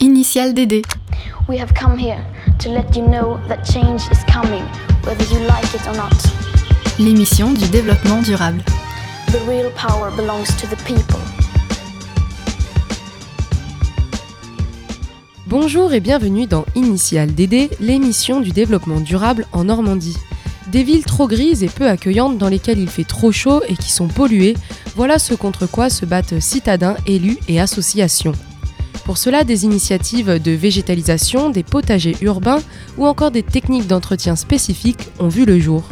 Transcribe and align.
Initial 0.00 0.52
DD. 0.52 0.82
We 1.48 1.58
have 1.58 1.72
come 1.72 1.96
here 1.96 2.22
to 2.58 2.68
let 2.68 2.94
you 2.94 3.02
know 3.06 3.38
that 3.48 3.64
change 3.64 4.02
is 4.12 4.22
coming, 4.30 4.62
whether 5.04 5.24
you 5.32 5.40
like 5.46 5.72
it 5.74 5.86
or 5.88 5.96
not. 5.96 6.12
L'émission 6.98 7.52
du 7.54 7.66
développement 7.68 8.20
durable. 8.20 8.62
The 9.28 9.40
real 9.48 9.70
power 9.70 10.10
belongs 10.14 10.54
to 10.60 10.66
the 10.66 10.76
people. 10.84 11.18
Bonjour 15.46 15.94
et 15.94 16.00
bienvenue 16.00 16.46
dans 16.46 16.66
Initial 16.74 17.34
DD, 17.34 17.70
l'émission 17.80 18.40
du 18.42 18.50
développement 18.50 19.00
durable 19.00 19.46
en 19.52 19.64
Normandie. 19.64 20.18
Des 20.70 20.82
villes 20.82 21.06
trop 21.06 21.26
grises 21.26 21.62
et 21.62 21.68
peu 21.68 21.88
accueillantes 21.88 22.36
dans 22.36 22.48
lesquelles 22.48 22.80
il 22.80 22.90
fait 22.90 23.04
trop 23.04 23.32
chaud 23.32 23.62
et 23.66 23.76
qui 23.76 23.90
sont 23.90 24.08
polluées, 24.08 24.58
voilà 24.94 25.18
ce 25.18 25.32
contre 25.32 25.66
quoi 25.66 25.88
se 25.88 26.04
battent 26.04 26.38
citadins, 26.38 26.96
élus 27.06 27.38
et 27.48 27.58
associations. 27.60 28.34
Pour 29.06 29.18
cela, 29.18 29.44
des 29.44 29.64
initiatives 29.64 30.42
de 30.42 30.50
végétalisation, 30.50 31.50
des 31.50 31.62
potagers 31.62 32.16
urbains 32.22 32.58
ou 32.98 33.06
encore 33.06 33.30
des 33.30 33.44
techniques 33.44 33.86
d'entretien 33.86 34.34
spécifiques 34.34 35.08
ont 35.20 35.28
vu 35.28 35.44
le 35.44 35.60
jour. 35.60 35.84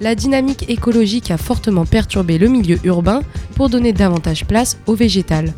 La 0.00 0.14
dynamique 0.14 0.64
écologique 0.70 1.30
a 1.30 1.36
fortement 1.36 1.84
perturbé 1.84 2.38
le 2.38 2.48
milieu 2.48 2.78
urbain 2.82 3.20
pour 3.56 3.68
donner 3.68 3.92
davantage 3.92 4.46
place 4.46 4.78
au 4.86 4.94
végétal. 4.94 5.52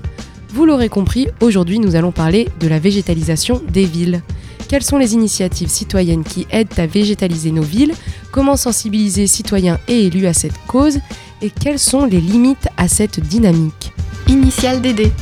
Vous 0.49 0.65
l'aurez 0.65 0.89
compris, 0.89 1.29
aujourd'hui 1.41 1.79
nous 1.79 1.95
allons 1.95 2.11
parler 2.11 2.49
de 2.59 2.67
la 2.67 2.81
végétalisation 2.81 3.63
des 3.73 3.85
villes. 3.85 4.21
Quelles 4.69 4.83
sont 4.83 4.99
les 4.99 5.15
initiatives 5.15 5.69
citoyennes 5.69 6.25
qui 6.25 6.49
aident 6.51 6.79
à 6.79 6.89
végétaliser 6.89 7.53
nos 7.53 7.63
villes? 7.63 7.95
Comment 8.33 8.57
sensibiliser 8.57 9.29
citoyens 9.29 9.79
et 9.87 10.07
élus 10.07 10.27
à 10.27 10.33
cette 10.33 10.59
cause? 10.67 10.99
Et 11.43 11.51
quelles 11.51 11.79
sont 11.79 12.07
les 12.07 12.21
limites 12.21 12.69
à 12.77 12.89
cette 12.89 13.21
dynamique? 13.21 13.93
Initial 14.27 14.83
DD. 14.83 15.13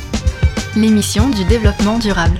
L'émission 0.77 1.27
du 1.31 1.43
développement 1.45 1.97
durable. 1.97 2.37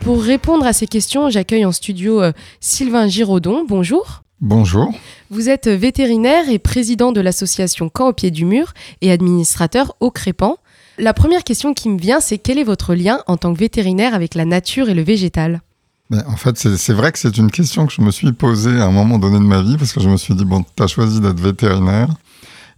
Pour 0.00 0.22
répondre 0.22 0.64
à 0.64 0.72
ces 0.72 0.86
questions, 0.86 1.28
j'accueille 1.28 1.66
en 1.66 1.72
studio 1.72 2.22
euh, 2.22 2.32
Sylvain 2.60 3.06
Giraudon. 3.06 3.66
Bonjour. 3.68 4.22
Bonjour. 4.40 4.90
Vous 5.28 5.50
êtes 5.50 5.68
vétérinaire 5.68 6.48
et 6.48 6.58
président 6.58 7.12
de 7.12 7.20
l'association 7.20 7.90
Camp 7.90 8.08
au 8.08 8.12
pied 8.14 8.30
du 8.30 8.46
mur 8.46 8.72
et 9.02 9.12
administrateur 9.12 9.94
au 10.00 10.10
Crépan. 10.10 10.56
La 10.96 11.12
première 11.12 11.44
question 11.44 11.74
qui 11.74 11.90
me 11.90 11.98
vient, 11.98 12.20
c'est 12.20 12.38
quel 12.38 12.56
est 12.56 12.64
votre 12.64 12.94
lien 12.94 13.20
en 13.26 13.36
tant 13.36 13.52
que 13.52 13.58
vétérinaire 13.58 14.14
avec 14.14 14.34
la 14.34 14.46
nature 14.46 14.88
et 14.88 14.94
le 14.94 15.02
végétal? 15.02 15.60
Ben, 16.08 16.24
en 16.26 16.36
fait, 16.36 16.56
c'est 16.56 16.78
c'est 16.78 16.94
vrai 16.94 17.12
que 17.12 17.18
c'est 17.18 17.36
une 17.36 17.50
question 17.50 17.86
que 17.86 17.92
je 17.92 18.00
me 18.00 18.10
suis 18.10 18.32
posée 18.32 18.80
à 18.80 18.86
un 18.86 18.90
moment 18.90 19.18
donné 19.18 19.38
de 19.38 19.44
ma 19.44 19.60
vie 19.60 19.76
parce 19.76 19.92
que 19.92 20.00
je 20.00 20.08
me 20.08 20.16
suis 20.16 20.34
dit, 20.34 20.46
bon, 20.46 20.64
tu 20.74 20.82
as 20.82 20.86
choisi 20.86 21.20
d'être 21.20 21.40
vétérinaire. 21.40 22.08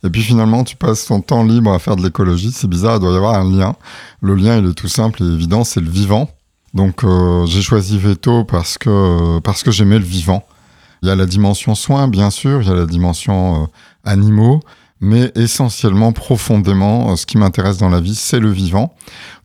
Et 0.03 0.11
puis 0.11 0.23
finalement, 0.23 0.65
tu 0.65 0.77
passes 0.77 1.07
ton 1.07 1.21
temps 1.21 1.45
libre 1.45 1.73
à 1.73 1.79
faire 1.79 1.97
de 1.97 2.03
l'écologie. 2.03 2.53
C'est 2.53 2.69
bizarre, 2.69 2.97
il 2.97 3.01
doit 3.01 3.13
y 3.13 3.17
avoir 3.17 3.35
un 3.35 3.51
lien. 3.51 3.75
Le 4.23 4.35
lien, 4.35 4.59
il 4.59 4.69
est 4.69 4.75
tout 4.75 4.89
simple 4.89 5.23
et 5.23 5.27
évident, 5.27 5.65
c'est 5.65 5.81
le 5.81 5.91
vivant. 5.91 6.31
Donc 6.73 7.05
euh, 7.05 7.47
j'ai 7.47 7.63
choisi 7.63 7.99
Veto 7.99 8.45
parce 8.45 8.79
que, 8.79 9.39
parce 9.41 9.63
que 9.63 9.71
j'aimais 9.71 9.99
le 9.99 10.05
vivant. 10.05 10.45
Il 11.03 11.09
y 11.09 11.11
a 11.11 11.17
la 11.17 11.27
dimension 11.27 11.75
soins, 11.75 12.09
bien 12.09 12.31
sûr, 12.31 12.63
il 12.63 12.69
y 12.69 12.71
a 12.71 12.75
la 12.75 12.87
dimension 12.87 13.63
euh, 13.63 13.67
animaux, 14.05 14.61
mais 15.01 15.33
essentiellement, 15.35 16.13
profondément, 16.13 17.11
euh, 17.13 17.17
ce 17.17 17.25
qui 17.25 17.39
m'intéresse 17.39 17.79
dans 17.79 17.89
la 17.89 18.01
vie, 18.01 18.15
c'est 18.15 18.39
le 18.39 18.51
vivant. 18.51 18.95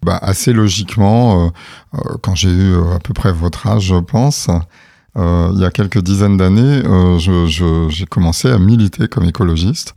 Bah, 0.03 0.20
assez 0.22 0.52
logiquement, 0.53 1.45
euh, 1.45 1.50
euh, 1.95 2.17
quand 2.22 2.36
j'ai 2.36 2.50
eu 2.50 2.73
euh, 2.73 2.95
à 2.95 3.00
peu 3.00 3.14
près 3.14 3.31
votre 3.31 3.66
âge, 3.67 3.83
je 3.86 3.95
pense, 3.95 4.50
euh, 5.17 5.50
il 5.56 5.61
y 5.61 5.66
a 5.66 5.72
quelques 5.72 6.02
dizaines 6.02 6.36
d'années, 6.38 6.81
euh, 6.86 7.17
j'ai 7.17 8.06
commencé 8.06 8.50
à 8.50 8.59
militer 8.59 9.08
comme 9.08 9.23
écologiste. 9.23 9.95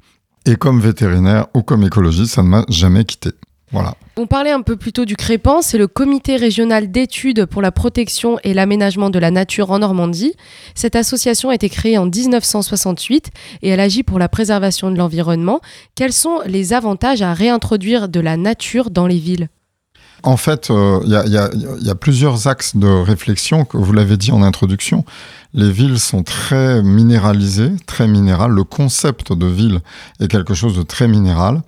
Et 0.49 0.57
comme 0.57 0.81
vétérinaire 0.81 1.49
ou 1.53 1.61
comme 1.61 1.85
écologiste, 1.85 2.33
ça 2.33 2.43
ne 2.43 2.49
m'a 2.49 2.65
jamais 2.71 3.05
quitté. 3.05 3.33
Voilà. 3.71 3.95
On 4.17 4.27
parlait 4.27 4.51
un 4.51 4.63
peu 4.63 4.77
plus 4.77 4.95
tôt 4.95 5.05
du 5.05 5.15
Crépan, 5.15 5.61
c'est 5.61 5.77
le 5.77 5.89
comité 5.89 6.37
régional 6.37 6.91
d'études 6.91 7.45
pour 7.45 7.61
la 7.61 7.71
protection 7.71 8.39
et 8.45 8.55
l'aménagement 8.55 9.11
de 9.11 9.19
la 9.19 9.31
nature 9.31 9.71
en 9.71 9.81
Normandie. 9.81 10.33
Cette 10.75 10.97
association 10.97 11.51
a 11.51 11.55
été 11.55 11.69
créée 11.69 11.99
en 11.99 12.07
1968 12.07 13.29
et 13.61 13.69
elle 13.69 13.81
agit 13.81 14.03
pour 14.03 14.19
la 14.19 14.31
préservation 14.31 14.91
de 14.91 14.97
l'environnement. 14.97 15.61
Quels 15.95 16.15
sont 16.15 16.41
les 16.47 16.73
avantages 16.73 17.21
à 17.21 17.35
réintroduire 17.35 18.09
de 18.09 18.21
la 18.21 18.39
nature 18.39 18.89
dans 18.89 19.07
les 19.07 19.19
villes? 19.19 19.51
En 20.25 20.37
fait, 20.37 20.71
euh, 20.71 21.01
il 21.05 21.11
y, 21.11 21.85
y 21.87 21.91
a- 21.91 21.95
plusieurs 21.95 22.49
axes 22.49 22.77
de 22.77 22.89
réflexion, 22.89 23.65
que 23.65 23.77
vous 23.77 23.93
l'avez 23.93 24.17
dit 24.17 24.33
en 24.33 24.43
introduction. 24.43 25.05
Les 25.55 25.71
villes 25.71 25.99
sont 26.01 26.23
très 26.23 26.83
minéralisées, 26.83 27.73
très 27.87 28.09
minérales. 28.09 28.51
Le 28.51 28.65
concept 28.65 29.33
de 29.33 29.47
ville 29.47 29.81
est 30.21 30.29
quelque 30.29 30.55
chose 30.55 30.77
de 30.77 30.83
très 30.83 31.09
minéral. 31.09 31.63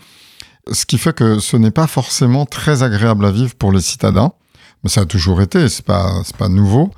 Ce 0.73 0.85
qui 0.85 0.99
fait 0.99 1.15
que 1.15 1.39
ce 1.39 1.57
n'est 1.57 1.71
pas 1.71 1.87
forcément 1.87 2.45
très 2.45 2.83
agréable 2.83 3.25
à 3.25 3.31
vivre 3.31 3.55
pour 3.55 3.73
les 3.73 3.81
citadins. 3.81 4.33
Mais 4.83 4.91
ça 4.91 5.03
a 5.03 5.05
toujours 5.07 5.41
été, 5.43 5.69
c'est 5.69 5.85
pas, 5.85 6.11
pas 6.39 6.49
nouveau. 6.49 6.91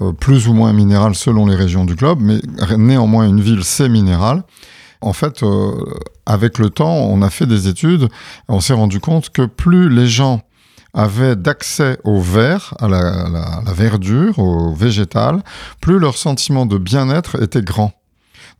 Euh, 0.00 0.12
plus 0.12 0.46
ou 0.48 0.54
moins 0.54 0.72
minéral 0.72 1.14
selon 1.14 1.44
les 1.46 1.56
régions 1.56 1.84
du 1.84 1.94
globe, 1.94 2.20
mais 2.22 2.40
néanmoins 2.78 3.26
une 3.28 3.40
ville 3.40 3.64
c'est 3.64 3.88
minéral. 3.88 4.44
En 5.02 5.12
fait, 5.12 5.42
euh, 5.42 5.72
avec 6.26 6.58
le 6.58 6.70
temps, 6.70 6.94
on 6.94 7.20
a 7.22 7.30
fait 7.30 7.46
des 7.46 7.68
études, 7.68 8.08
on 8.48 8.60
s'est 8.60 8.72
rendu 8.74 9.00
compte 9.00 9.30
que 9.30 9.42
plus 9.46 9.88
les 9.90 10.06
gens 10.06 10.42
avaient 10.94 11.36
d'accès 11.36 11.98
au 12.04 12.20
vert, 12.20 12.74
à 12.78 12.88
la, 12.88 13.28
la- 13.28 13.62
la 13.64 13.72
verdure, 13.72 14.38
au 14.38 14.72
végétal, 14.74 15.42
plus 15.80 15.98
leur 15.98 16.16
sentiment 16.16 16.66
de 16.66 16.78
bien-être 16.78 17.42
était 17.42 17.62
grand. 17.62 17.92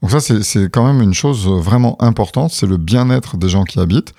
Donc 0.02 0.10
ça, 0.12 0.20
c'est 0.20 0.70
quand 0.70 0.86
même 0.86 1.02
une 1.02 1.14
chose 1.14 1.46
vraiment 1.46 2.00
importante, 2.02 2.52
c'est 2.52 2.66
le 2.66 2.76
bien-être 2.78 3.36
des 3.36 3.48
gens 3.48 3.64
qui 3.64 3.78
habitent. 3.80 4.14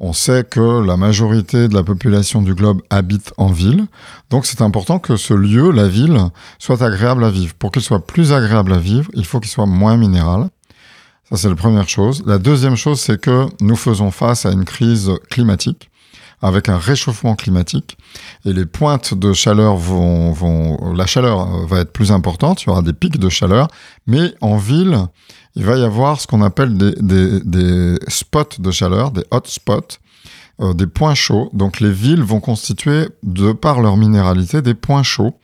On 0.00 0.12
sait 0.12 0.44
que 0.48 0.80
la 0.80 0.96
majorité 0.96 1.66
de 1.66 1.74
la 1.74 1.82
population 1.82 2.40
du 2.40 2.54
globe 2.54 2.80
habite 2.88 3.32
en 3.36 3.48
ville, 3.48 3.86
donc 4.30 4.46
c'est 4.46 4.62
important 4.62 5.00
que 5.00 5.16
ce 5.16 5.34
lieu, 5.34 5.72
la 5.72 5.88
ville, 5.88 6.18
soit 6.60 6.82
agréable 6.82 7.24
à 7.24 7.30
vivre. 7.30 7.52
Pour 7.54 7.72
qu'il 7.72 7.82
soit 7.82 8.06
plus 8.06 8.32
agréable 8.32 8.72
à 8.72 8.78
vivre, 8.78 9.10
il 9.14 9.24
faut 9.26 9.40
qu'il 9.40 9.50
soit 9.50 9.66
moins 9.66 9.96
minéral. 9.96 10.50
Ça, 11.28 11.36
c'est 11.36 11.48
la 11.48 11.56
première 11.56 11.88
chose. 11.88 12.22
La 12.26 12.38
deuxième 12.38 12.76
chose, 12.76 13.00
c'est 13.00 13.20
que 13.20 13.46
nous 13.60 13.76
faisons 13.76 14.12
face 14.12 14.46
à 14.46 14.52
une 14.52 14.64
crise 14.64 15.10
climatique 15.30 15.87
avec 16.40 16.68
un 16.68 16.78
réchauffement 16.78 17.34
climatique 17.34 17.98
et 18.44 18.52
les 18.52 18.66
pointes 18.66 19.14
de 19.14 19.32
chaleur 19.32 19.76
vont, 19.76 20.32
vont 20.32 20.92
la 20.94 21.06
chaleur 21.06 21.40
euh, 21.40 21.66
va 21.66 21.80
être 21.80 21.92
plus 21.92 22.12
importante, 22.12 22.62
il 22.62 22.66
y 22.66 22.70
aura 22.70 22.82
des 22.82 22.92
pics 22.92 23.18
de 23.18 23.28
chaleur, 23.28 23.68
mais 24.06 24.34
en 24.40 24.56
ville, 24.56 25.06
il 25.56 25.64
va 25.64 25.76
y 25.76 25.82
avoir 25.82 26.20
ce 26.20 26.26
qu'on 26.26 26.42
appelle 26.42 26.76
des, 26.76 26.92
des, 27.00 27.40
des 27.40 27.98
spots 28.08 28.60
de 28.60 28.70
chaleur, 28.70 29.10
des 29.10 29.24
hotspots, 29.30 29.98
euh, 30.60 30.74
des 30.74 30.88
points 30.88 31.14
chauds. 31.14 31.50
Donc 31.52 31.78
les 31.78 31.92
villes 31.92 32.22
vont 32.22 32.40
constituer, 32.40 33.08
de 33.22 33.52
par 33.52 33.80
leur 33.80 33.96
minéralité, 33.96 34.60
des 34.60 34.74
points 34.74 35.04
chauds 35.04 35.34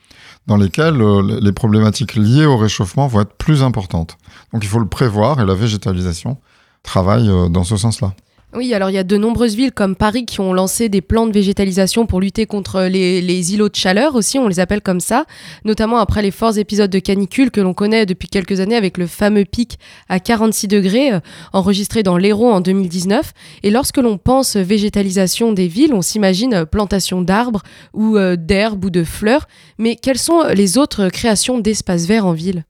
dans 0.47 0.57
lesquels 0.57 1.01
euh, 1.01 1.39
les 1.41 1.51
problématiques 1.51 2.15
liées 2.15 2.45
au 2.45 2.57
réchauffement 2.57 3.07
vont 3.07 3.21
être 3.21 3.33
plus 3.33 3.63
importantes. 3.63 4.17
Donc 4.53 4.63
il 4.63 4.67
faut 4.67 4.79
le 4.79 4.87
prévoir 4.87 5.39
et 5.39 5.45
la 5.45 5.55
végétalisation 5.55 6.37
travaille 6.83 7.29
euh, 7.29 7.47
dans 7.47 7.63
ce 7.63 7.77
sens-là. 7.77 8.13
Oui, 8.57 8.73
alors 8.73 8.89
il 8.89 8.93
y 8.93 8.97
a 8.97 9.03
de 9.03 9.17
nombreuses 9.17 9.55
villes 9.55 9.73
comme 9.73 9.97
Paris 9.97 10.25
qui 10.25 10.39
ont 10.39 10.53
lancé 10.53 10.87
des 10.87 11.01
plans 11.01 11.27
de 11.27 11.33
végétalisation 11.33 12.05
pour 12.05 12.21
lutter 12.21 12.45
contre 12.45 12.83
les, 12.83 13.53
îlots 13.53 13.67
de 13.67 13.75
chaleur 13.75 14.15
aussi, 14.15 14.39
on 14.39 14.47
les 14.47 14.61
appelle 14.61 14.81
comme 14.81 15.01
ça, 15.01 15.25
notamment 15.65 15.97
après 15.97 16.21
les 16.21 16.31
forts 16.31 16.57
épisodes 16.57 16.89
de 16.89 16.99
canicule 16.99 17.51
que 17.51 17.59
l'on 17.59 17.73
connaît 17.73 18.05
depuis 18.05 18.29
quelques 18.29 18.61
années 18.61 18.77
avec 18.77 18.97
le 18.97 19.07
fameux 19.07 19.43
pic 19.43 19.77
à 20.07 20.21
46 20.21 20.69
degrés 20.69 21.11
euh, 21.11 21.19
enregistré 21.51 22.01
dans 22.01 22.15
l'Hérault 22.15 22.51
en 22.51 22.61
2019. 22.61 23.33
Et 23.63 23.71
lorsque 23.71 23.97
l'on 23.97 24.17
pense 24.17 24.55
végétalisation 24.55 25.51
des 25.51 25.67
villes, 25.67 25.93
on 25.93 26.01
s'imagine 26.01 26.65
plantation 26.65 27.21
d'arbres 27.21 27.61
ou 27.93 28.15
euh, 28.15 28.37
d'herbes 28.37 28.85
ou 28.85 28.89
de 28.89 29.03
fleurs, 29.03 29.47
mais 29.77 29.97
quelles 29.97 30.17
sont 30.17 30.43
les 30.53 30.77
autres 30.77 31.09
créations 31.09 31.59
d'espaces 31.59 32.05
verts 32.05 32.25
en 32.25 32.33
ville? 32.33 32.63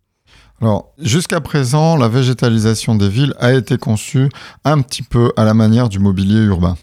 Alors, 0.61 0.93
jusqu'à 0.97 1.41
présent, 1.41 1.97
la 1.97 2.07
végétalisation 2.07 2.95
des 2.95 3.09
villes 3.09 3.33
a 3.39 3.53
été 3.53 3.77
conçue 3.77 4.29
un 4.63 4.81
petit 4.81 5.03
peu 5.03 5.33
à 5.35 5.43
la 5.43 5.53
manière 5.53 5.89
du 5.89 5.99
mobilier 5.99 6.39
urbain. 6.39 6.77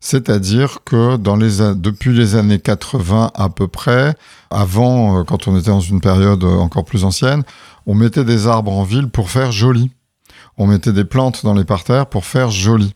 C'est-à-dire 0.00 0.78
que 0.84 1.16
dans 1.16 1.36
les, 1.36 1.58
depuis 1.76 2.12
les 2.12 2.34
années 2.34 2.58
80 2.58 3.30
à 3.34 3.48
peu 3.48 3.68
près, 3.68 4.14
avant, 4.50 5.20
euh, 5.20 5.24
quand 5.24 5.46
on 5.46 5.56
était 5.56 5.70
dans 5.70 5.80
une 5.80 6.00
période 6.00 6.42
euh, 6.42 6.56
encore 6.56 6.84
plus 6.84 7.04
ancienne, 7.04 7.44
on 7.86 7.94
mettait 7.94 8.24
des 8.24 8.46
arbres 8.48 8.72
en 8.72 8.82
ville 8.82 9.08
pour 9.08 9.30
faire 9.30 9.52
joli. 9.52 9.92
On 10.58 10.66
mettait 10.66 10.92
des 10.92 11.04
plantes 11.04 11.44
dans 11.44 11.54
les 11.54 11.64
parterres 11.64 12.06
pour 12.06 12.24
faire 12.24 12.50
joli. 12.50 12.94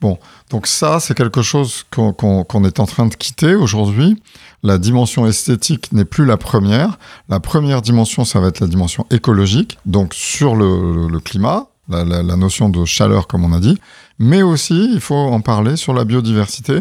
Bon, 0.00 0.18
donc 0.48 0.66
ça, 0.66 0.98
c'est 0.98 1.14
quelque 1.14 1.42
chose 1.42 1.84
qu'on 1.90 2.64
est 2.64 2.80
en 2.80 2.86
train 2.86 3.06
de 3.06 3.14
quitter 3.14 3.54
aujourd'hui. 3.54 4.20
La 4.62 4.78
dimension 4.78 5.26
esthétique 5.26 5.92
n'est 5.92 6.06
plus 6.06 6.24
la 6.24 6.38
première. 6.38 6.98
La 7.28 7.38
première 7.38 7.82
dimension, 7.82 8.24
ça 8.24 8.40
va 8.40 8.48
être 8.48 8.60
la 8.60 8.66
dimension 8.66 9.06
écologique, 9.10 9.78
donc 9.84 10.14
sur 10.14 10.56
le, 10.56 11.18
climat, 11.20 11.68
la, 11.88 12.22
notion 12.22 12.70
de 12.70 12.84
chaleur, 12.86 13.26
comme 13.26 13.44
on 13.44 13.52
a 13.52 13.60
dit. 13.60 13.78
Mais 14.18 14.42
aussi, 14.42 14.90
il 14.92 15.00
faut 15.00 15.14
en 15.14 15.40
parler 15.40 15.76
sur 15.76 15.92
la 15.92 16.04
biodiversité, 16.04 16.80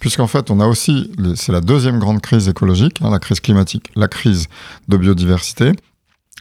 puisqu'en 0.00 0.26
fait, 0.26 0.50
on 0.50 0.60
a 0.60 0.66
aussi, 0.66 1.10
c'est 1.36 1.52
la 1.52 1.60
deuxième 1.60 1.98
grande 1.98 2.20
crise 2.22 2.48
écologique, 2.48 3.00
hein, 3.02 3.10
la 3.10 3.18
crise 3.18 3.40
climatique, 3.40 3.90
la 3.94 4.08
crise 4.08 4.48
de 4.88 4.96
biodiversité. 4.96 5.72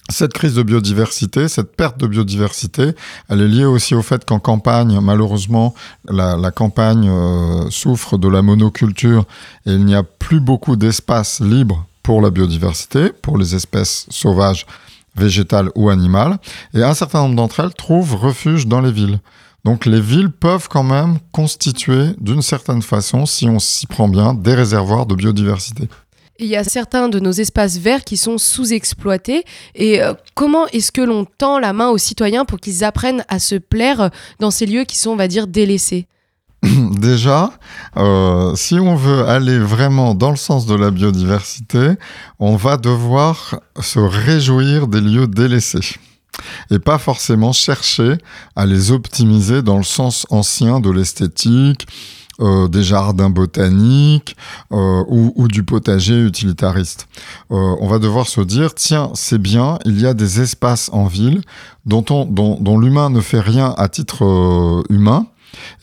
Cette 0.10 0.34
crise 0.34 0.54
de 0.54 0.64
biodiversité, 0.64 1.48
cette 1.48 1.76
perte 1.76 1.98
de 1.98 2.08
biodiversité, 2.08 2.92
elle 3.30 3.42
est 3.42 3.48
liée 3.48 3.66
aussi 3.66 3.96
au 3.96 4.02
fait 4.02 4.26
qu'en 4.26 4.40
campagne, 4.40 5.00
malheureusement, 5.02 5.74
la, 6.10 6.52
campagne 6.52 7.10
euh, 7.10 7.70
souffre 7.70 8.18
de 8.18 8.28
la 8.28 8.42
monoculture 8.42 9.26
et 9.66 9.72
il 9.72 9.86
n'y 9.86 9.96
a 9.96 10.04
plus 10.04 10.40
beaucoup 10.40 10.76
d'espace 10.76 11.40
libre 11.40 11.86
pour 12.04 12.22
la 12.22 12.30
biodiversité, 12.30 13.12
pour 13.22 13.38
les 13.38 13.56
espèces 13.56 14.06
sauvages, 14.10 14.66
végétales 15.16 15.70
ou 15.76 15.90
animales. 15.90 16.38
Et 16.74 16.84
un 16.84 16.94
certain 16.94 17.22
nombre 17.22 17.36
d'entre 17.36 17.62
elles 17.62 17.74
trouvent 17.74 18.16
refuge 18.16 18.68
dans 18.68 18.82
les 18.82 18.92
villes. 18.92 19.20
Donc 19.64 19.86
les 19.86 20.02
villes 20.02 20.30
peuvent 20.30 20.68
quand 20.68 20.84
même 20.84 21.20
constituer 21.32 22.08
d'une 22.20 22.42
certaine 22.42 22.82
façon, 22.82 23.26
si 23.26 23.48
on 23.48 23.60
s'y 23.60 23.88
prend 23.88 24.10
bien, 24.10 24.34
des 24.34 24.54
réservoirs 24.54 25.06
de 25.06 25.16
biodiversité. 25.16 25.88
Il 26.40 26.48
y 26.48 26.56
a 26.56 26.64
certains 26.64 27.10
de 27.10 27.20
nos 27.20 27.32
espaces 27.32 27.78
verts 27.78 28.04
qui 28.04 28.18
sont 28.18 28.38
sous-exploités. 28.38 29.44
Et 29.76 30.02
euh, 30.02 30.14
comment 30.34 30.68
est-ce 30.68 30.92
que 30.92 31.02
l'on 31.02 31.26
tend 31.26 31.60
la 31.60 31.74
main 31.74 31.90
aux 31.90 31.98
citoyens 31.98 32.46
pour 32.46 32.60
qu'ils 32.60 32.84
apprennent 32.84 33.24
à 33.28 33.40
se 33.40 33.56
plaire 33.56 34.10
dans 34.40 34.52
ces 34.52 34.66
lieux 34.66 34.84
qui 34.84 34.98
sont, 34.98 35.12
on 35.12 35.16
va 35.16 35.28
dire, 35.28 35.48
délaissés? 35.48 36.08
Déjà, 36.64 37.52
euh, 37.98 38.56
si 38.56 38.76
on 38.76 38.96
veut 38.96 39.26
aller 39.28 39.60
vraiment 39.60 40.16
dans 40.16 40.32
le 40.32 40.38
sens 40.38 40.66
de 40.66 40.76
la 40.76 40.92
biodiversité, 40.92 41.92
on 42.40 42.56
va 42.56 42.78
devoir 42.78 43.60
se 43.80 44.00
réjouir 44.00 44.88
des 44.88 45.02
lieux 45.02 45.28
délaissés 45.28 46.00
et 46.72 46.80
pas 46.80 46.98
forcément 46.98 47.52
chercher 47.52 48.18
à 48.56 48.66
les 48.66 48.92
optimiser 48.92 49.62
dans 49.62 49.78
le 49.78 49.84
sens 49.84 50.26
ancien 50.30 50.80
de 50.80 50.90
l'esthétique, 50.90 51.88
euh, 52.40 52.68
des 52.68 52.82
jardins 52.82 53.30
botaniques 53.30 54.36
euh, 54.72 55.04
ou, 55.08 55.48
du 55.48 55.62
potager 55.62 56.20
utilitariste. 56.20 57.08
Euh, 57.52 57.76
on 57.80 57.88
va 57.88 58.00
devoir 58.00 58.28
se 58.28 58.42
dire, 58.42 58.74
tiens, 58.74 59.12
c'est 59.14 59.38
bien, 59.38 59.78
il 59.86 60.02
y 60.02 60.08
a 60.08 60.16
des 60.16 60.42
espaces 60.42 60.90
en 60.94 61.06
ville 61.06 61.44
dont, 61.86 62.02
dont, 62.02 62.80
l'humain 62.80 63.12
ne 63.12 63.22
fait 63.22 63.40
rien 63.40 63.76
à 63.78 63.88
titre 63.88 64.84
humain 64.90 65.28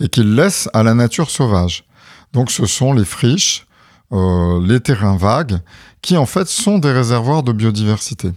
et 0.01 0.09
qu'il 0.09 0.35
laisse 0.35 0.69
à 0.75 0.83
la 0.83 0.95
nature 0.95 1.31
sauvage. 1.31 1.85
Donc 2.33 2.51
ce 2.51 2.67
sont 2.67 2.95
les 2.95 3.05
friches, 3.05 3.65
les 4.11 4.81
terrains 4.81 5.17
vagues, 5.17 5.61
qui 6.03 6.17
en 6.17 6.27
fait 6.27 6.49
sont 6.49 6.79
des 6.79 6.91
réservoirs 6.91 7.45
de 7.45 7.53
biodiversité. 7.53 8.33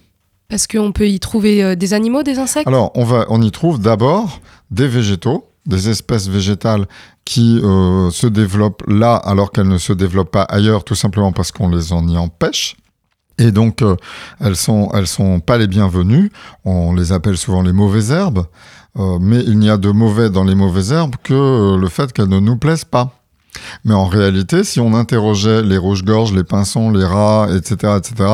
Est-ce 0.52 0.68
qu'on 0.68 0.92
peut 0.92 1.10
y 1.10 1.20
trouver 1.20 1.76
des 1.76 1.96
animaux, 1.96 2.22
des 2.22 2.38
insectes? 2.38 2.68
Alors, 2.68 2.92
on, 2.94 3.06
va, 3.06 3.26
on 3.30 3.42
y 3.42 3.50
trouve 3.50 3.82
d'abord 3.82 4.40
des 4.70 4.88
végétaux, 4.88 5.48
des 5.66 5.90
espèces 5.90 6.28
végétales 6.28 6.88
qui 7.26 7.60
euh, 7.64 8.10
se 8.10 8.28
développent 8.28 8.84
là 8.88 9.16
alors 9.16 9.52
qu'elles 9.52 9.68
ne 9.68 9.78
se 9.78 9.94
développent 9.94 10.32
pas 10.32 10.44
ailleurs, 10.44 10.84
tout 10.84 10.96
simplement 10.96 11.32
parce 11.32 11.52
qu'on 11.52 11.70
les 11.70 11.94
en 11.94 12.08
y 12.08 12.18
empêche. 12.18 12.76
Et 13.40 13.52
donc, 13.52 13.82
euh, 13.82 13.96
elles 14.40 14.56
sont, 14.56 14.92
elles 14.94 15.08
sont 15.08 15.40
pas 15.40 15.58
les 15.58 15.68
bienvenues. 15.68 16.32
On 16.66 16.94
les 16.94 17.12
appelle 17.12 17.38
souvent 17.38 17.62
les 17.62 17.74
mauvaises 17.74 18.12
herbes. 18.12 18.46
Euh, 19.00 19.18
mais 19.20 19.40
il 19.40 19.58
n'y 19.58 19.70
a 19.70 19.78
de 19.78 19.90
mauvais 19.90 20.30
dans 20.30 20.44
les 20.44 20.54
mauvaises 20.54 20.92
herbes 20.92 21.16
que 21.24 21.76
le 21.76 21.88
fait 21.88 22.14
qu'elles 22.14 22.30
ne 22.30 22.40
nous 22.40 22.58
plaisent 22.58 22.86
pas. 22.86 23.12
Mais 23.86 23.94
en 23.94 24.06
réalité, 24.06 24.64
si 24.64 24.80
on 24.80 24.94
interrogeait 24.94 25.64
les 25.64 25.78
rouges-gorges, 25.78 26.34
les 26.34 26.44
pinsons, 26.44 26.92
les 26.92 27.06
rats, 27.06 27.48
etc., 27.56 27.94
etc., 27.98 28.30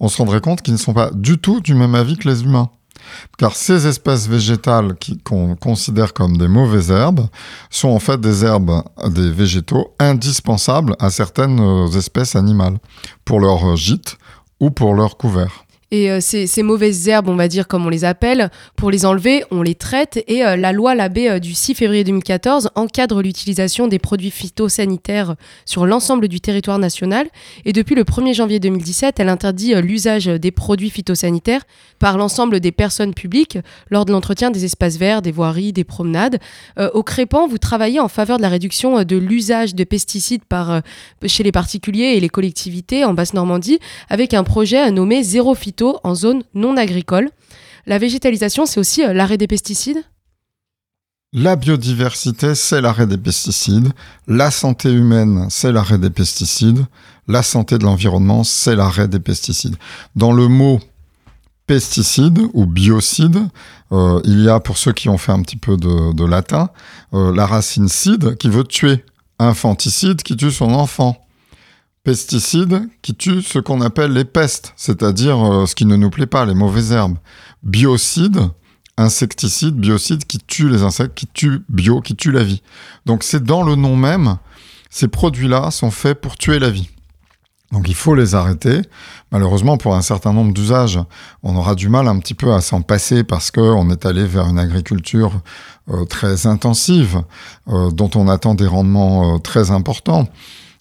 on 0.00 0.08
se 0.08 0.16
rendrait 0.18 0.40
compte 0.40 0.62
qu'ils 0.62 0.74
ne 0.74 0.78
sont 0.78 0.94
pas 0.94 1.10
du 1.12 1.38
tout 1.38 1.60
du 1.60 1.74
même 1.74 1.94
avis 1.94 2.16
que 2.16 2.28
les 2.28 2.42
humains. 2.42 2.70
Car 3.38 3.56
ces 3.56 3.86
espèces 3.86 4.28
végétales 4.28 4.94
qu'on 5.24 5.56
considère 5.56 6.12
comme 6.12 6.36
des 6.36 6.48
mauvaises 6.48 6.90
herbes 6.90 7.26
sont 7.70 7.88
en 7.88 7.98
fait 7.98 8.20
des 8.20 8.44
herbes, 8.44 8.82
des 9.08 9.30
végétaux 9.30 9.94
indispensables 9.98 10.96
à 10.98 11.10
certaines 11.10 11.60
euh, 11.60 11.88
espèces 11.88 12.36
animales 12.36 12.78
pour 13.24 13.40
leur 13.40 13.76
gîte 13.76 14.16
ou 14.60 14.70
pour 14.70 14.94
leur 14.94 15.16
couvert. 15.16 15.64
Et 15.92 16.10
euh, 16.10 16.20
ces, 16.20 16.62
mauvaises 16.62 17.06
herbes, 17.06 17.28
on 17.28 17.36
va 17.36 17.48
dire 17.48 17.68
comme 17.68 17.84
on 17.84 17.90
les 17.90 18.06
appelle, 18.06 18.50
pour 18.76 18.90
les 18.90 19.04
enlever, 19.04 19.44
on 19.50 19.60
les 19.60 19.74
traite. 19.74 20.24
Et 20.26 20.42
euh, 20.42 20.56
la 20.56 20.72
loi 20.72 20.94
Labbé 20.94 21.28
euh, 21.28 21.38
du 21.38 21.52
6 21.52 21.74
février 21.74 22.02
2014 22.02 22.70
encadre 22.76 23.20
l'utilisation 23.20 23.88
des 23.88 23.98
produits 23.98 24.30
phytosanitaires 24.30 25.36
sur 25.66 25.84
l'ensemble 25.84 26.28
du 26.28 26.40
territoire 26.40 26.78
national. 26.78 27.28
Et 27.66 27.74
depuis 27.74 27.94
le 27.94 28.04
1er 28.04 28.32
janvier 28.32 28.58
2017, 28.58 29.20
elle 29.20 29.28
interdit 29.28 29.74
l'usage 29.82 30.24
des 30.24 30.50
produits 30.50 30.88
phytosanitaires 30.88 31.60
par 31.98 32.16
l'ensemble 32.16 32.60
des 32.60 32.72
personnes 32.72 33.12
publiques 33.12 33.58
lors 33.90 34.06
de 34.06 34.12
l'entretien 34.12 34.50
des 34.50 34.64
espaces 34.64 34.96
verts, 34.96 35.20
des 35.20 35.30
voiries, 35.30 35.74
des 35.74 35.84
promenades. 35.84 36.38
au 36.94 37.02
Crépan, 37.02 37.46
vous 37.46 37.58
travaillez 37.58 38.00
en 38.00 38.08
faveur 38.08 38.38
de 38.38 38.42
la 38.42 38.48
réduction 38.48 39.04
de 39.04 39.16
l'usage 39.16 39.74
de 39.74 39.84
pesticides 39.84 40.44
par, 40.44 40.80
chez 41.26 41.42
les 41.42 41.52
particuliers 41.52 42.14
et 42.16 42.20
les 42.20 42.28
collectivités 42.30 43.04
en 43.04 43.12
Basse-Normandie 43.12 43.78
avec 44.08 44.32
un 44.32 44.42
projet 44.42 44.90
nommé 44.90 45.22
Zéro 45.22 45.54
Phyto 45.54 45.81
en 46.04 46.14
zone 46.14 46.42
non 46.54 46.76
agricole. 46.76 47.30
La 47.86 47.98
végétalisation, 47.98 48.66
c'est 48.66 48.80
aussi 48.80 49.04
euh, 49.04 49.12
l'arrêt 49.12 49.38
des 49.38 49.46
pesticides? 49.46 50.02
La 51.34 51.56
biodiversité, 51.56 52.54
c'est 52.54 52.80
l'arrêt 52.80 53.06
des 53.06 53.16
pesticides. 53.16 53.88
La 54.26 54.50
santé 54.50 54.90
humaine, 54.90 55.46
c'est 55.48 55.72
l'arrêt 55.72 55.98
des 55.98 56.10
pesticides. 56.10 56.84
La 57.26 57.42
santé 57.42 57.78
de 57.78 57.84
l'environnement, 57.84 58.44
c'est 58.44 58.76
l'arrêt 58.76 59.08
des 59.08 59.20
pesticides. 59.20 59.76
Dans 60.14 60.32
le 60.32 60.48
mot 60.48 60.78
pesticide 61.66 62.40
ou 62.52 62.66
biocide, 62.66 63.38
euh, 63.92 64.20
il 64.24 64.42
y 64.42 64.48
a, 64.50 64.60
pour 64.60 64.76
ceux 64.76 64.92
qui 64.92 65.08
ont 65.08 65.16
fait 65.16 65.32
un 65.32 65.40
petit 65.40 65.56
peu 65.56 65.76
de, 65.76 66.24
latin, 66.24 66.68
euh, 67.14 67.34
la 67.34 67.46
racine 67.46 67.88
cide 67.88 68.36
qui 68.36 68.50
veut 68.50 68.64
tuer. 68.64 69.04
Infanticide 69.38 70.22
qui 70.22 70.36
tue 70.36 70.52
son 70.52 70.74
enfant 70.74 71.21
pesticides 72.04 72.88
qui 73.00 73.14
tuent 73.14 73.42
ce 73.42 73.58
qu'on 73.58 73.80
appelle 73.80 74.12
les 74.12 74.24
pestes, 74.24 74.72
c'est-à-dire 74.76 75.38
euh, 75.40 75.66
ce 75.66 75.74
qui 75.74 75.86
ne 75.86 75.96
nous 75.96 76.10
plaît 76.10 76.26
pas, 76.26 76.44
les 76.44 76.54
mauvaises 76.54 76.92
herbes. 76.92 77.18
Biocides, 77.62 78.40
insecticides, 78.96 79.76
biocides 79.76 80.24
qui 80.24 80.38
tuent 80.38 80.68
les 80.68 80.82
insectes, 80.82 81.14
qui 81.14 81.26
tuent 81.26 81.62
bio, 81.68 82.00
qui 82.00 82.16
tuent 82.16 82.32
la 82.32 82.42
vie. 82.42 82.62
Donc 83.06 83.22
c'est 83.22 83.44
dans 83.44 83.62
le 83.62 83.76
nom 83.76 83.96
même, 83.96 84.36
ces 84.90 85.08
produits-là 85.08 85.70
sont 85.70 85.90
faits 85.90 86.20
pour 86.20 86.36
tuer 86.36 86.58
la 86.58 86.70
vie. 86.70 86.90
Donc 87.70 87.88
il 87.88 87.94
faut 87.94 88.14
les 88.14 88.34
arrêter. 88.34 88.82
Malheureusement, 89.30 89.78
pour 89.78 89.94
un 89.94 90.02
certain 90.02 90.34
nombre 90.34 90.52
d'usages, 90.52 90.98
on 91.42 91.56
aura 91.56 91.74
du 91.74 91.88
mal 91.88 92.06
un 92.06 92.18
petit 92.18 92.34
peu 92.34 92.52
à 92.52 92.60
s'en 92.60 92.82
passer 92.82 93.24
parce 93.24 93.50
qu'on 93.50 93.88
est 93.90 94.04
allé 94.04 94.26
vers 94.26 94.46
une 94.46 94.58
agriculture 94.58 95.40
euh, 95.88 96.04
très 96.04 96.46
intensive, 96.46 97.22
euh, 97.68 97.90
dont 97.90 98.10
on 98.14 98.28
attend 98.28 98.54
des 98.54 98.66
rendements 98.66 99.38
très 99.38 99.70
importants 99.70 100.28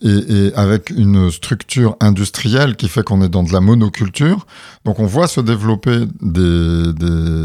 et, 0.01 0.51
avec 0.55 0.89
une 0.89 1.29
structure 1.31 1.95
industrielle 1.99 2.75
qui 2.75 2.87
fait 2.87 3.03
qu'on 3.03 3.21
est 3.21 3.29
dans 3.29 3.43
de 3.43 3.53
la 3.53 3.61
monoculture. 3.61 4.45
Donc 4.85 4.99
on 4.99 5.05
voit 5.05 5.27
se 5.27 5.41
développer 5.41 6.05
des, 6.21 6.93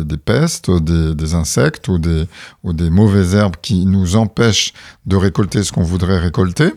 des, 0.04 0.16
pestes, 0.16 0.70
des, 0.70 1.34
insectes 1.34 1.88
ou 1.88 1.98
des, 1.98 2.26
ou 2.62 2.72
des 2.72 2.90
mauvaises 2.90 3.34
herbes 3.34 3.56
qui 3.60 3.86
nous 3.86 4.16
empêchent 4.16 4.72
de 5.06 5.16
récolter 5.16 5.62
ce 5.62 5.72
qu'on 5.72 5.82
voudrait 5.82 6.18
récolter. 6.18 6.72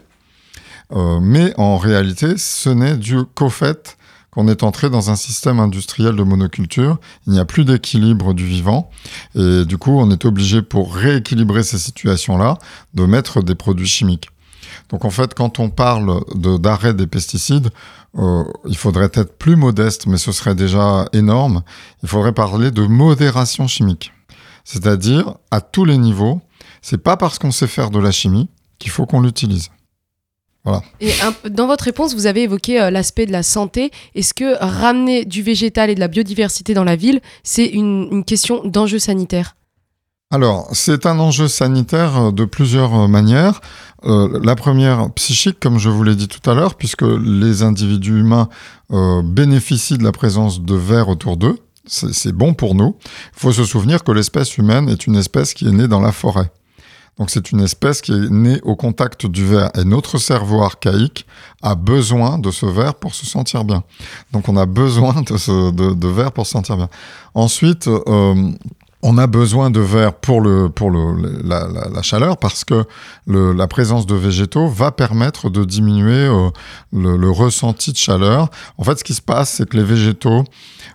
Euh, 0.92 1.20
mais 1.22 1.54
en 1.58 1.78
réalité, 1.78 2.38
ce 2.38 2.70
n'est 2.70 2.98
dû 2.98 3.18
qu'au 3.36 3.50
fait 3.50 3.96
qu'on 4.32 4.48
est 4.48 4.64
entré 4.64 4.90
dans 4.90 5.10
un 5.10 5.16
système 5.16 5.60
industriel 5.60 6.16
de 6.16 6.24
monoculture. 6.24 7.00
Il 7.26 7.34
n'y 7.34 7.40
a 7.40 7.46
plus 7.46 7.66
d'équilibre 7.66 8.34
du 8.34 8.46
vivant. 8.46 8.92
Et 9.36 9.66
du 9.66 9.78
coup, 9.78 10.00
on 10.00 10.12
est 10.12 10.24
obligé, 10.26 10.62
pour 10.62 10.96
rééquilibrer 10.96 11.64
ces 11.64 11.80
situations-là, 11.80 12.58
de 12.94 13.06
mettre 13.06 13.42
des 13.42 13.56
produits 13.56 13.88
chimiques. 13.88 14.30
Donc 14.90 15.06
en 15.06 15.10
fait, 15.10 15.34
quand 15.34 15.60
on 15.60 15.70
parle 15.70 16.22
d'arrêt 16.36 16.94
des 16.94 17.08
pesticides, 17.08 17.70
euh, 18.18 18.44
il 18.68 18.76
faudrait 18.76 19.12
être 19.14 19.38
plus 19.38 19.56
modeste, 19.56 20.08
mais 20.08 20.18
ce 20.18 20.32
serait 20.32 20.56
déjà 20.56 21.06
énorme. 21.14 21.62
Il 22.02 22.10
faudrait 22.10 22.34
parler 22.34 22.72
de 22.72 22.82
modération 22.82 23.68
chimique. 23.68 24.12
C'est-à-dire, 24.64 25.36
à 25.52 25.62
tous 25.62 25.86
les 25.86 25.98
niveaux, 25.98 26.42
c'est 26.82 26.98
pas 26.98 27.18
parce 27.18 27.40
qu'on 27.40 27.52
sait 27.52 27.68
faire 27.68 27.92
de 27.92 28.00
la 28.00 28.12
chimie 28.12 28.50
qu'il 28.80 28.92
faut 28.92 29.06
qu'on 29.06 29.22
l'utilise. 29.22 29.70
Voilà. 30.64 30.82
Et 31.00 31.14
dans 31.50 31.68
votre 31.68 31.86
réponse, 31.86 32.14
vous 32.14 32.26
avez 32.26 32.44
évoqué 32.44 32.82
euh, 32.82 32.92
l'aspect 32.92 33.26
de 33.26 33.32
la 33.32 33.44
santé. 33.44 33.92
Est-ce 34.16 34.34
que 34.34 34.58
ramener 34.60 35.24
du 35.24 35.42
végétal 35.42 35.90
et 35.90 35.96
de 35.96 36.00
la 36.00 36.08
biodiversité 36.08 36.74
dans 36.74 36.84
la 36.84 36.96
ville, 36.96 37.22
c'est 37.44 37.66
une 37.66 38.24
question 38.26 38.62
d'enjeu 38.66 39.00
sanitaire? 39.00 39.56
Alors, 40.32 40.68
c'est 40.74 41.08
un 41.08 41.18
enjeu 41.18 41.48
sanitaire 41.48 42.16
euh, 42.18 42.32
de 42.32 42.46
plusieurs 42.46 42.94
euh, 42.94 43.08
manières. 43.08 43.62
Euh, 44.06 44.40
la 44.44 44.56
première, 44.56 45.12
psychique, 45.14 45.60
comme 45.60 45.80
je 45.80 45.90
vous 45.90 46.04
l'ai 46.04 46.16
dit 46.16 46.28
tout 46.28 46.48
à 46.48 46.54
l'heure, 46.54 46.76
puisque 46.76 47.02
les 47.02 47.64
individus 47.64 48.20
humains 48.20 48.48
bénéficient 49.24 49.98
de 49.98 50.04
la 50.04 50.12
présence 50.12 50.62
de 50.62 50.76
verre 50.76 51.10
autour 51.10 51.38
d'eux. 51.38 51.58
C'est 51.86 52.32
bon 52.32 52.54
pour 52.54 52.76
nous. 52.76 52.96
Il 53.04 53.40
faut 53.40 53.52
se 53.52 53.66
souvenir 53.66 54.04
que 54.04 54.12
l'espèce 54.12 54.58
humaine 54.58 54.88
est 54.90 55.06
une 55.08 55.16
espèce 55.16 55.54
qui 55.54 55.68
est 55.68 55.72
née 55.72 55.88
dans 55.88 56.00
la 56.00 56.12
forêt. 56.12 56.52
Donc 57.18 57.30
c'est 57.30 57.52
une 57.52 57.60
espèce 57.60 58.02
qui 58.02 58.14
est 58.14 58.30
née 58.30 58.60
au 58.64 58.76
contact 58.76 59.26
du 59.26 59.46
verre. 59.46 59.70
Et 59.78 59.84
notre 59.84 60.18
cerveau 60.18 60.64
archaïque 60.64 61.28
a 61.62 61.76
besoin 61.76 62.40
de 62.40 62.50
ce 62.50 62.66
verre 62.66 62.96
pour 62.96 63.14
se 63.14 63.26
sentir 63.26 63.64
bien. 63.64 63.84
Donc 64.32 64.48
on 64.48 64.56
a 64.56 64.66
besoin 64.66 65.22
de, 65.22 65.38
ce, 65.38 66.08
verre 66.08 66.32
pour 66.32 66.46
se 66.46 66.54
sentir 66.54 66.78
bien. 66.78 66.90
Ensuite, 67.34 67.90
on 69.02 69.18
a 69.18 69.28
besoin 69.28 69.70
de 69.70 69.80
verre 69.80 70.14
pour, 70.14 70.42
le, 70.42 70.72
la, 71.44 72.02
chaleur 72.02 72.38
parce 72.38 72.66
que 72.66 72.86
la 73.28 73.68
présence 73.68 74.06
de 74.06 74.16
végétaux 74.16 74.68
va 74.68 74.92
permettre 74.92 75.50
de 75.50 75.64
diminuer 75.64 76.28
euh, 76.28 76.50
le, 76.92 77.30
ressenti 77.30 77.92
de 77.94 77.98
chaleur. 77.98 78.50
En 78.78 78.84
fait, 78.84 79.00
ce 79.00 79.04
qui 79.04 79.14
se 79.14 79.22
passe, 79.22 79.52
c'est 79.52 79.70
que 79.70 79.78
les 79.78 79.84
végétaux 79.84 80.44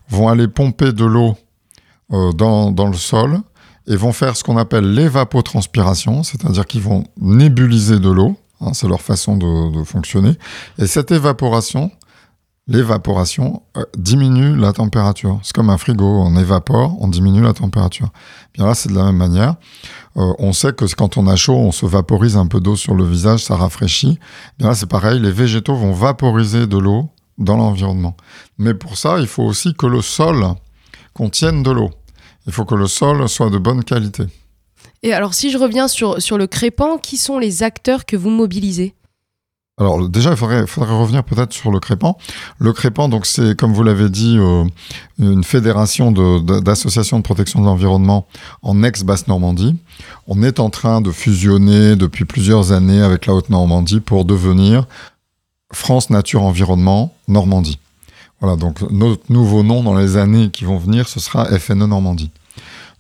vont 0.08 0.28
aller 0.28 0.48
pomper 0.48 0.92
de 0.92 1.04
l'eau 1.04 1.36
euh, 2.12 2.32
dans, 2.32 2.88
le 2.88 2.96
sol 2.96 3.40
et 3.86 3.96
vont 3.96 4.12
faire 4.12 4.36
ce 4.36 4.44
qu'on 4.44 4.58
appelle 4.58 4.92
l'évapotranspiration, 4.92 6.22
c'est-à-dire 6.22 6.66
qu'ils 6.66 6.82
vont 6.82 7.04
nébuliser 7.18 7.98
de 7.98 8.10
l'eau. 8.10 8.36
Hein, 8.60 8.72
c'est 8.74 8.88
leur 8.88 9.00
façon 9.00 9.36
de, 9.36 9.82
fonctionner. 9.84 10.32
Et 10.78 10.86
cette 10.86 11.10
évaporation, 11.10 11.90
l'évaporation 12.66 13.62
euh, 13.76 13.84
diminue 13.96 14.56
la 14.56 14.72
température. 14.72 15.38
C'est 15.42 15.54
comme 15.54 15.70
un 15.70 15.78
frigo, 15.78 16.04
on 16.04 16.36
évapore, 16.36 16.96
on 17.00 17.08
diminue 17.08 17.42
la 17.42 17.52
température. 17.52 18.08
Bien 18.54 18.66
là, 18.66 18.74
c'est 18.74 18.88
de 18.88 18.94
la 18.94 19.04
même 19.04 19.16
manière. 19.16 19.56
Euh, 20.16 20.32
on 20.38 20.52
sait 20.52 20.72
que 20.72 20.84
quand 20.94 21.16
on 21.18 21.26
a 21.26 21.36
chaud, 21.36 21.54
on 21.54 21.72
se 21.72 21.86
vaporise 21.86 22.36
un 22.36 22.46
peu 22.46 22.60
d'eau 22.60 22.76
sur 22.76 22.94
le 22.94 23.04
visage, 23.04 23.44
ça 23.44 23.56
rafraîchit. 23.56 24.18
Bien 24.58 24.68
là, 24.68 24.74
c'est 24.74 24.88
pareil, 24.88 25.20
les 25.20 25.32
végétaux 25.32 25.74
vont 25.74 25.92
vaporiser 25.92 26.66
de 26.66 26.78
l'eau 26.78 27.08
dans 27.36 27.56
l'environnement. 27.56 28.16
Mais 28.58 28.74
pour 28.74 28.96
ça, 28.96 29.18
il 29.18 29.26
faut 29.26 29.42
aussi 29.42 29.74
que 29.74 29.86
le 29.86 30.00
sol 30.00 30.44
contienne 31.12 31.62
de 31.62 31.70
l'eau. 31.70 31.90
Il 32.46 32.52
faut 32.52 32.64
que 32.64 32.74
le 32.74 32.86
sol 32.86 33.28
soit 33.28 33.50
de 33.50 33.58
bonne 33.58 33.84
qualité. 33.84 34.24
Et 35.02 35.12
alors, 35.12 35.34
si 35.34 35.50
je 35.50 35.58
reviens 35.58 35.88
sur, 35.88 36.20
sur 36.22 36.38
le 36.38 36.46
crépan, 36.46 36.98
qui 36.98 37.16
sont 37.16 37.38
les 37.38 37.62
acteurs 37.62 38.06
que 38.06 38.16
vous 38.16 38.30
mobilisez? 38.30 38.94
Alors 39.76 40.08
déjà, 40.08 40.30
il 40.30 40.36
faudrait, 40.36 40.68
faudrait 40.68 40.96
revenir 40.96 41.24
peut-être 41.24 41.52
sur 41.52 41.72
le 41.72 41.80
Crépan. 41.80 42.16
Le 42.58 42.72
Crépan, 42.72 43.08
donc 43.08 43.26
c'est 43.26 43.56
comme 43.58 43.72
vous 43.72 43.82
l'avez 43.82 44.08
dit, 44.08 44.36
euh, 44.38 44.64
une 45.18 45.42
fédération 45.42 46.12
d'associations 46.12 47.16
de, 47.16 47.22
de, 47.22 47.26
protection 47.26 47.60
de 47.60 47.66
l'environnement 47.66 48.26
en 48.62 48.84
ex-Basse-Normandie. 48.84 49.76
On 50.28 50.44
est 50.44 50.60
en 50.60 50.70
train 50.70 51.00
de 51.00 51.10
fusionner 51.10 51.96
depuis 51.96 52.24
plusieurs 52.24 52.70
années 52.70 53.02
avec 53.02 53.26
la 53.26 53.34
Haute-Normandie 53.34 53.98
pour 53.98 54.24
devenir 54.24 54.86
France 55.72 56.08
Nature 56.08 56.44
Environnement 56.44 57.12
Normandie. 57.26 57.80
Voilà, 58.40 58.56
donc 58.56 58.80
notre 58.92 59.32
nouveau 59.32 59.64
nom 59.64 59.82
dans 59.82 59.94
les 59.96 60.16
années 60.16 60.50
qui 60.50 60.64
vont 60.64 60.78
venir, 60.78 61.08
ce 61.08 61.18
sera 61.18 61.46
FNE 61.46 61.86
Normandie. 61.86 62.30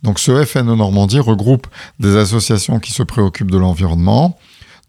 Donc 0.02 0.18
ce 0.18 0.44
FNE 0.44 0.74
Normandie 0.74 1.20
regroupe 1.20 1.66
des 2.00 2.16
associations 2.16 2.80
qui 2.80 2.92
se 2.92 3.02
préoccupent 3.02 3.50
de 3.50 3.58
l'environnement, 3.58 4.38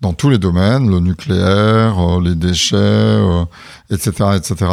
dans 0.06 0.14
tous 0.14 0.30
les 0.30 0.38
domaines, 0.38 0.88
le 0.88 1.00
nucléaire, 1.00 1.98
euh, 1.98 2.22
les 2.22 2.36
déchets, 2.36 2.76
euh, 2.78 3.44
etc., 3.90 4.12
etc., 4.38 4.72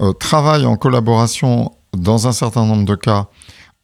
euh, 0.00 0.12
travaille 0.12 0.66
en 0.66 0.76
collaboration 0.76 1.70
dans 1.96 2.26
un 2.26 2.32
certain 2.32 2.66
nombre 2.66 2.84
de 2.84 2.96
cas 2.96 3.26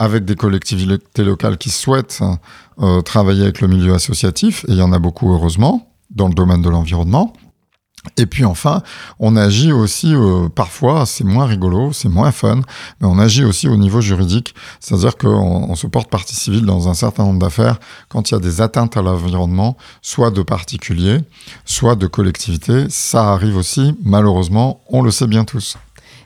avec 0.00 0.24
des 0.24 0.34
collectivités 0.34 1.22
locales 1.22 1.56
qui 1.56 1.70
souhaitent 1.70 2.20
travailler 3.04 3.42
avec 3.42 3.60
le 3.60 3.68
milieu 3.68 3.94
associatif, 3.94 4.64
et 4.66 4.72
il 4.72 4.78
y 4.78 4.82
en 4.82 4.92
a 4.92 4.98
beaucoup 4.98 5.32
heureusement 5.32 5.86
dans 6.10 6.26
le 6.26 6.34
domaine 6.34 6.62
de 6.62 6.68
l'environnement. 6.68 7.32
Et 8.16 8.26
puis 8.26 8.44
enfin, 8.44 8.82
on 9.20 9.36
agit 9.36 9.70
aussi 9.70 10.12
euh, 10.12 10.48
parfois, 10.48 11.06
c'est 11.06 11.22
moins 11.22 11.46
rigolo, 11.46 11.92
c'est 11.92 12.08
moins 12.08 12.32
fun, 12.32 12.60
mais 13.00 13.06
on 13.06 13.18
agit 13.18 13.44
aussi 13.44 13.68
au 13.68 13.76
niveau 13.76 14.00
juridique, 14.00 14.54
c'est-à-dire 14.80 15.16
qu'on 15.16 15.28
on 15.28 15.74
se 15.76 15.86
porte 15.86 16.10
partie 16.10 16.34
civile 16.34 16.66
dans 16.66 16.88
un 16.88 16.94
certain 16.94 17.22
nombre 17.22 17.38
d'affaires 17.38 17.78
quand 18.08 18.30
il 18.30 18.34
y 18.34 18.36
a 18.36 18.40
des 18.40 18.60
atteintes 18.60 18.96
à 18.96 19.02
l'environnement, 19.02 19.76
soit 20.02 20.32
de 20.32 20.42
particuliers, 20.42 21.18
soit 21.64 21.94
de 21.94 22.08
collectivités. 22.08 22.86
Ça 22.90 23.32
arrive 23.32 23.56
aussi, 23.56 23.96
malheureusement, 24.02 24.82
on 24.88 25.02
le 25.02 25.12
sait 25.12 25.28
bien 25.28 25.44
tous. 25.44 25.76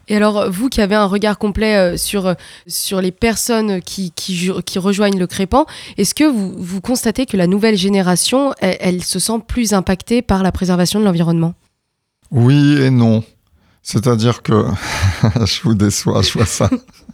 Et 0.09 0.17
alors, 0.17 0.51
vous 0.51 0.71
qui 0.71 0.81
avez 0.81 0.95
un 0.95 1.07
regard 1.07 1.37
complet 1.37 1.77
euh, 1.77 1.97
sur, 1.97 2.35
sur 2.67 3.03
les 3.03 3.11
personnes 3.11 3.83
qui, 3.83 4.13
qui, 4.13 4.79
rejoignent 4.79 5.19
le 5.19 5.27
Crépan, 5.27 5.67
est-ce 5.99 6.15
que 6.15 6.25
vous, 6.25 6.55
vous 6.57 6.81
constatez 6.81 7.27
que 7.27 7.37
la 7.37 7.47
nouvelle 7.47 7.77
génération, 7.77 8.55
elle 8.61 9.05
se 9.05 9.19
sent 9.19 9.41
plus 9.47 9.75
impactée 9.75 10.23
par 10.23 10.43
la 10.43 10.53
préservation 10.53 11.01
de 11.01 11.05
l'environnement? 11.05 11.55
Oui 12.31 12.79
et 12.81 12.91
non. 12.91 13.23
C'est-à-dire 13.87 14.43
que 14.43 14.65
je 15.45 15.63
vous 15.63 15.75
déçois, 15.75 16.21
je 16.21 16.33
vois 16.33 16.45
ça. 16.45 16.69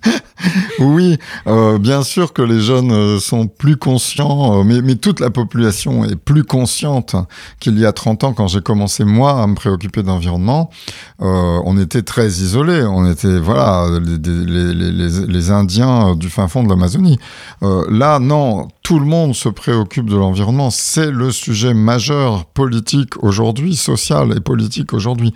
oui, 0.78 1.18
euh, 1.46 1.78
bien 1.78 2.02
sûr 2.02 2.32
que 2.32 2.40
les 2.40 2.60
jeunes 2.60 2.92
euh, 2.92 3.20
sont 3.20 3.46
plus 3.46 3.76
conscients, 3.76 4.60
euh, 4.60 4.64
mais, 4.64 4.94
toute 4.96 5.20
la 5.20 5.28
population 5.28 6.02
est 6.06 6.16
plus 6.16 6.44
consciente 6.44 7.14
qu'il 7.60 7.78
y 7.78 7.84
a 7.84 7.92
30 7.92 8.24
ans 8.24 8.32
quand 8.32 8.48
j'ai 8.48 8.62
commencé 8.62 9.04
moi 9.04 9.42
à 9.42 9.46
me 9.46 9.54
préoccuper 9.54 10.02
d'environnement. 10.02 10.70
On 11.18 11.78
était 11.78 12.02
très 12.02 12.26
isolés, 12.26 12.82
on 12.84 13.08
était 13.08 13.38
voilà 13.38 13.86
les, 14.00 15.50
Indiens 15.50 16.14
du 16.16 16.30
fin 16.30 16.48
fond 16.48 16.62
de 16.64 16.68
l'Amazonie. 16.68 17.18
Là, 17.60 18.18
non, 18.18 18.68
tout 18.82 18.98
le 18.98 19.06
monde 19.06 19.34
se 19.34 19.48
préoccupe 19.48 20.08
de 20.08 20.16
l'environnement. 20.16 20.70
C'est 20.70 21.10
le 21.10 21.30
sujet 21.30 21.74
majeur 21.74 22.46
politique 22.46 23.22
aujourd'hui, 23.22 23.76
social 23.76 24.34
et 24.36 24.40
politique 24.40 24.92
aujourd'hui. 24.92 25.32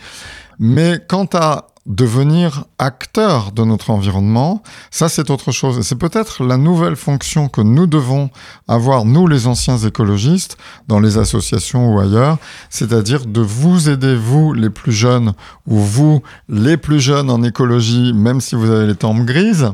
Mais 0.59 1.01
quant 1.09 1.29
à 1.35 1.69
devenir 1.87 2.65
acteur 2.79 3.53
de 3.53 3.63
notre 3.63 3.91
environnement, 3.91 4.63
ça 4.91 5.09
c'est 5.09 5.31
autre 5.31 5.53
chose. 5.53 5.81
C'est 5.83 5.99
peut-être 5.99 6.45
la 6.45 6.57
nouvelle 6.57 6.97
fonction 6.97 7.49
que 7.49 7.61
nous 7.61 7.87
devons 7.87 8.29
avoir, 8.67 9.05
nous 9.05 9.29
les 9.29 9.47
anciens 9.47 9.79
écologistes, 9.79 10.57
dans 10.89 10.99
les 10.99 11.17
associations 11.17 11.95
ou 11.95 12.01
ailleurs, 12.01 12.39
c'est-à-dire 12.71 13.25
de 13.25 13.41
vous 13.41 13.89
aider, 13.89 14.17
vous 14.17 14.53
les 14.53 14.71
plus 14.71 14.93
jeunes, 14.93 15.33
ou 15.69 15.79
vous 15.79 16.23
les 16.49 16.77
plus 16.77 17.01
jeunes 17.01 17.31
en 17.31 17.43
écologie, 17.45 18.13
même 18.13 18.41
si 18.41 18.57
vous 18.57 18.71
avez 18.71 18.87
les 18.87 18.97
tempes 18.97 19.25
grises, 19.25 19.71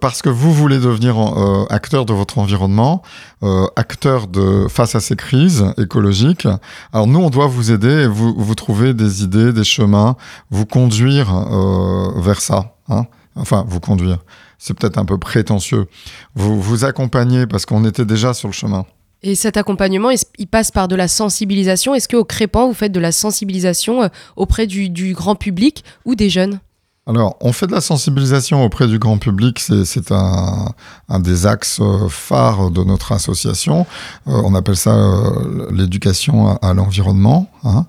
parce 0.00 0.22
que 0.22 0.30
vous 0.30 0.52
voulez 0.52 0.78
devenir 0.78 1.18
euh, 1.18 1.66
acteur 1.68 2.06
de 2.06 2.14
votre 2.14 2.38
environnement, 2.38 3.02
euh, 3.42 3.66
acteur 3.76 4.28
de, 4.28 4.66
face 4.68 4.94
à 4.94 5.00
ces 5.00 5.16
crises 5.16 5.64
écologiques. 5.78 6.46
Alors 6.92 7.06
nous, 7.06 7.18
on 7.18 7.30
doit 7.30 7.46
vous 7.46 7.72
aider 7.72 8.04
et 8.04 8.06
vous, 8.06 8.54
trouver 8.54 8.94
des 8.94 9.22
idées, 9.24 9.52
des 9.52 9.64
chemins, 9.64 10.16
vous 10.50 10.66
conduire 10.66 11.34
euh, 11.34 12.20
vers 12.20 12.40
ça. 12.40 12.76
Hein 12.88 13.06
enfin, 13.34 13.64
vous 13.66 13.80
conduire. 13.80 14.18
C'est 14.58 14.74
peut-être 14.74 14.98
un 14.98 15.04
peu 15.04 15.18
prétentieux. 15.18 15.86
Vous 16.34 16.60
vous 16.60 16.84
accompagner 16.84 17.46
parce 17.46 17.66
qu'on 17.66 17.84
était 17.84 18.04
déjà 18.04 18.34
sur 18.34 18.48
le 18.48 18.54
chemin. 18.54 18.86
Et 19.24 19.34
cet 19.34 19.56
accompagnement, 19.56 20.10
il 20.38 20.46
passe 20.48 20.70
par 20.70 20.88
de 20.88 20.96
la 20.96 21.06
sensibilisation. 21.06 21.94
Est-ce 21.94 22.08
qu'au 22.08 22.24
Crépan, 22.24 22.68
vous 22.68 22.74
faites 22.74 22.92
de 22.92 23.00
la 23.00 23.12
sensibilisation 23.12 24.02
euh, 24.02 24.08
auprès 24.36 24.66
du 24.66 25.14
grand 25.14 25.36
public 25.36 25.84
ou 26.04 26.14
des 26.14 26.30
jeunes? 26.30 26.60
Alors, 27.04 27.36
on 27.40 27.52
fait 27.52 27.66
de 27.66 27.72
la 27.72 27.80
sensibilisation 27.80 28.64
auprès 28.64 28.86
du 28.86 29.00
grand 29.00 29.18
public, 29.18 29.58
c'est 29.58 30.12
un, 30.12 30.72
un, 31.08 31.18
des 31.18 31.46
axes 31.46 31.80
euh, 31.80 32.08
phares 32.08 32.70
de 32.70 32.84
notre 32.84 33.10
association. 33.10 33.86
Euh, 34.28 34.40
on 34.44 34.54
appelle 34.54 34.76
ça 34.76 34.94
euh, 34.94 35.66
l'éducation 35.72 36.56
à, 36.62 36.74
l'environnement. 36.74 37.50
Hein. 37.64 37.86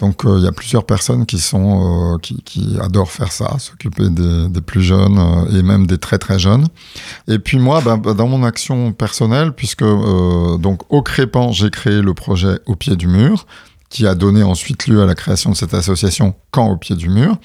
Donc, 0.00 0.22
il 0.24 0.42
y 0.42 0.48
a 0.48 0.52
plusieurs 0.52 0.84
personnes 0.84 1.26
qui 1.26 1.38
sont 1.38 2.18
qui, 2.20 2.42
qui, 2.42 2.76
adorent 2.80 3.12
faire 3.12 3.30
ça, 3.30 3.56
s'occuper 3.60 4.10
des, 4.10 4.48
des, 4.48 4.60
plus 4.60 4.82
jeunes 4.82 5.46
et 5.52 5.62
même 5.62 5.86
des 5.86 5.98
très 5.98 6.18
très 6.18 6.40
jeunes. 6.40 6.66
Et 7.28 7.38
puis 7.38 7.60
moi, 7.60 7.80
ben, 7.80 7.96
dans 7.98 8.26
mon 8.26 8.42
action 8.42 8.92
personnelle, 8.92 9.52
puisque 9.52 9.84
donc 9.84 10.80
au 10.90 11.02
Crépan, 11.02 11.52
j'ai 11.52 11.70
créé 11.70 12.02
le 12.02 12.14
projet 12.14 12.58
au 12.66 12.74
pied 12.74 12.96
du 12.96 13.06
mur 13.06 13.46
qui 13.88 14.06
a 14.06 14.14
donné 14.14 14.42
ensuite 14.42 14.86
lieu 14.86 15.02
à 15.02 15.06
la 15.06 15.14
création 15.14 15.50
de 15.50 15.56
cette 15.56 15.74
association 15.74 16.34
Camp 16.50 16.70
au 16.70 16.76
pied 16.76 16.96
du 16.96 17.08
mur. 17.08 17.36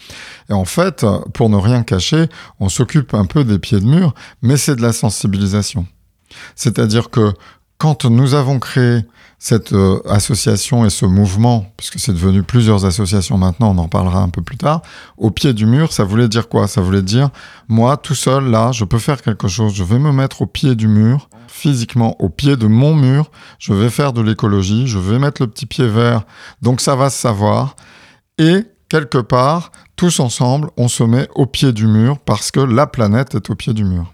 Et 0.50 0.53
en 0.53 0.65
fait, 0.65 1.05
pour 1.33 1.50
ne 1.50 1.57
rien 1.57 1.83
cacher, 1.83 2.27
on 2.60 2.69
s'occupe 2.69 3.13
un 3.13 3.25
peu 3.25 3.43
des 3.43 3.60
pieds 3.60 3.79
de 3.79 3.86
mur, 3.86 4.13
mais 4.41 4.57
c'est 4.57 4.75
de 4.75 4.81
la 4.81 4.93
sensibilisation. 4.93 5.86
C'est-à-dire 6.55 7.10
que 7.10 7.33
quand 7.77 8.05
nous 8.05 8.33
avons 8.33 8.60
créé 8.60 9.05
cette 9.43 9.74
euh, 9.74 10.00
association 10.07 10.86
et 10.86 10.91
ce 10.91 11.03
mouvement, 11.03 11.65
puisque 11.75 11.98
c'est 11.98 12.13
devenu 12.13 12.43
plusieurs 12.43 12.86
associations 12.86 13.39
maintenant, 13.39 13.71
on 13.75 13.77
en 13.79 13.88
parlera 13.88 14.21
un 14.21 14.29
peu 14.29 14.43
plus 14.43 14.55
tard, 14.55 14.83
au 15.17 15.31
pied 15.31 15.53
du 15.53 15.65
mur, 15.65 15.91
ça 15.91 16.03
voulait 16.03 16.27
dire 16.27 16.48
quoi? 16.48 16.67
Ça 16.67 16.79
voulait 16.79 17.01
dire, 17.01 17.31
moi, 17.67 17.98
tout 17.98 18.13
seul, 18.13 18.51
là, 18.51 18.71
je 18.71 18.86
peux 18.86 19.00
faire 19.00 19.24
quelque 19.24 19.48
chose, 19.48 19.74
je 19.74 19.83
vais 19.83 19.98
me 19.98 20.12
mettre 20.12 20.43
au 20.43 20.45
pied 20.45 20.75
du 20.75 20.88
mur, 20.88 21.27
physiquement 21.48 22.15
au 22.21 22.29
pied 22.29 22.55
de 22.55 22.67
mon 22.67 22.93
mur, 22.93 23.31
je 23.57 23.74
vais 23.74 23.89
faire 23.89 24.13
de 24.13 24.21
l'écologie, 24.21 24.86
je 24.86 25.00
vais 25.00 25.17
mettre 25.17 25.41
le 25.41 25.48
petit 25.48 25.65
pied 25.65 25.88
vert, 25.88 26.21
donc 26.62 26.79
ça 26.79 26.95
va 26.95 27.10
se 27.10 27.17
savoir, 27.19 27.75
et 28.38 28.65
quelque 28.89 29.17
part, 29.17 29.71
tous 29.95 30.19
ensemble, 30.19 30.69
on 30.77 30.88
se 30.88 31.03
met 31.03 31.27
au 31.33 31.48
pied 31.48 31.74
du 31.74 31.88
mur 31.88 32.19
parce 32.19 32.51
que 32.51 32.60
la 32.60 32.86
planète 32.86 33.33
est 33.33 33.50
au 33.50 33.55
pied 33.55 33.74
du 33.74 33.86
mur. 33.86 34.13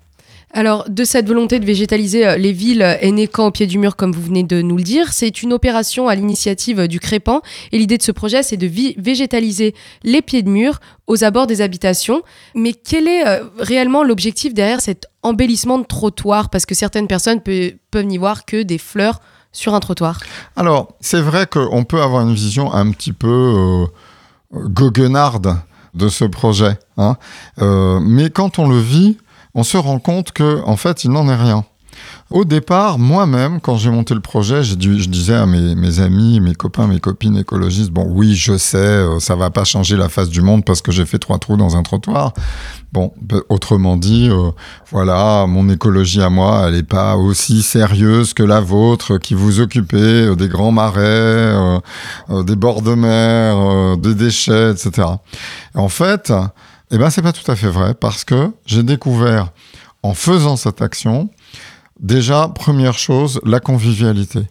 Alors, 0.57 0.89
de 0.89 1.03
cette 1.03 1.27
volonté 1.27 1.59
de 1.59 1.65
végétaliser 1.65 2.25
euh, 2.25 2.35
les 2.35 2.51
villes 2.51 2.81
est 2.81 3.11
né 3.11 3.27
quand 3.27 3.45
au 3.45 3.51
pied 3.51 3.67
du 3.67 3.77
mur, 3.77 3.95
comme 3.95 4.11
vous 4.11 4.23
venez 4.23 4.41
de 4.41 4.63
nous 4.63 4.75
le 4.75 4.81
dire. 4.81 5.13
C'est 5.13 5.43
une 5.43 5.53
opération 5.53 6.07
à 6.07 6.15
l'initiative 6.15 6.87
du 6.87 6.99
Crépan. 6.99 7.43
Et 7.71 7.77
l'idée 7.77 7.99
de 7.99 8.01
ce 8.01 8.11
projet, 8.11 8.41
c'est 8.41 8.57
de 8.57 8.67
végétaliser 8.99 9.75
les 10.01 10.23
pieds 10.23 10.41
de 10.41 10.49
mur 10.49 10.79
aux 11.05 11.23
abords 11.23 11.45
des 11.45 11.61
habitations. 11.61 12.23
Mais 12.55 12.73
quel 12.73 13.07
est 13.07 13.27
euh, 13.27 13.43
réellement 13.59 14.03
l'objectif 14.03 14.55
derrière 14.55 14.81
cet 14.81 15.05
embellissement 15.21 15.77
de 15.77 15.85
trottoir 15.85 16.49
Parce 16.49 16.65
que 16.65 16.73
certaines 16.73 17.07
personnes 17.07 17.41
peuvent 17.41 18.05
n'y 18.05 18.17
voir 18.17 18.43
que 18.43 18.63
des 18.63 18.79
fleurs 18.79 19.19
sur 19.51 19.75
un 19.75 19.79
trottoir. 19.79 20.19
Alors, 20.55 20.87
c'est 21.01 21.21
vrai 21.21 21.45
qu'on 21.45 21.83
peut 21.83 22.01
avoir 22.01 22.23
une 22.23 22.33
vision 22.33 22.73
un 22.73 22.89
petit 22.89 23.13
peu 23.13 23.27
euh, 24.55 24.67
goguenarde 24.69 25.55
de 25.93 26.09
ce 26.09 26.25
projet. 26.25 26.79
Hein 26.97 27.15
euh, 27.61 27.99
mais 28.01 28.31
quand 28.31 28.57
on 28.57 28.67
le 28.67 28.79
vit, 28.79 29.17
on 29.57 29.63
se 29.63 29.75
rend 29.75 29.99
compte 29.99 30.31
que 30.31 30.61
en 30.65 30.77
fait 30.77 31.03
il 31.03 31.11
n'en 31.11 31.27
est 31.27 31.35
rien. 31.35 31.65
Au 32.29 32.45
départ, 32.45 32.99
moi-même, 32.99 33.59
quand 33.59 33.77
j'ai 33.77 33.89
monté 33.89 34.13
le 34.13 34.19
projet, 34.19 34.61
dû- 34.75 35.01
je 35.01 35.09
disais 35.09 35.33
à 35.33 35.45
mes, 35.47 35.99
amis, 35.99 36.39
mes 36.41 36.53
copains, 36.53 36.85
mes 36.85 36.99
copines 36.99 37.37
écologistes, 37.37 37.89
bon 37.89 38.05
oui, 38.07 38.35
je 38.35 38.55
sais, 38.57 38.77
euh, 38.77 39.19
ça 39.19 39.35
va 39.35 39.49
pas 39.49 39.63
changer 39.63 39.95
la 39.97 40.07
face 40.09 40.29
du 40.29 40.41
monde 40.41 40.63
parce 40.63 40.81
que 40.81 40.91
j'ai 40.91 41.05
fait 41.05 41.17
trois 41.19 41.39
trous 41.39 41.57
dans 41.57 41.75
un 41.75 41.83
trottoir. 41.83 42.33
Bon, 42.91 43.13
autrement 43.49 43.95
dit, 43.97 44.29
euh, 44.29 44.51
voilà, 44.91 45.45
mon 45.47 45.69
écologie 45.69 46.21
à 46.21 46.29
moi, 46.29 46.65
elle 46.67 46.75
n'est 46.75 46.83
pas 46.83 47.15
aussi 47.15 47.63
sérieuse 47.63 48.33
que 48.33 48.43
la 48.43 48.59
vôtre, 48.59 49.17
qui 49.17 49.33
vous 49.33 49.59
occupez 49.61 49.97
euh, 50.27 50.35
des 50.35 50.49
grands 50.49 50.71
marais, 50.73 51.53
des 52.45 52.55
bords 52.55 52.81
de 52.83 52.93
mer, 52.93 53.97
des 53.97 54.13
déchets, 54.13 54.71
etc. 54.71 55.07
Et 55.75 55.79
en 55.79 55.89
fait, 55.89 56.31
eh 56.91 56.97
ben, 56.97 57.09
c'est 57.09 57.21
pas 57.21 57.33
tout 57.33 57.49
à 57.51 57.55
fait 57.55 57.69
vrai 57.69 57.93
parce 57.93 58.23
que 58.23 58.51
j'ai 58.65 58.83
découvert, 58.83 59.51
en 60.03 60.13
faisant 60.13 60.55
cette 60.55 60.81
action, 60.81 61.29
déjà, 61.99 62.47
première 62.47 62.97
chose, 62.97 63.41
la 63.43 63.59
convivialité. 63.59 64.47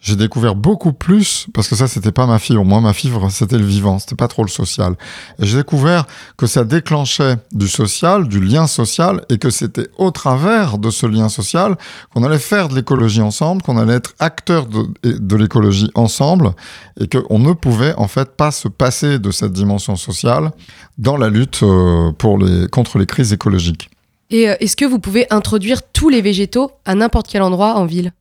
J'ai 0.00 0.14
découvert 0.14 0.54
beaucoup 0.54 0.92
plus, 0.92 1.48
parce 1.52 1.66
que 1.68 1.74
ça, 1.74 1.88
c'était 1.88 2.12
pas 2.12 2.26
ma 2.26 2.38
fibre. 2.38 2.64
Moi, 2.64 2.80
ma 2.80 2.92
fibre, 2.92 3.28
c'était 3.30 3.58
le 3.58 3.64
vivant, 3.64 3.98
c'était 3.98 4.14
pas 4.14 4.28
trop 4.28 4.44
le 4.44 4.48
social. 4.48 4.94
Et 5.40 5.46
j'ai 5.46 5.58
découvert 5.58 6.06
que 6.36 6.46
ça 6.46 6.64
déclenchait 6.64 7.36
du 7.52 7.66
social, 7.66 8.28
du 8.28 8.40
lien 8.40 8.68
social, 8.68 9.24
et 9.28 9.38
que 9.38 9.50
c'était 9.50 9.88
au 9.98 10.12
travers 10.12 10.78
de 10.78 10.90
ce 10.90 11.06
lien 11.06 11.28
social 11.28 11.76
qu'on 12.14 12.22
allait 12.22 12.38
faire 12.38 12.68
de 12.68 12.76
l'écologie 12.76 13.22
ensemble, 13.22 13.62
qu'on 13.62 13.76
allait 13.76 13.94
être 13.94 14.14
acteur 14.20 14.66
de, 14.66 14.86
de 15.02 15.36
l'écologie 15.36 15.90
ensemble, 15.96 16.52
et 17.00 17.08
qu'on 17.08 17.40
ne 17.40 17.52
pouvait 17.52 17.94
en 17.96 18.06
fait 18.06 18.36
pas 18.36 18.52
se 18.52 18.68
passer 18.68 19.18
de 19.18 19.32
cette 19.32 19.52
dimension 19.52 19.96
sociale 19.96 20.52
dans 20.96 21.16
la 21.16 21.28
lutte 21.28 21.60
euh, 21.62 22.12
pour 22.12 22.38
les, 22.38 22.68
contre 22.68 22.98
les 22.98 23.06
crises 23.06 23.32
écologiques. 23.32 23.90
Et 24.30 24.48
euh, 24.48 24.54
est-ce 24.60 24.76
que 24.76 24.84
vous 24.84 24.98
pouvez 24.98 25.26
introduire 25.30 25.80
tous 25.92 26.08
les 26.08 26.22
végétaux 26.22 26.70
à 26.84 26.94
n'importe 26.94 27.28
quel 27.28 27.42
endroit 27.42 27.74
en 27.74 27.86
ville? 27.86 28.12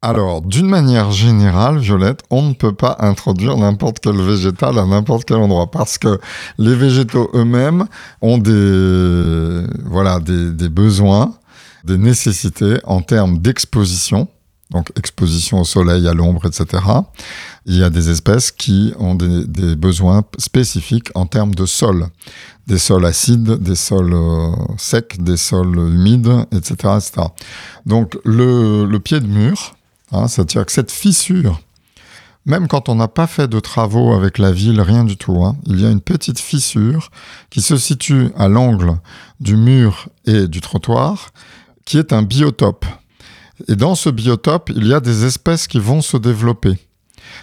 Alors, 0.00 0.42
d'une 0.42 0.68
manière 0.68 1.10
générale, 1.10 1.78
Violette, 1.78 2.22
on 2.30 2.42
ne 2.42 2.54
peut 2.54 2.72
pas 2.72 2.98
introduire 3.00 3.56
n'importe 3.56 3.98
quel 3.98 4.16
végétal 4.16 4.78
à 4.78 4.86
n'importe 4.86 5.24
quel 5.24 5.38
endroit 5.38 5.72
parce 5.72 5.98
que 5.98 6.20
les 6.56 6.76
végétaux 6.76 7.28
eux-mêmes 7.34 7.84
ont 8.22 8.38
des, 8.38 9.64
voilà, 9.86 10.20
des, 10.20 10.52
des 10.52 10.68
besoins, 10.68 11.34
des 11.82 11.98
nécessités 11.98 12.76
en 12.84 13.00
termes 13.00 13.38
d'exposition. 13.38 14.28
Donc, 14.70 14.92
exposition 14.96 15.62
au 15.62 15.64
soleil, 15.64 16.06
à 16.06 16.14
l'ombre, 16.14 16.46
etc. 16.46 16.80
Il 17.66 17.76
y 17.76 17.82
a 17.82 17.90
des 17.90 18.08
espèces 18.08 18.52
qui 18.52 18.92
ont 19.00 19.16
des, 19.16 19.46
des 19.46 19.74
besoins 19.74 20.22
spécifiques 20.38 21.08
en 21.16 21.26
termes 21.26 21.56
de 21.56 21.66
sol. 21.66 22.06
Des 22.68 22.78
sols 22.78 23.06
acides, 23.06 23.50
des 23.62 23.74
sols 23.74 24.12
euh, 24.14 24.52
secs, 24.76 25.16
des 25.18 25.38
sols 25.38 25.76
humides, 25.76 26.46
etc. 26.52 26.98
etc. 26.98 27.26
Donc, 27.84 28.16
le, 28.24 28.84
le 28.84 29.00
pied 29.00 29.18
de 29.18 29.26
mur, 29.26 29.74
Hein, 30.12 30.28
C'est-à-dire 30.28 30.64
que 30.66 30.72
cette 30.72 30.90
fissure, 30.90 31.60
même 32.46 32.66
quand 32.66 32.88
on 32.88 32.94
n'a 32.94 33.08
pas 33.08 33.26
fait 33.26 33.48
de 33.48 33.60
travaux 33.60 34.14
avec 34.14 34.38
la 34.38 34.52
ville, 34.52 34.80
rien 34.80 35.04
du 35.04 35.16
tout, 35.16 35.44
hein, 35.44 35.56
il 35.66 35.80
y 35.80 35.86
a 35.86 35.90
une 35.90 36.00
petite 36.00 36.40
fissure 36.40 37.10
qui 37.50 37.60
se 37.60 37.76
situe 37.76 38.30
à 38.36 38.48
l'angle 38.48 38.98
du 39.40 39.56
mur 39.56 40.08
et 40.24 40.48
du 40.48 40.60
trottoir, 40.60 41.30
qui 41.84 41.98
est 41.98 42.12
un 42.12 42.22
biotope. 42.22 42.86
Et 43.66 43.76
dans 43.76 43.94
ce 43.94 44.08
biotope, 44.08 44.70
il 44.74 44.86
y 44.86 44.94
a 44.94 45.00
des 45.00 45.24
espèces 45.24 45.66
qui 45.66 45.78
vont 45.78 46.00
se 46.00 46.16
développer. 46.16 46.78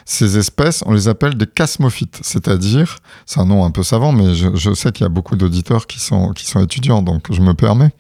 Ces 0.06 0.38
espèces, 0.38 0.84
on 0.86 0.94
les 0.94 1.08
appelle 1.08 1.36
des 1.36 1.46
casmophytes, 1.46 2.20
c'est-à-dire, 2.24 2.98
c'est 3.26 3.40
un 3.40 3.46
nom 3.46 3.66
un 3.66 3.72
peu 3.72 3.84
savant, 3.84 4.12
mais 4.12 4.34
je, 4.34 4.56
je 4.56 4.74
sais 4.74 4.92
qu'il 4.92 5.04
y 5.04 5.06
a 5.06 5.10
beaucoup 5.10 5.36
d'auditeurs 5.36 5.88
qui 5.88 6.00
sont, 6.00 6.32
qui 6.32 6.46
sont 6.46 6.64
étudiants, 6.64 7.02
donc 7.02 7.32
je 7.32 7.42
me 7.42 7.54
permets. 7.54 7.92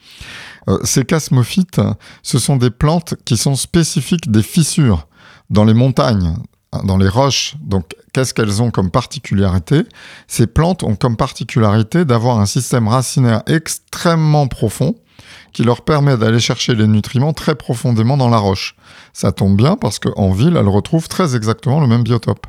Euh, 0.67 0.79
ces 0.83 1.05
casmophytes, 1.05 1.81
ce 2.23 2.39
sont 2.39 2.57
des 2.57 2.71
plantes 2.71 3.15
qui 3.25 3.37
sont 3.37 3.55
spécifiques 3.55 4.31
des 4.31 4.43
fissures 4.43 5.07
dans 5.49 5.63
les 5.63 5.73
montagnes, 5.73 6.33
hein, 6.73 6.81
dans 6.83 6.97
les 6.97 7.07
roches. 7.07 7.55
Donc, 7.61 7.95
qu'est-ce 8.13 8.33
qu'elles 8.33 8.61
ont 8.61 8.71
comme 8.71 8.91
particularité? 8.91 9.83
Ces 10.27 10.47
plantes 10.47 10.83
ont 10.83 10.95
comme 10.95 11.17
particularité 11.17 12.05
d'avoir 12.05 12.39
un 12.39 12.45
système 12.45 12.87
racinaire 12.87 13.43
extrêmement 13.47 14.47
profond 14.47 14.95
qui 15.53 15.63
leur 15.63 15.83
permet 15.83 16.17
d'aller 16.17 16.39
chercher 16.39 16.75
les 16.75 16.87
nutriments 16.87 17.33
très 17.33 17.55
profondément 17.55 18.17
dans 18.17 18.29
la 18.29 18.37
roche. 18.37 18.75
Ça 19.13 19.31
tombe 19.31 19.55
bien 19.55 19.77
parce 19.77 19.99
qu'en 19.99 20.31
ville, 20.31 20.57
elles 20.57 20.67
retrouvent 20.67 21.07
très 21.07 21.35
exactement 21.35 21.79
le 21.79 21.87
même 21.87 22.03
biotope. 22.03 22.45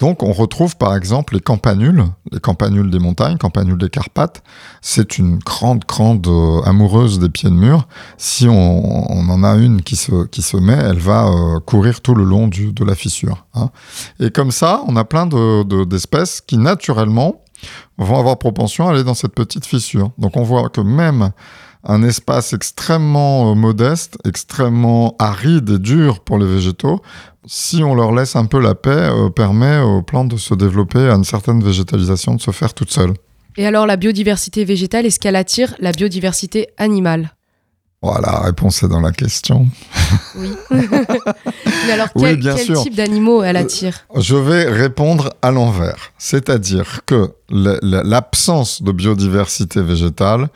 Donc 0.00 0.22
on 0.22 0.32
retrouve 0.32 0.76
par 0.76 0.96
exemple 0.96 1.34
les 1.34 1.40
campanules, 1.40 2.06
les 2.32 2.40
campanules 2.40 2.90
des 2.90 2.98
montagnes, 2.98 3.36
campanules 3.36 3.78
des 3.78 3.90
Carpates. 3.90 4.42
C'est 4.80 5.18
une 5.18 5.38
grande, 5.38 5.84
grande 5.86 6.26
euh, 6.26 6.62
amoureuse 6.62 7.18
des 7.18 7.28
pieds 7.28 7.50
de 7.50 7.54
mur. 7.54 7.86
Si 8.16 8.48
on, 8.48 9.10
en 9.30 9.44
a 9.44 9.54
une 9.56 9.82
qui 9.82 9.96
se, 9.96 10.56
met, 10.56 10.72
elle 10.72 10.98
va 10.98 11.28
euh, 11.28 11.60
courir 11.60 12.00
tout 12.00 12.14
le 12.14 12.24
long 12.24 12.48
de 12.48 12.84
la 12.84 12.94
fissure. 12.94 13.46
Hein. 13.54 13.70
Et 14.18 14.30
comme 14.30 14.50
ça, 14.50 14.82
on 14.88 14.96
a 14.96 15.04
plein 15.04 15.26
de, 15.26 15.62
de, 15.64 15.84
d'espèces 15.84 16.40
qui 16.40 16.56
naturellement 16.56 17.44
vont 17.98 18.18
avoir 18.18 18.38
propension 18.38 18.88
à 18.88 18.92
aller 18.92 19.04
dans 19.04 19.14
cette 19.14 19.34
petite 19.34 19.66
fissure. 19.66 20.12
Donc 20.16 20.38
on 20.38 20.42
voit 20.42 20.70
que 20.70 20.80
même 20.80 21.30
un 21.84 22.02
espace 22.02 22.52
extrêmement 22.52 23.50
euh, 23.50 23.54
modeste, 23.54 24.18
extrêmement 24.24 25.16
aride 25.18 25.70
et 25.70 25.78
dur 25.78 26.20
pour 26.20 26.38
les 26.38 26.46
végétaux, 26.46 27.00
si 27.46 27.82
on 27.82 27.94
leur 27.94 28.12
laisse 28.12 28.36
un 28.36 28.44
peu 28.44 28.60
la 28.60 28.74
paix, 28.74 28.90
euh, 28.90 29.30
permet 29.30 29.78
aux 29.78 30.02
plantes 30.02 30.28
de 30.28 30.36
se 30.36 30.54
développer 30.54 31.08
à 31.08 31.14
une 31.14 31.24
certaine 31.24 31.62
végétalisation, 31.62 32.34
de 32.34 32.40
se 32.40 32.50
faire 32.50 32.74
toute 32.74 32.90
seule. 32.92 33.14
Et 33.56 33.66
alors 33.66 33.86
la 33.86 33.96
biodiversité 33.96 34.64
végétale, 34.64 35.06
est-ce 35.06 35.18
qu'elle 35.18 35.36
attire 35.36 35.74
la 35.80 35.92
biodiversité 35.92 36.68
animale? 36.76 37.34
Voilà, 38.02 38.32
la 38.32 38.40
réponse 38.40 38.82
est 38.82 38.88
dans 38.88 39.00
la 39.00 39.12
question. 39.12 39.66
Oui. 40.36 40.48
Mais 40.70 41.92
alors 41.92 42.08
Oui, 42.14 42.30
quel, 42.30 42.36
bien 42.38 42.54
quel 42.54 42.64
sûr. 42.64 42.82
type 42.82 42.94
d'animaux 42.94 43.42
elle 43.42 43.56
attire? 43.58 44.06
Je 44.16 44.36
vais 44.36 44.64
répondre 44.70 45.30
à 45.42 45.50
l'envers. 45.50 46.12
C'est-à-dire 46.16 47.00
que 47.04 47.32
l'absence 47.50 48.82
de 48.82 48.92
biodiversité 48.92 49.82
végétale 49.82 50.48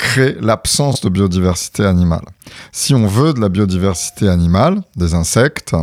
crée 0.00 0.36
l'absence 0.40 1.02
de 1.02 1.10
biodiversité 1.10 1.84
animale. 1.84 2.24
Si 2.72 2.94
on 2.94 3.06
veut 3.06 3.34
de 3.34 3.40
la 3.40 3.50
biodiversité 3.50 4.28
animale, 4.28 4.80
des 4.96 5.12
insectes, 5.14 5.76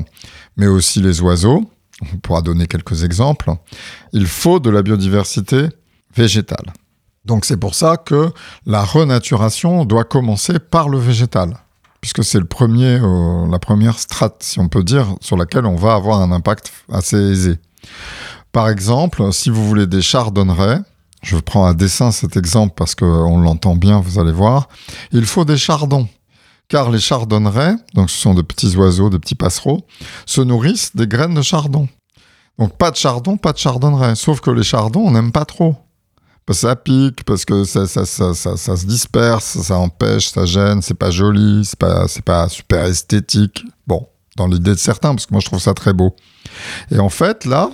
mais 0.58 0.65
aussi 0.65 1.01
les 1.01 1.21
oiseaux, 1.21 1.63
on 2.01 2.17
pourra 2.17 2.41
donner 2.41 2.65
quelques 2.65 3.03
exemples, 3.03 3.51
il 4.13 4.25
faut 4.25 4.60
de 4.60 4.71
la 4.71 4.82
biodiversité 4.82 5.67
végétale. 6.15 6.73
Donc 7.25 7.45
c'est 7.45 7.58
pour 7.58 7.75
ça 7.75 7.97
que 7.97 8.32
la 8.65 8.84
renaturation 8.84 9.86
doit 9.86 10.03
commencer 10.03 10.58
par 10.58 10.89
le 10.89 10.97
végétal, 10.97 11.56
puisque 12.01 12.23
c'est 12.23 12.39
le 12.39 12.45
premier, 12.45 12.99
euh, 12.99 13.47
la 13.51 13.60
première 13.60 13.99
strate, 13.99 14.41
si 14.41 14.60
on 14.60 14.67
peut 14.67 14.84
dire, 14.84 15.15
sur 15.21 15.38
laquelle 15.38 15.67
on 15.67 15.75
va 15.75 15.93
avoir 15.93 16.21
un 16.21 16.32
impact 16.32 16.71
assez 16.91 17.17
aisé. 17.17 17.60
Par 18.51 18.67
exemple, 18.67 19.32
si 19.32 19.51
vous 19.51 19.63
voulez 19.67 19.86
des 19.86 20.01
chardonnerets, 20.01 20.80
je 21.21 21.38
prends 21.38 21.65
à 21.65 21.73
dessin 21.73 22.12
cet 22.12 22.38
exemple 22.38 22.73
parce 22.75 22.95
qu'on 22.95 23.39
l'entend 23.39 23.75
bien, 23.75 23.99
vous 23.99 24.19
allez 24.19 24.32
voir, 24.32 24.69
il 25.12 25.25
faut 25.25 25.45
des 25.45 25.58
chardons. 25.58 26.08
Car 26.69 26.91
les 26.91 26.99
chardonnerets, 26.99 27.75
donc 27.93 28.10
ce 28.10 28.17
sont 28.17 28.34
de 28.34 28.41
petits 28.41 28.75
oiseaux, 28.75 29.10
des 29.10 29.19
petits 29.19 29.36
passereaux, 29.36 29.86
se 30.25 30.41
nourrissent 30.41 30.95
des 30.95 31.08
graines 31.08 31.34
de 31.34 31.41
chardon. 31.41 31.88
Donc 32.60 32.77
pas 32.77 32.91
de 32.91 32.97
chardon, 32.97 33.38
pas 33.38 33.53
de 33.53 33.58
chardonneret. 33.58 34.15
Sauf 34.15 34.41
que 34.41 34.49
les 34.51 34.63
chardons, 34.63 35.01
on 35.01 35.12
n'aime 35.12 35.32
pas 35.32 35.45
trop. 35.45 35.75
Parce 36.45 36.62
que 36.62 36.67
ça 36.67 36.75
pique, 36.75 37.23
parce 37.23 37.45
que 37.45 37.63
ça, 37.65 37.88
ça, 37.88 38.06
ça, 38.06 38.34
ça, 38.34 38.77
se 38.77 38.86
disperse, 38.86 39.60
ça 39.62 39.77
empêche, 39.77 40.30
ça 40.30 40.45
gêne, 40.45 40.82
c'est 40.82 40.93
pas 40.93 41.12
joli, 41.12 41.69
pas, 41.77 42.08
c'est 42.08 42.23
pas 42.23 42.47
super 42.47 42.86
esthétique. 42.86 43.63
Bon, 43.86 44.08
dans 44.38 44.47
l'idée 44.47 44.71
de 44.71 44.80
certains, 44.80 45.13
parce 45.13 45.25
que 45.25 45.34
moi 45.34 45.41
je 45.41 45.47
trouve 45.47 45.60
ça 45.60 45.73
très 45.73 45.93
beau. 45.93 46.15
Et 46.89 46.99
en 46.99 47.10
fait, 47.10 47.43
là, 47.43 47.69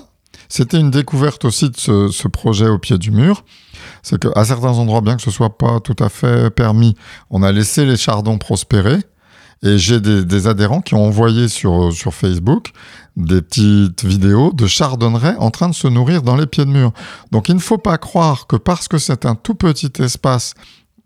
c'était 0.54 0.80
une 0.80 0.92
découverte 0.92 1.46
aussi 1.46 1.72
de 1.72 1.78
ce, 1.78 2.28
projet 2.28 2.68
au 2.68 2.78
pied 2.78 3.00
du 3.00 3.10
mur. 3.10 3.44
C'est 4.04 4.20
qu'à 4.20 4.46
certains 4.46 4.74
endroits, 4.74 5.02
bien 5.02 5.16
que 5.16 5.24
ce 5.24 5.32
soit 5.32 5.58
pas 5.58 5.80
tout 5.80 5.96
à 5.98 6.10
fait 6.10 6.52
permis, 6.52 6.94
on 7.32 7.42
a 7.42 7.52
laissé 7.52 7.86
les 7.86 7.98
chardons 7.98 8.38
prospérer. 8.38 8.98
Et 9.63 9.80
j'ai 9.80 10.00
des, 10.00 10.48
adhérents 10.48 10.82
qui 10.82 10.94
ont 10.94 11.04
envoyé 11.04 11.48
sur, 11.48 11.92
sur 11.92 12.13
Facebook 12.13 12.70
des 13.18 13.42
petites 13.42 14.06
vidéos 14.06 14.52
de 14.54 14.68
chardonnerets 14.68 15.36
en 15.39 15.50
train 15.50 15.70
de 15.70 15.74
se 15.74 15.88
nourrir 15.88 16.22
dans 16.22 16.36
les 16.36 16.46
pieds 16.46 16.66
de 16.66 16.70
mur. 16.70 16.92
Donc 17.32 17.50
il 17.50 17.56
ne 17.56 17.60
faut 17.60 17.80
pas 17.80 17.98
croire 17.98 18.46
que 18.46 18.56
parce 18.56 18.88
que 18.88 19.00
c'est 19.00 19.26
un 19.26 19.34
tout 19.34 19.56
petit 19.56 19.92
espace 20.04 20.54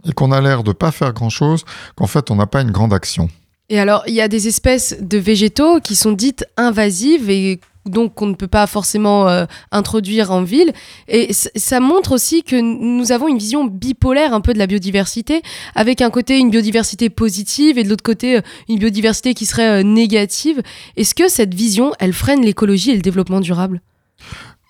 et 0.04 0.12
qu'on 0.12 0.34
a 0.34 0.42
l'air 0.42 0.64
de 0.64 0.74
pas 0.74 0.92
faire 0.92 1.14
grand-chose, 1.14 1.64
qu'en 1.96 2.08
fait 2.08 2.32
on 2.32 2.36
n'a 2.36 2.48
pas 2.48 2.64
une 2.64 2.72
grande 2.72 2.94
action. 2.94 3.30
Et 3.70 3.80
alors, 3.80 4.04
il 4.08 4.14
y 4.14 4.22
a 4.22 4.28
des 4.28 4.48
espèces 4.48 4.96
de 5.02 5.18
végétaux 5.18 5.82
qui 5.82 5.96
sont 5.96 6.14
dites 6.14 6.46
invasives 6.56 7.30
et 7.30 7.60
donc 7.89 8.13
qu'on 8.13 8.28
ne 8.28 8.36
peut 8.36 8.47
pas 8.47 8.67
forcément 8.67 9.28
euh, 9.28 9.45
introduire 9.71 10.32
en 10.32 10.43
ville. 10.43 10.73
Et 11.08 11.34
ça 11.34 11.80
montre 11.80 12.12
aussi 12.13 12.43
que 12.43 12.56
nous 12.56 13.12
avons 13.12 13.28
une 13.28 13.38
vision 13.38 13.65
bipolaire 13.65 14.34
un 14.34 14.41
peu 14.41 14.54
de 14.54 14.60
la 14.60 14.67
biodiversité, 14.67 15.41
avec 15.76 16.02
un 16.02 16.10
côté 16.10 16.38
une 16.38 16.50
biodiversité 16.50 17.10
positive 17.10 17.78
et 17.78 17.84
de 17.84 17.89
l'autre 17.89 18.04
côté 18.04 18.38
euh, 18.38 18.41
une 18.69 18.80
biodiversité 18.80 19.34
qui 19.34 19.45
serait 19.45 19.82
euh, 19.82 19.84
négative. 19.84 20.62
Est-ce 20.95 21.15
que 21.15 21.30
cette 21.30 21.54
vision, 21.54 21.93
elle 22.00 22.13
freine 22.13 22.43
l'écologie 22.43 22.91
et 22.91 22.95
le 22.95 23.02
développement 23.02 23.39
durable? 23.39 23.82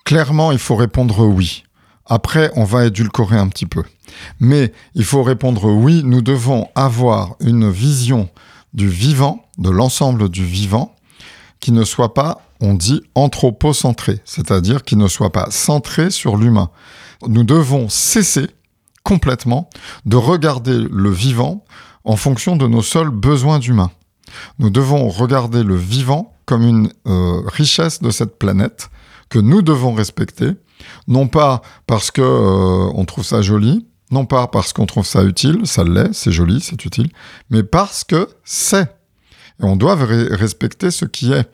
Clairement, 0.04 0.52
il 0.52 0.58
faut 0.58 0.76
répondre 0.76 1.26
oui. 1.26 1.64
Après, 2.06 2.50
on 2.56 2.64
va 2.64 2.86
édulcorer 2.86 3.36
un 3.36 3.48
petit 3.48 3.66
peu. 3.66 3.82
Mais 4.40 4.72
il 4.94 5.04
faut 5.04 5.22
répondre 5.22 5.70
oui, 5.70 6.02
nous 6.04 6.22
devons 6.22 6.68
avoir 6.74 7.36
une 7.40 7.70
vision 7.70 8.28
du 8.72 8.88
vivant, 8.88 9.44
de 9.58 9.70
l'ensemble 9.70 10.28
du 10.28 10.44
vivant, 10.44 10.94
qui 11.60 11.72
ne 11.72 11.84
soit 11.84 12.14
pas, 12.14 12.40
on 12.60 12.74
dit, 12.74 13.02
anthropocentré, 13.14 14.20
c'est-à-dire 14.24 14.84
qui 14.84 14.96
ne 14.96 15.08
soit 15.08 15.32
pas 15.32 15.50
centré 15.50 16.10
sur 16.10 16.36
l'humain. 16.36 16.70
Nous 17.26 17.44
devons 17.44 17.88
cesser 17.88 18.48
complètement 19.02 19.70
de 20.06 20.16
regarder 20.16 20.86
le 20.90 21.10
vivant 21.10 21.64
en 22.04 22.16
fonction 22.16 22.56
de 22.56 22.66
nos 22.66 22.82
seuls 22.82 23.10
besoins 23.10 23.58
d'humains. 23.58 23.90
Nous 24.58 24.70
devons 24.70 25.08
regarder 25.08 25.62
le 25.62 25.76
vivant 25.76 26.34
comme 26.46 26.62
une 26.62 26.90
euh, 27.06 27.40
richesse 27.46 28.02
de 28.02 28.10
cette 28.10 28.38
planète 28.38 28.90
que 29.28 29.38
nous 29.38 29.62
devons 29.62 29.92
respecter, 29.92 30.52
non 31.06 31.28
pas 31.28 31.62
parce 31.86 32.10
que 32.10 32.22
euh, 32.22 32.90
on 32.94 33.04
trouve 33.04 33.24
ça 33.24 33.42
joli, 33.42 33.86
non 34.10 34.24
pas 34.24 34.46
parce 34.46 34.72
qu'on 34.72 34.86
trouve 34.86 35.06
ça 35.06 35.24
utile, 35.24 35.66
ça 35.66 35.84
l'est, 35.84 36.12
c'est 36.12 36.32
joli, 36.32 36.60
c'est 36.60 36.84
utile, 36.84 37.10
mais 37.50 37.62
parce 37.62 38.04
que 38.04 38.28
c'est. 38.44 38.84
Et 39.60 39.64
on 39.64 39.76
doit 39.76 39.96
respecter 39.96 40.90
ce 40.90 41.04
qui 41.04 41.32
est 41.32 41.48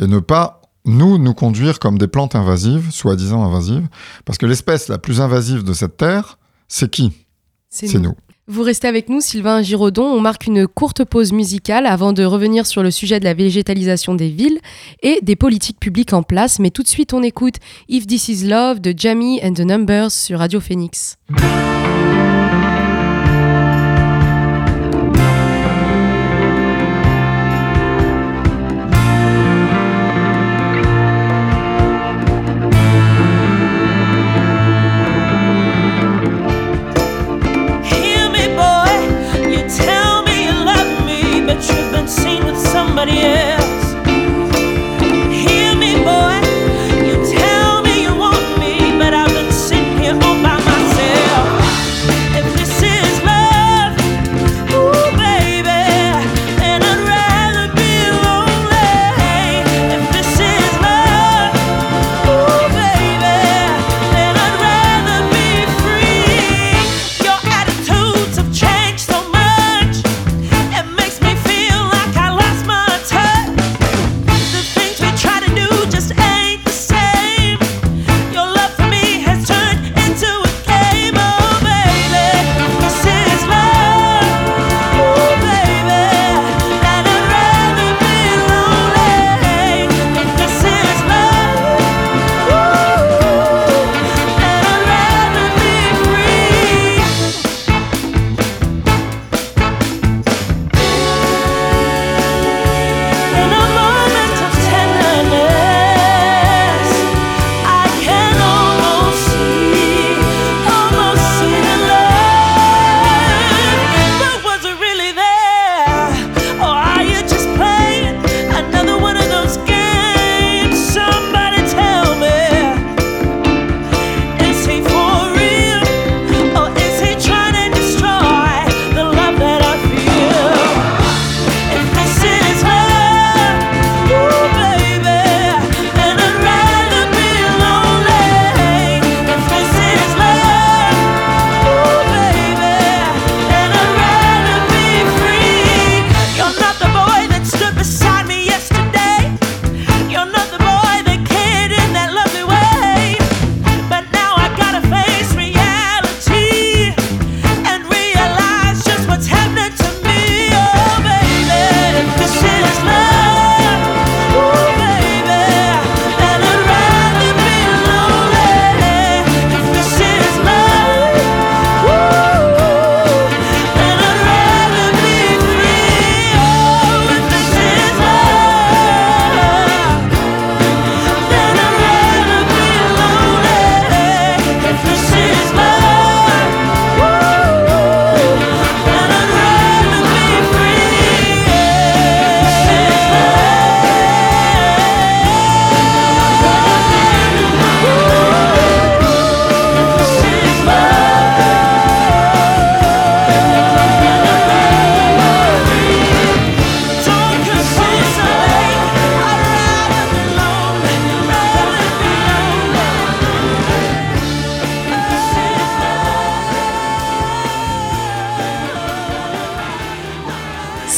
et 0.00 0.06
ne 0.06 0.18
pas 0.18 0.60
nous 0.84 1.18
nous 1.18 1.34
conduire 1.34 1.78
comme 1.78 1.98
des 1.98 2.08
plantes 2.08 2.34
invasives, 2.34 2.90
soi-disant 2.90 3.44
invasives, 3.44 3.88
parce 4.24 4.38
que 4.38 4.46
l'espèce 4.46 4.88
la 4.88 4.98
plus 4.98 5.20
invasive 5.20 5.62
de 5.62 5.72
cette 5.72 5.96
terre, 5.96 6.38
c'est 6.68 6.90
qui 6.90 7.12
C'est 7.68 7.98
nous. 7.98 8.14
Vous 8.50 8.62
restez 8.62 8.88
avec 8.88 9.08
nous, 9.08 9.20
Sylvain 9.20 9.62
Giraudon. 9.62 10.02
On 10.02 10.18
marque 10.18 10.48
une 10.48 10.66
courte 10.66 11.04
pause 11.04 11.32
musicale 11.32 11.86
avant 11.86 12.12
de 12.12 12.24
revenir 12.24 12.66
sur 12.66 12.82
le 12.82 12.90
sujet 12.90 13.20
de 13.20 13.24
la 13.24 13.32
végétalisation 13.32 14.16
des 14.16 14.28
villes 14.28 14.58
et 15.04 15.20
des 15.22 15.36
politiques 15.36 15.78
publiques 15.78 16.12
en 16.12 16.24
place. 16.24 16.58
Mais 16.58 16.70
tout 16.70 16.82
de 16.82 16.88
suite, 16.88 17.14
on 17.14 17.22
écoute 17.22 17.56
If 17.88 18.08
This 18.08 18.28
Is 18.28 18.48
Love 18.48 18.80
de 18.80 18.92
Jamie 18.96 19.40
and 19.44 19.52
the 19.52 19.60
Numbers 19.60 20.10
sur 20.10 20.40
Radio 20.40 20.58
Phoenix. 20.58 21.16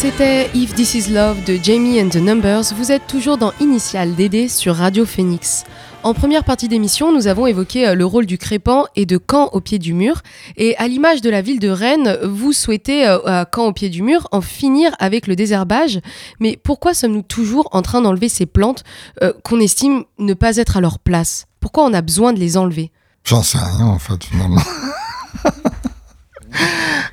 This 0.02 0.94
Is 0.94 1.12
Love 1.12 1.44
de 1.44 1.56
Jamie 1.62 2.02
and 2.02 2.08
the 2.08 2.16
Numbers, 2.16 2.74
vous 2.76 2.90
êtes 2.90 3.06
toujours 3.06 3.38
dans 3.38 3.52
Initial 3.60 4.16
DD 4.16 4.48
sur 4.48 4.74
Radio 4.74 5.06
Phoenix. 5.06 5.62
En 6.02 6.12
première 6.12 6.42
partie 6.42 6.66
d'émission, 6.66 7.12
nous 7.12 7.28
avons 7.28 7.46
évoqué 7.46 7.86
euh, 7.86 7.94
le 7.94 8.04
rôle 8.04 8.26
du 8.26 8.36
crépan 8.36 8.86
et 8.96 9.06
de 9.06 9.16
Camp 9.16 9.50
au 9.52 9.60
pied 9.60 9.78
du 9.78 9.92
mur. 9.92 10.22
Et 10.56 10.76
à 10.78 10.88
l'image 10.88 11.20
de 11.20 11.30
la 11.30 11.40
ville 11.40 11.60
de 11.60 11.68
Rennes, 11.68 12.18
vous 12.24 12.52
souhaitez, 12.52 13.06
euh, 13.06 13.24
à 13.26 13.44
Camp 13.44 13.66
au 13.66 13.72
pied 13.72 13.90
du 13.90 14.02
mur, 14.02 14.26
en 14.32 14.40
finir 14.40 14.90
avec 14.98 15.28
le 15.28 15.36
désherbage. 15.36 16.00
Mais 16.40 16.58
pourquoi 16.60 16.94
sommes-nous 16.94 17.22
toujours 17.22 17.68
en 17.70 17.82
train 17.82 18.00
d'enlever 18.00 18.28
ces 18.28 18.46
plantes 18.46 18.82
euh, 19.22 19.32
qu'on 19.44 19.60
estime 19.60 20.02
ne 20.18 20.34
pas 20.34 20.56
être 20.56 20.76
à 20.76 20.80
leur 20.80 20.98
place? 20.98 21.46
Pourquoi 21.60 21.84
on 21.84 21.94
a 21.94 22.02
besoin 22.02 22.32
de 22.32 22.40
les 22.40 22.56
enlever? 22.56 22.90
J'en 23.22 23.44
sais 23.44 23.58
rien 23.58 23.86
en 23.86 24.00
fait, 24.00 24.18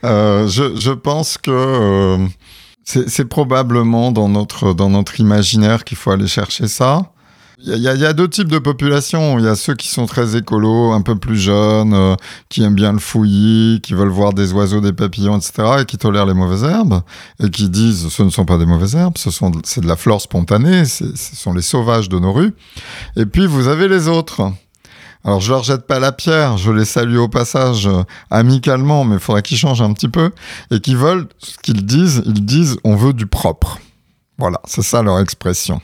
je, 0.04 0.92
pense 0.94 1.38
que 1.38 2.18
c'est 2.90 3.26
probablement 3.26 4.12
dans 4.12 4.30
notre, 4.30 4.74
dans 4.74 4.90
notre 4.90 5.20
imaginaire 5.20 5.84
qu'il 5.84 5.98
faut 5.98 6.12
aller 6.12 6.28
chercher 6.28 6.68
ça. 6.68 7.12
Il 7.62 7.78
y, 7.78 7.90
a, 7.90 7.94
y 7.94 8.06
a 8.06 8.14
deux 8.14 8.30
types 8.30 8.48
de 8.48 8.58
populations. 8.58 9.38
Il 9.38 9.44
y 9.44 9.48
a 9.48 9.56
ceux 9.56 9.76
qui 9.76 9.90
sont 9.90 10.06
très 10.06 10.38
écolos, 10.38 10.94
un 10.94 11.02
peu 11.02 11.18
plus 11.18 11.36
jeunes, 11.36 11.94
euh, 11.94 12.16
qui 12.48 12.64
aiment 12.64 12.74
bien 12.74 12.94
le 12.94 13.00
fouillis, 13.00 13.82
qui 13.84 13.94
veulent 13.94 14.08
voir 14.08 14.34
des 14.34 14.54
oiseaux, 14.54 14.80
des 14.80 14.94
papillons, 14.94 15.38
etc., 15.38 15.82
et 15.82 15.86
qui 15.86 15.98
tolèrent 15.98 16.26
les 16.26 16.34
mauvaises 16.34 16.64
herbes, 16.64 17.02
et 17.44 17.50
qui 17.50 17.70
disent 17.70 18.08
ce 18.08 18.24
ne 18.24 18.30
sont 18.30 18.46
pas 18.46 18.58
des 18.58 18.66
mauvaises 18.66 18.96
herbes, 18.96 19.18
ce 19.18 19.30
sont 19.30 19.52
c'est 19.66 19.82
de 19.82 19.88
la 19.88 19.98
flore 19.98 20.22
spontanée, 20.22 20.86
ce 20.86 21.06
sont 21.16 21.54
les 21.54 21.62
sauvages 21.62 22.08
de 22.08 22.18
nos 22.18 22.32
rues. 22.32 22.54
Et 23.18 23.26
puis 23.26 23.46
vous 23.46 23.68
avez 23.68 23.90
les 23.90 24.08
autres. 24.08 24.54
Alors 25.26 25.42
je 25.42 25.52
leur 25.52 25.64
jette 25.64 25.86
pas 25.86 26.00
la 26.00 26.12
pierre, 26.12 26.58
je 26.58 26.72
les 26.72 26.86
salue 26.86 27.18
au 27.18 27.28
passage 27.28 27.88
euh, 27.88 28.04
amicalement, 28.32 29.04
mais 29.04 29.16
il 29.16 29.20
faudrait 29.20 29.42
qu'ils 29.42 29.58
changent 29.58 29.82
un 29.82 29.94
petit 29.94 30.08
peu, 30.08 30.32
et 30.72 30.80
qui 30.80 30.96
veulent 30.96 31.28
ce 31.40 31.58
qu'ils 31.58 31.86
disent, 31.86 32.24
ils 32.26 32.46
disent 32.46 32.78
on 32.84 32.96
veut 32.96 33.14
du 33.14 33.26
propre. 33.26 33.80
Voilà, 34.38 34.62
c'est 34.64 34.82
ça 34.82 35.04
leur 35.04 35.20
expression. 35.20 35.82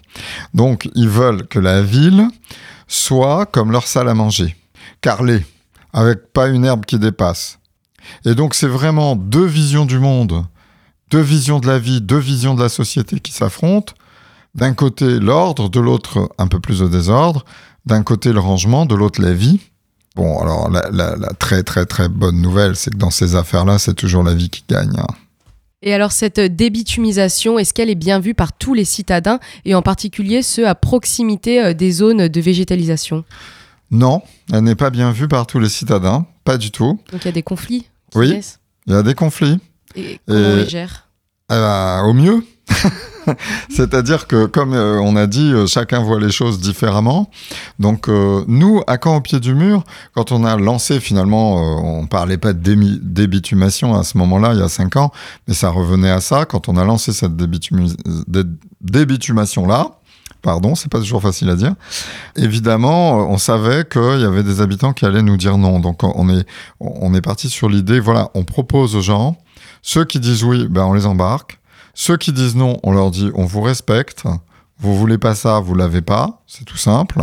Donc, 0.54 0.89
ils 0.95 1.10
veulent 1.10 1.45
que 1.48 1.60
la 1.60 1.82
ville 1.82 2.30
soit 2.88 3.45
comme 3.45 3.71
leur 3.71 3.86
salle 3.86 4.08
à 4.08 4.13
manger, 4.13 4.56
carrelée, 5.02 5.45
avec 5.91 6.32
pas 6.32 6.48
une 6.48 6.63
herbe 6.63 6.86
qui 6.86 6.98
dépasse. 6.98 7.60
Et 8.24 8.34
donc, 8.34 8.56
c'est 8.56 8.67
vraiment 8.67 9.17
deux 9.17 9.45
visions 9.45 9.86
du 9.86 10.00
monde, 10.00 10.45
deux 11.12 11.21
visions 11.21 11.60
de 11.60 11.67
la 11.67 11.80
vie, 11.80 12.00
deux 12.00 12.17
visions 12.17 12.56
de 12.56 12.62
la 12.62 12.69
société 12.69 13.19
qui 13.19 13.34
s'affrontent. 13.34 13.93
D'un 14.54 14.74
côté, 14.74 15.19
l'ordre, 15.19 15.69
de 15.69 15.82
l'autre, 15.82 16.30
un 16.38 16.48
peu 16.48 16.62
plus 16.62 16.80
de 16.80 16.88
désordre. 16.88 17.43
D'un 17.86 18.04
côté, 18.04 18.34
le 18.34 18.39
rangement, 18.39 18.86
de 18.86 18.95
l'autre, 18.95 19.21
la 19.21 19.34
vie. 19.34 19.60
Bon, 20.15 20.39
alors, 20.39 20.69
la, 20.69 20.89
la- 20.91 21.15
la 21.15 21.30
très, 21.34 21.62
très, 21.63 21.86
très 21.86 22.08
bonne 22.10 22.41
nouvelle, 22.41 22.76
c'est 22.76 22.89
que 22.91 22.98
dans 22.98 23.12
ces 23.12 23.36
affaires-là, 23.36 23.78
c'est 23.80 23.93
toujours 23.93 24.24
la 24.24 24.34
vie 24.34 24.50
qui 24.50 24.63
gagne. 24.69 24.95
hein. 24.98 25.08
Et 25.82 25.93
alors 25.93 26.12
cette 26.12 26.39
débitumisation, 26.39 27.60
est-ce 27.60 27.71
qu'elle 27.74 27.91
est 27.91 27.95
bien 27.95 28.19
vue 28.19 28.34
par 28.34 28.54
tous 28.54 28.74
les 28.74 28.86
citadins 28.86 29.39
et 29.65 29.76
en 29.76 29.84
particulier 29.84 30.41
ceux 30.41 30.67
à 30.67 30.74
proximité 30.74 31.63
euh, 31.63 31.74
des 31.74 31.91
zones 31.91 32.28
de 32.28 32.41
végétalisation? 32.41 33.24
Non, 33.91 34.24
elle 34.52 34.62
n'est 34.63 34.74
pas 34.76 34.89
bien 34.89 35.12
vue 35.12 35.28
par 35.28 35.45
tous 35.45 35.60
les 35.60 35.69
citadins, 35.69 36.26
pas 36.43 36.58
du 36.58 36.71
tout. 36.71 37.00
Donc 37.12 37.21
il 37.21 37.26
y 37.26 37.28
a 37.28 37.32
des 37.34 37.43
conflits 37.43 37.82
qui 38.10 38.17
Oui. 38.17 38.39
Il 38.88 38.93
y 38.93 38.95
a 38.95 39.04
des 39.04 39.13
conflits. 39.13 39.60
Et 39.95 40.19
comment 40.26 40.39
on 40.39 40.56
les 40.56 40.67
gère 40.69 41.08
au 41.52 42.13
mieux. 42.13 42.43
C'est-à-dire 43.69 44.28
que, 44.28 44.45
comme 44.45 44.73
euh, 44.73 44.99
on 45.01 45.15
a 45.15 45.28
dit, 45.28 45.51
euh, 45.54 45.67
chacun 45.67 45.99
voit 45.99 46.19
les 46.19 46.32
choses 46.32 46.60
différemment. 46.60 47.30
Donc, 47.80 48.10
euh, 48.10 48.43
nous, 48.47 48.82
à 48.88 48.97
Caen, 49.01 49.17
au 49.17 49.21
pied 49.21 49.39
du 49.39 49.56
mur, 49.56 49.84
quand 50.13 50.32
on 50.32 50.43
a 50.43 50.58
lancé 50.58 50.99
finalement, 50.99 51.56
on 51.84 52.06
parlait 52.08 52.38
pas 52.38 52.54
de 52.54 52.75
débitumation 53.01 53.95
à 53.95 54.04
ce 54.04 54.17
moment-là, 54.17 54.54
il 54.54 54.60
y 54.60 54.63
a 54.63 54.69
cinq 54.69 54.95
ans, 54.95 55.12
mais 55.47 55.54
ça 55.54 55.69
revenait 55.69 56.12
à 56.12 56.21
ça. 56.21 56.45
Quand 56.45 56.69
on 56.69 56.78
a 56.78 56.86
lancé 56.86 57.13
cette 57.13 57.36
débitumation-là, 58.82 59.91
pardon, 60.41 60.75
c'est 60.75 60.91
pas 60.91 60.99
toujours 60.99 61.21
facile 61.21 61.49
à 61.49 61.56
dire, 61.56 61.73
évidemment, 62.36 63.30
on 63.30 63.38
savait 63.38 63.86
qu'il 63.86 64.19
y 64.21 64.25
avait 64.25 64.43
des 64.43 64.62
habitants 64.62 64.93
qui 64.93 65.06
allaient 65.06 65.23
nous 65.23 65.38
dire 65.38 65.58
non. 65.58 65.80
Donc, 65.80 66.04
on 66.04 66.30
est, 66.30 66.45
on 66.80 67.13
est 67.13 67.21
parti 67.21 67.49
sur 67.49 67.69
l'idée, 67.69 67.99
voilà, 67.99 68.30
on 68.36 68.43
propose 68.43 68.95
aux 68.95 69.01
gens, 69.01 69.38
ceux 69.82 70.06
qui 70.06 70.19
disent 70.19 70.43
oui, 70.43 70.67
ben 70.67 70.84
on 70.86 70.93
les 70.93 71.06
embarque. 71.06 71.60
Ceux 71.95 72.17
qui 72.17 72.31
disent 72.31 72.55
non, 72.55 72.77
on 72.84 72.91
leur 72.91 73.10
dit 73.10 73.31
on 73.34 73.45
vous 73.45 73.62
respecte, 73.62 74.23
vous 74.77 74.95
voulez 74.95 75.17
pas 75.17 75.34
ça, 75.34 75.60
vous 75.60 75.73
l'avez 75.73 76.01
pas, 76.01 76.43
c'est 76.45 76.65
tout 76.65 76.77
simple. 76.77 77.21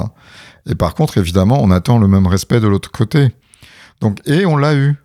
Et 0.66 0.74
par 0.74 0.94
contre, 0.94 1.18
évidemment, 1.18 1.58
on 1.60 1.70
attend 1.70 1.98
le 1.98 2.08
même 2.08 2.26
respect 2.26 2.58
de 2.58 2.66
l'autre 2.66 2.90
côté. 2.90 3.28
Donc, 4.00 4.18
et 4.26 4.46
on 4.46 4.56
l'a 4.56 4.74
eu. 4.74 4.96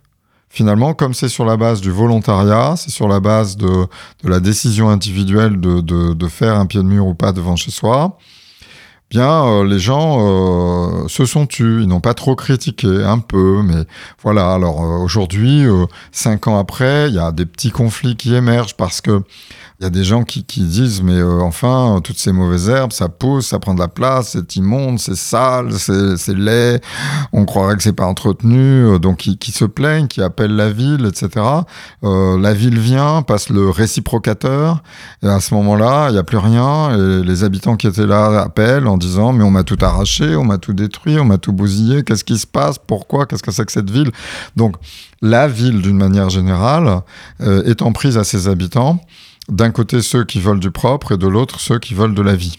Finalement, 0.48 0.94
comme 0.94 1.12
c'est 1.12 1.28
sur 1.28 1.44
la 1.44 1.58
base 1.58 1.82
du 1.82 1.90
volontariat, 1.90 2.74
c'est 2.76 2.90
sur 2.90 3.06
la 3.06 3.20
base 3.20 3.58
de, 3.58 3.86
la 4.24 4.40
décision 4.40 4.88
individuelle 4.88 5.60
de 5.60 6.28
faire 6.28 6.58
un 6.58 6.64
pied 6.64 6.80
de 6.80 6.86
mur 6.86 7.06
ou 7.06 7.14
pas 7.14 7.32
devant 7.32 7.54
chez 7.54 7.70
soi, 7.70 8.16
bien, 9.10 9.44
euh, 9.44 9.64
les 9.64 9.78
gens 9.78 10.18
euh, 10.20 11.08
se 11.08 11.24
sont 11.24 11.46
tus. 11.46 11.82
Ils 11.82 11.88
n'ont 11.88 12.00
pas 12.00 12.14
trop 12.14 12.36
critiqué, 12.36 12.88
un 13.04 13.18
peu, 13.18 13.62
mais 13.62 13.84
voilà. 14.22 14.52
Alors 14.52 14.84
euh, 14.84 14.98
aujourd'hui, 14.98 15.64
cinq 16.12 16.46
ans 16.46 16.58
après, 16.58 17.08
il 17.08 17.14
y 17.14 17.18
a 17.18 17.32
des 17.32 17.46
petits 17.46 17.70
conflits 17.70 18.16
qui 18.16 18.34
émergent 18.34 18.76
parce 18.76 19.00
que 19.00 19.22
il 19.80 19.84
y 19.84 19.86
a 19.86 19.90
des 19.90 20.02
gens 20.02 20.24
qui, 20.24 20.42
qui 20.42 20.62
disent 20.62 21.02
mais 21.02 21.18
euh, 21.18 21.40
enfin 21.40 21.96
euh, 21.96 22.00
toutes 22.00 22.18
ces 22.18 22.32
mauvaises 22.32 22.68
herbes 22.68 22.90
ça 22.90 23.08
pousse 23.08 23.46
ça 23.46 23.60
prend 23.60 23.74
de 23.74 23.78
la 23.78 23.86
place 23.86 24.30
c'est 24.30 24.56
immonde 24.56 24.98
c'est 24.98 25.14
sale 25.14 25.72
c'est 25.78 26.34
laid. 26.34 26.80
On 27.32 27.44
croirait 27.44 27.76
que 27.76 27.84
c'est 27.84 27.92
pas 27.92 28.06
entretenu 28.06 28.58
euh, 28.58 28.98
donc 28.98 29.18
qui, 29.18 29.38
qui 29.38 29.52
se 29.52 29.64
plaignent 29.64 30.08
qui 30.08 30.20
appellent 30.20 30.56
la 30.56 30.70
ville 30.70 31.06
etc 31.06 31.46
Euh, 32.02 32.38
la 32.38 32.54
ville 32.54 32.78
vient 32.78 33.22
passe 33.22 33.50
le 33.50 33.70
réciprocateur 33.70 34.82
et 35.22 35.28
à 35.28 35.40
ce 35.40 35.54
moment-là 35.54 36.08
il 36.10 36.16
y 36.16 36.18
a 36.18 36.24
plus 36.24 36.38
rien 36.38 36.96
et 36.96 37.22
les 37.22 37.44
habitants 37.44 37.76
qui 37.76 37.86
étaient 37.86 38.06
là 38.06 38.42
appellent 38.42 38.88
en 38.88 38.96
disant 38.98 39.32
mais 39.32 39.44
on 39.44 39.50
m'a 39.50 39.62
tout 39.62 39.78
arraché 39.80 40.34
on 40.36 40.44
m'a 40.44 40.58
tout 40.58 40.72
détruit 40.72 41.18
on 41.20 41.24
m'a 41.24 41.38
tout 41.38 41.52
bousillé 41.52 42.02
qu'est-ce 42.02 42.24
qui 42.24 42.38
se 42.38 42.46
passe 42.46 42.78
pourquoi 42.78 43.26
qu'est-ce 43.26 43.42
que 43.42 43.52
c'est 43.52 43.64
que 43.64 43.72
cette 43.72 43.90
ville? 43.90 44.10
Donc 44.56 44.76
la 45.22 45.48
ville 45.48 45.82
d'une 45.82 45.96
manière 45.96 46.30
générale 46.30 47.02
euh, 47.40 47.62
est 47.64 47.82
en 47.82 47.92
prise 47.92 48.16
à 48.18 48.24
ses 48.24 48.48
habitants 48.48 49.00
d'un 49.48 49.70
côté 49.70 50.02
ceux 50.02 50.24
qui 50.24 50.40
veulent 50.40 50.60
du 50.60 50.70
propre 50.70 51.12
et 51.12 51.18
de 51.18 51.26
l'autre 51.26 51.60
ceux 51.60 51.78
qui 51.78 51.94
veulent 51.94 52.14
de 52.14 52.22
la 52.22 52.36
vie. 52.36 52.58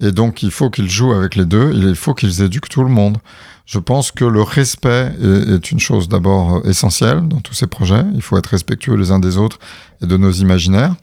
Et 0.00 0.12
donc 0.12 0.42
il 0.42 0.50
faut 0.50 0.70
qu'ils 0.70 0.90
jouent 0.90 1.12
avec 1.12 1.36
les 1.36 1.44
deux, 1.44 1.72
il 1.72 1.94
faut 1.94 2.14
qu'ils 2.14 2.42
éduquent 2.42 2.68
tout 2.68 2.82
le 2.82 2.90
monde. 2.90 3.18
Je 3.66 3.78
pense 3.78 4.12
que 4.12 4.24
le 4.24 4.42
respect 4.42 5.12
est, 5.22 5.70
une 5.70 5.80
chose 5.80 6.08
d'abord 6.08 6.56
euh, 6.56 6.68
essentielle 6.68 7.26
dans 7.28 7.40
tous 7.40 7.54
ces 7.54 7.66
projets. 7.66 8.04
Il 8.14 8.20
faut 8.20 8.36
être 8.36 8.48
respectueux 8.48 8.94
les 8.94 9.10
uns 9.10 9.18
des 9.18 9.38
autres 9.38 9.58
et 10.02 10.06
de 10.06 10.16
nos 10.18 10.32
imaginaires. 10.32 10.94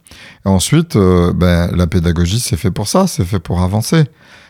Et 0.45 0.49
ensuite, 0.49 0.95
euh, 0.95 1.33
ben, 1.33 1.75
la 1.75 1.87
pédagogie, 1.87 2.39
c'est 2.39 2.57
fait 2.57 2.69
pour 2.69 2.87
ça, 2.87 3.07
c'est 3.07 3.25
fait 3.25 3.39
pour 3.39 3.61
avancer. 3.61 4.03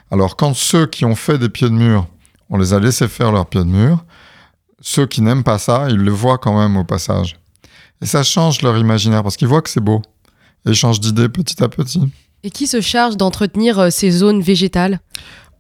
Alors 0.10 0.36
quand 0.36 0.54
ceux 0.54 0.88
qui 0.88 1.06
ont 1.06 1.16
fait 1.16 1.38
des 1.38 1.48
pieds 1.48 1.70
de 1.70 1.74
mur, 1.74 2.06
on 2.50 2.58
les 2.58 2.74
a 2.74 2.80
laissés 2.80 3.08
faire 3.08 3.32
leurs 3.32 3.46
pieds 3.46 3.64
de 3.64 3.70
mur, 3.70 4.04
ceux 4.82 5.06
qui 5.06 5.22
n'aiment 5.22 5.44
pas 5.44 5.60
ça, 5.60 5.88
ils 5.90 5.96
le 5.96 6.12
voient 6.12 6.38
quand 6.38 6.60
même 6.60 6.76
au 6.76 6.84
passage. 6.84 7.38
Et 8.02 8.06
ça 8.06 8.24
change 8.24 8.62
leur 8.62 8.78
imaginaire 8.78 9.24
parce 9.24 9.38
qu'ils 9.38 9.48
voient 9.48 9.62
que 9.62 9.70
c'est 9.70 9.80
beau. 9.80 10.02
Et 10.66 10.70
ils 10.70 10.76
changent 10.76 11.00
d'idée 11.00 11.30
petit 11.30 11.64
à 11.64 11.70
petit. 11.70 12.02
Et 12.44 12.50
qui 12.50 12.68
se 12.68 12.82
charge 12.82 13.18
d'entretenir 13.18 13.80
euh, 13.80 13.90
ces 13.90 14.12
zones 14.12 14.42
végétales? 14.42 15.00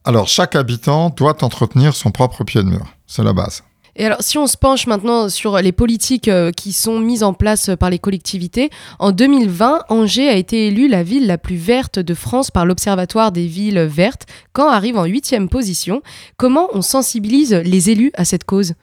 Alors, 0.03 0.27
chaque 0.27 0.55
habitant 0.55 1.09
doit 1.09 1.43
entretenir 1.43 1.95
son 1.95 2.11
propre 2.11 2.43
pied 2.43 2.63
de 2.63 2.67
mur. 2.67 2.85
C'est 3.05 3.23
la 3.23 3.33
base. 3.33 3.63
Et 3.95 4.05
alors, 4.05 4.21
si 4.21 4.37
on 4.37 4.47
se 4.47 4.57
penche 4.57 4.87
maintenant 4.87 5.27
sur 5.27 5.57
les 5.57 5.73
politiques 5.73 6.29
euh, 6.29 6.51
qui 6.51 6.71
sont 6.71 6.99
mises 6.99 7.23
en 7.23 7.33
place 7.33 7.71
par 7.79 7.89
les 7.89 7.99
collectivités, 7.99 8.69
en 8.99 9.11
2020, 9.11 9.83
Angers 9.89 10.29
a 10.29 10.35
été 10.35 10.67
élue 10.67 10.87
la 10.87 11.03
ville 11.03 11.27
la 11.27 11.37
plus 11.37 11.57
verte 11.57 11.99
de 11.99 12.13
France 12.13 12.51
par 12.51 12.65
l'Observatoire 12.65 13.31
des 13.31 13.47
villes 13.47 13.81
vertes, 13.81 14.27
quand 14.53 14.69
arrive 14.69 14.97
en 14.97 15.05
huitième 15.05 15.49
position. 15.49 16.01
Comment 16.37 16.69
on 16.73 16.81
sensibilise 16.81 17.53
les 17.53 17.89
élus 17.89 18.11
à 18.15 18.23
cette 18.23 18.45
cause? 18.45 18.73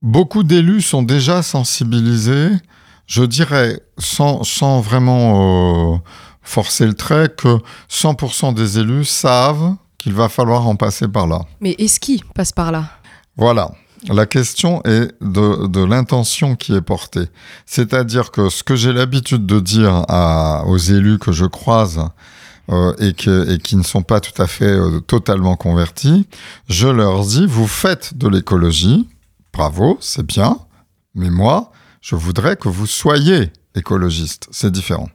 Beaucoup 0.00 0.44
d'élus 0.44 0.82
sont 0.82 1.02
déjà 1.02 1.42
sensibilisés, 1.42 2.50
je 3.08 3.24
dirais, 3.24 3.80
sans, 3.96 4.44
sans 4.44 4.80
vraiment 4.80 5.94
euh, 5.94 5.98
forcer 6.42 6.86
le 6.86 6.94
trait, 6.94 7.28
que 7.36 7.58
100% 7.90 8.54
des 8.54 8.78
élus 8.78 9.06
savent 9.06 9.74
qu'il 9.96 10.12
va 10.12 10.28
falloir 10.28 10.68
en 10.68 10.76
passer 10.76 11.08
par 11.08 11.26
là. 11.26 11.40
Mais 11.60 11.74
est-ce 11.78 11.98
qui 11.98 12.22
passe 12.34 12.52
par 12.52 12.70
là? 12.70 12.84
Voilà. 13.36 13.72
La 14.06 14.26
question 14.26 14.80
est 14.84 15.12
de, 15.20 15.66
de 15.66 15.82
l'intention 15.82 16.54
qui 16.54 16.74
est 16.74 16.80
portée. 16.80 17.26
C'est-à-dire 17.66 18.30
que 18.30 18.48
ce 18.48 18.62
que 18.62 18.76
j'ai 18.76 18.92
l'habitude 18.92 19.44
de 19.44 19.58
dire 19.58 20.04
à, 20.08 20.64
aux 20.66 20.76
élus 20.76 21.18
que 21.18 21.32
je 21.32 21.46
croise 21.46 22.00
euh, 22.70 22.94
et, 23.00 23.12
que, 23.14 23.50
et 23.50 23.58
qui 23.58 23.74
ne 23.74 23.82
sont 23.82 24.02
pas 24.02 24.20
tout 24.20 24.40
à 24.40 24.46
fait 24.46 24.66
euh, 24.66 25.00
totalement 25.00 25.56
convertis, 25.56 26.28
je 26.68 26.86
leur 26.86 27.24
dis, 27.24 27.46
vous 27.46 27.66
faites 27.66 28.16
de 28.16 28.28
l'écologie, 28.28 29.08
bravo, 29.52 29.98
c'est 30.00 30.24
bien, 30.24 30.58
mais 31.16 31.30
moi, 31.30 31.72
je 32.08 32.16
voudrais 32.16 32.56
que 32.56 32.70
vous 32.70 32.86
soyez 32.86 33.52
écologiste. 33.74 34.48
C'est 34.50 34.72
différent. 34.72 35.10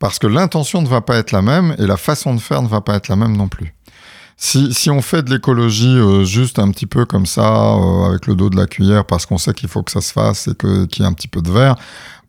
Parce 0.00 0.18
que 0.18 0.26
l'intention 0.26 0.82
ne 0.82 0.88
va 0.88 1.00
pas 1.00 1.16
être 1.16 1.30
la 1.30 1.42
même 1.42 1.76
et 1.78 1.86
la 1.86 1.96
façon 1.96 2.34
de 2.34 2.40
faire 2.40 2.60
ne 2.60 2.66
va 2.66 2.80
pas 2.80 2.96
être 2.96 3.06
la 3.06 3.14
même 3.14 3.36
non 3.36 3.46
plus. 3.46 3.72
Si, 4.36 4.74
si 4.74 4.90
on 4.90 5.00
fait 5.00 5.22
de 5.22 5.30
l'écologie 5.30 5.96
euh, 5.96 6.24
juste 6.24 6.58
un 6.58 6.72
petit 6.72 6.86
peu 6.86 7.04
comme 7.04 7.26
ça, 7.26 7.74
euh, 7.74 8.08
avec 8.08 8.26
le 8.26 8.34
dos 8.34 8.50
de 8.50 8.56
la 8.56 8.66
cuillère, 8.66 9.04
parce 9.04 9.26
qu'on 9.26 9.38
sait 9.38 9.54
qu'il 9.54 9.68
faut 9.68 9.84
que 9.84 9.92
ça 9.92 10.00
se 10.00 10.12
fasse 10.12 10.48
et 10.48 10.56
qu'il 10.56 11.02
y 11.02 11.02
ait 11.02 11.08
un 11.08 11.12
petit 11.12 11.28
peu 11.28 11.40
de 11.40 11.52
verre, 11.52 11.76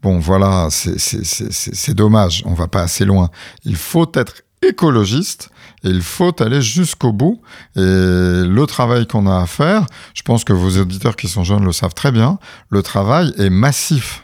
bon 0.04 0.20
voilà, 0.20 0.68
c'est 0.70 1.96
dommage, 1.96 2.44
on 2.46 2.54
va 2.54 2.68
pas 2.68 2.84
assez 2.84 3.06
loin. 3.06 3.32
Il 3.66 3.76
faut 3.76 4.12
être 4.14 4.43
écologiste 4.68 5.50
il 5.84 6.02
faut 6.02 6.42
aller 6.42 6.62
jusqu'au 6.62 7.12
bout. 7.12 7.42
Et 7.76 7.80
le 7.80 8.64
travail 8.68 9.06
qu'on 9.06 9.28
a 9.28 9.42
à 9.42 9.46
faire, 9.46 9.86
je 10.14 10.22
pense 10.22 10.44
que 10.44 10.54
vos 10.54 10.80
auditeurs 10.80 11.16
qui 11.16 11.28
sont 11.28 11.44
jeunes 11.44 11.66
le 11.66 11.72
savent 11.72 11.94
très 11.94 12.12
bien, 12.12 12.40
le 12.70 12.82
travail 12.82 13.34
est 13.38 13.50
massif. 13.50 14.23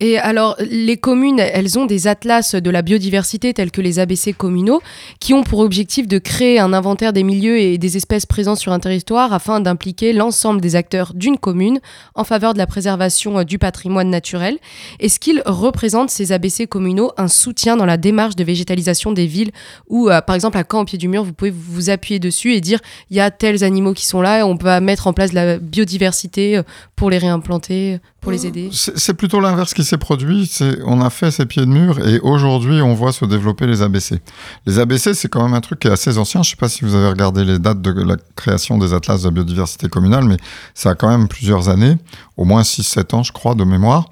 Et 0.00 0.18
alors, 0.18 0.56
les 0.58 0.96
communes, 0.96 1.38
elles 1.38 1.78
ont 1.78 1.86
des 1.86 2.08
atlas 2.08 2.56
de 2.56 2.70
la 2.70 2.82
biodiversité 2.82 3.54
tels 3.54 3.70
que 3.70 3.80
les 3.80 4.00
ABC 4.00 4.32
communaux, 4.32 4.82
qui 5.20 5.34
ont 5.34 5.44
pour 5.44 5.60
objectif 5.60 6.08
de 6.08 6.18
créer 6.18 6.58
un 6.58 6.72
inventaire 6.72 7.12
des 7.12 7.22
milieux 7.22 7.58
et 7.58 7.78
des 7.78 7.96
espèces 7.96 8.26
présentes 8.26 8.58
sur 8.58 8.72
un 8.72 8.80
territoire 8.80 9.32
afin 9.32 9.60
d'impliquer 9.60 10.12
l'ensemble 10.12 10.60
des 10.60 10.74
acteurs 10.74 11.12
d'une 11.14 11.38
commune 11.38 11.78
en 12.16 12.24
faveur 12.24 12.54
de 12.54 12.58
la 12.58 12.66
préservation 12.66 13.38
euh, 13.38 13.44
du 13.44 13.58
patrimoine 13.58 14.10
naturel. 14.10 14.58
Est-ce 14.98 15.20
qu'ils 15.20 15.42
représentent, 15.46 16.10
ces 16.10 16.32
ABC 16.32 16.66
communaux, 16.66 17.12
un 17.16 17.28
soutien 17.28 17.76
dans 17.76 17.86
la 17.86 17.96
démarche 17.96 18.34
de 18.34 18.42
végétalisation 18.42 19.12
des 19.12 19.26
villes 19.26 19.52
où, 19.88 20.10
euh, 20.10 20.20
par 20.20 20.34
exemple, 20.34 20.58
à 20.58 20.64
Caen, 20.68 20.80
au 20.80 20.84
pied 20.84 20.98
du 20.98 21.06
mur, 21.06 21.22
vous 21.22 21.32
pouvez 21.32 21.52
vous 21.52 21.88
appuyer 21.90 22.18
dessus 22.18 22.54
et 22.54 22.60
dire 22.60 22.80
il 23.10 23.16
y 23.16 23.20
a 23.20 23.30
tels 23.30 23.62
animaux 23.62 23.94
qui 23.94 24.06
sont 24.06 24.20
là 24.20 24.40
et 24.40 24.42
on 24.42 24.56
peut 24.56 24.80
mettre 24.80 25.06
en 25.06 25.12
place 25.12 25.32
la 25.32 25.58
biodiversité 25.58 26.56
euh, 26.56 26.62
pour 26.96 27.10
les 27.10 27.18
réimplanter, 27.18 28.00
pour 28.24 28.32
les 28.32 28.46
aider 28.46 28.70
C'est 28.72 29.14
plutôt 29.14 29.38
l'inverse 29.38 29.74
qui 29.74 29.84
s'est 29.84 29.98
produit. 29.98 30.50
On 30.86 31.00
a 31.02 31.10
fait 31.10 31.30
ces 31.30 31.46
pieds 31.46 31.64
de 31.64 31.70
mur 31.70 32.04
et 32.04 32.18
aujourd'hui, 32.20 32.80
on 32.80 32.94
voit 32.94 33.12
se 33.12 33.24
développer 33.26 33.66
les 33.66 33.82
ABC. 33.82 34.20
Les 34.66 34.78
ABC, 34.78 35.14
c'est 35.14 35.28
quand 35.28 35.44
même 35.44 35.54
un 35.54 35.60
truc 35.60 35.78
qui 35.80 35.88
est 35.88 35.92
assez 35.92 36.16
ancien. 36.18 36.42
Je 36.42 36.48
ne 36.48 36.50
sais 36.52 36.56
pas 36.56 36.70
si 36.70 36.84
vous 36.84 36.94
avez 36.94 37.08
regardé 37.08 37.44
les 37.44 37.58
dates 37.58 37.82
de 37.82 37.92
la 38.02 38.16
création 38.34 38.78
des 38.78 38.94
atlas 38.94 39.20
de 39.20 39.26
la 39.26 39.30
biodiversité 39.30 39.88
communale, 39.88 40.24
mais 40.24 40.38
ça 40.74 40.90
a 40.90 40.94
quand 40.94 41.08
même 41.08 41.28
plusieurs 41.28 41.68
années, 41.68 41.96
au 42.36 42.44
moins 42.44 42.62
6-7 42.62 43.14
ans, 43.14 43.22
je 43.22 43.32
crois, 43.32 43.54
de 43.54 43.64
mémoire. 43.64 44.06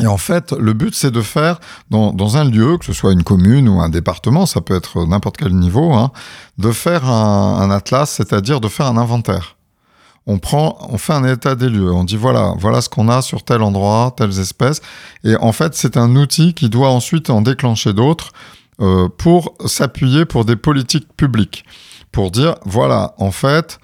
Et 0.00 0.06
en 0.06 0.18
fait, 0.18 0.52
le 0.52 0.74
but, 0.74 0.94
c'est 0.94 1.10
de 1.10 1.22
faire 1.22 1.58
dans, 1.90 2.36
un 2.36 2.44
lieu, 2.44 2.76
que 2.76 2.84
ce 2.84 2.92
soit 2.92 3.12
une 3.12 3.24
commune 3.24 3.68
ou 3.68 3.80
un 3.80 3.88
département, 3.88 4.46
ça 4.46 4.60
peut 4.60 4.76
être 4.76 5.06
n'importe 5.06 5.38
quel 5.38 5.54
niveau, 5.54 5.92
hein, 5.92 6.12
de 6.58 6.70
faire 6.70 7.08
un 7.08 7.70
atlas, 7.70 8.10
c'est-à-dire 8.10 8.60
de 8.60 8.68
faire 8.68 8.86
un 8.86 8.96
inventaire 8.96 9.56
on 10.26 10.38
prend, 10.38 10.78
on 10.88 10.98
fait 10.98 11.12
un 11.12 11.24
état 11.24 11.54
des 11.54 11.68
lieux. 11.68 11.92
On 11.92 12.04
dit 12.04 12.16
voilà, 12.16 12.54
voilà 12.58 12.80
ce 12.80 12.88
qu'on 12.88 13.08
a 13.08 13.22
sur 13.22 13.42
tel 13.44 13.62
endroit, 13.62 14.14
telles 14.16 14.38
espèces. 14.38 14.80
Et 15.24 15.36
en 15.36 15.52
fait, 15.52 15.74
c'est 15.74 15.96
un 15.96 16.14
outil 16.16 16.54
qui 16.54 16.68
doit 16.68 16.90
ensuite 16.90 17.30
en 17.30 17.42
déclencher 17.42 17.92
d'autres 17.92 18.32
euh, 18.80 19.08
pour 19.08 19.54
s'appuyer 19.66 20.24
pour 20.24 20.44
des 20.44 20.56
politiques 20.56 21.08
publiques. 21.16 21.64
Pour 22.12 22.30
dire 22.30 22.54
voilà, 22.64 23.14
en 23.18 23.32
fait, 23.32 23.80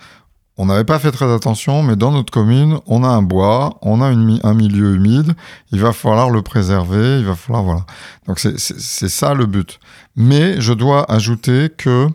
on 0.61 0.67
n'avait 0.67 0.85
pas 0.85 0.99
fait 0.99 1.13
très 1.13 1.33
attention, 1.33 1.85
mais 1.85 1.95
dans 1.95 2.11
notre 2.11 2.33
commune, 2.33 2.79
on 2.87 3.05
a 3.05 3.09
un 3.09 3.23
bois, 3.23 3.79
on 3.81 4.03
a 4.03 4.07
un 4.07 4.55
milieu 4.55 4.97
humide, 4.97 5.35
il 5.71 5.81
va 5.81 5.93
falloir 5.93 6.31
le 6.31 6.43
préserver, 6.43 7.21
il 7.21 7.25
va 7.25 7.37
falloir 7.37 7.63
voilà. 7.63 7.87
Donc 8.27 8.41
c'est 8.41 9.09
ça 9.09 9.35
le 9.35 9.47
but. 9.47 9.79
Mais 10.17 10.61
je 10.61 10.73
dois 10.73 11.11
ajouter 11.11 11.69
que 11.77 12.09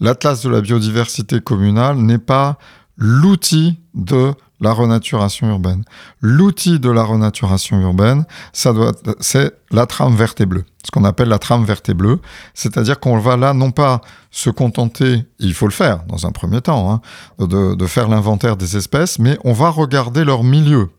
l'atlas 0.00 0.42
de 0.42 0.50
la 0.50 0.60
biodiversité 0.60 1.40
communale 1.40 1.96
n'est 1.96 2.18
pas 2.18 2.58
l'outil 2.98 3.78
de 3.94 4.34
la 4.60 4.72
renaturation 4.72 5.48
urbaine. 5.48 5.84
L'outil 6.20 6.80
de 6.80 6.90
la 6.90 7.04
renaturation 7.04 7.80
urbaine, 7.80 8.24
ça 8.52 8.72
doit, 8.72 8.92
c'est 9.20 9.52
la 9.70 9.86
trame 9.86 10.16
verte 10.16 10.40
et 10.40 10.46
bleue. 10.46 10.64
Ce 10.84 10.90
qu'on 10.90 11.04
appelle 11.04 11.28
la 11.28 11.38
trame 11.38 11.64
verte 11.64 11.88
et 11.88 11.94
bleue. 11.94 12.20
C'est-à-dire 12.54 12.98
qu'on 12.98 13.18
va 13.18 13.36
là, 13.36 13.54
non 13.54 13.70
pas 13.70 14.00
se 14.30 14.50
contenter, 14.50 15.24
il 15.38 15.54
faut 15.54 15.66
le 15.66 15.72
faire 15.72 16.02
dans 16.08 16.26
un 16.26 16.32
premier 16.32 16.60
temps, 16.60 16.90
hein, 16.92 17.00
de, 17.46 17.76
de 17.76 17.86
faire 17.86 18.08
l'inventaire 18.08 18.56
des 18.56 18.76
espèces, 18.76 19.18
mais 19.18 19.38
on 19.44 19.52
va 19.52 19.70
regarder 19.70 20.24
leur 20.24 20.42
milieu. 20.42 20.90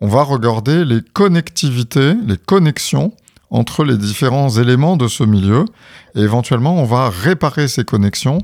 On 0.00 0.08
va 0.08 0.22
regarder 0.22 0.84
les 0.84 1.00
connectivités, 1.02 2.14
les 2.26 2.36
connexions 2.36 3.12
entre 3.54 3.84
les 3.84 3.96
différents 3.96 4.50
éléments 4.50 4.96
de 4.96 5.06
ce 5.06 5.22
milieu 5.22 5.64
et 6.16 6.20
éventuellement 6.20 6.74
on 6.74 6.84
va 6.84 7.08
réparer 7.08 7.68
ces 7.68 7.84
connexions 7.84 8.38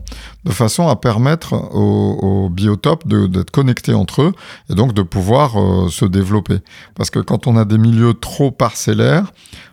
de 0.45 0.53
façon 0.53 0.87
à 0.87 0.95
permettre 0.95 1.53
aux, 1.53 2.49
biotopes 2.49 3.07
d'être 3.09 3.51
connectés 3.51 3.93
entre 3.93 4.23
eux 4.23 4.33
et 4.71 4.75
donc 4.75 4.95
de 4.95 5.03
pouvoir 5.03 5.61
euh, 5.61 5.89
se 5.89 6.05
développer. 6.05 6.59
Parce 6.95 7.11
que 7.11 7.19
quand 7.19 7.47
on 7.49 7.57
a 7.57 7.65
des 7.65 7.79
milieux 7.79 8.15
trop 8.15 8.51
parcellaires, 8.53 9.33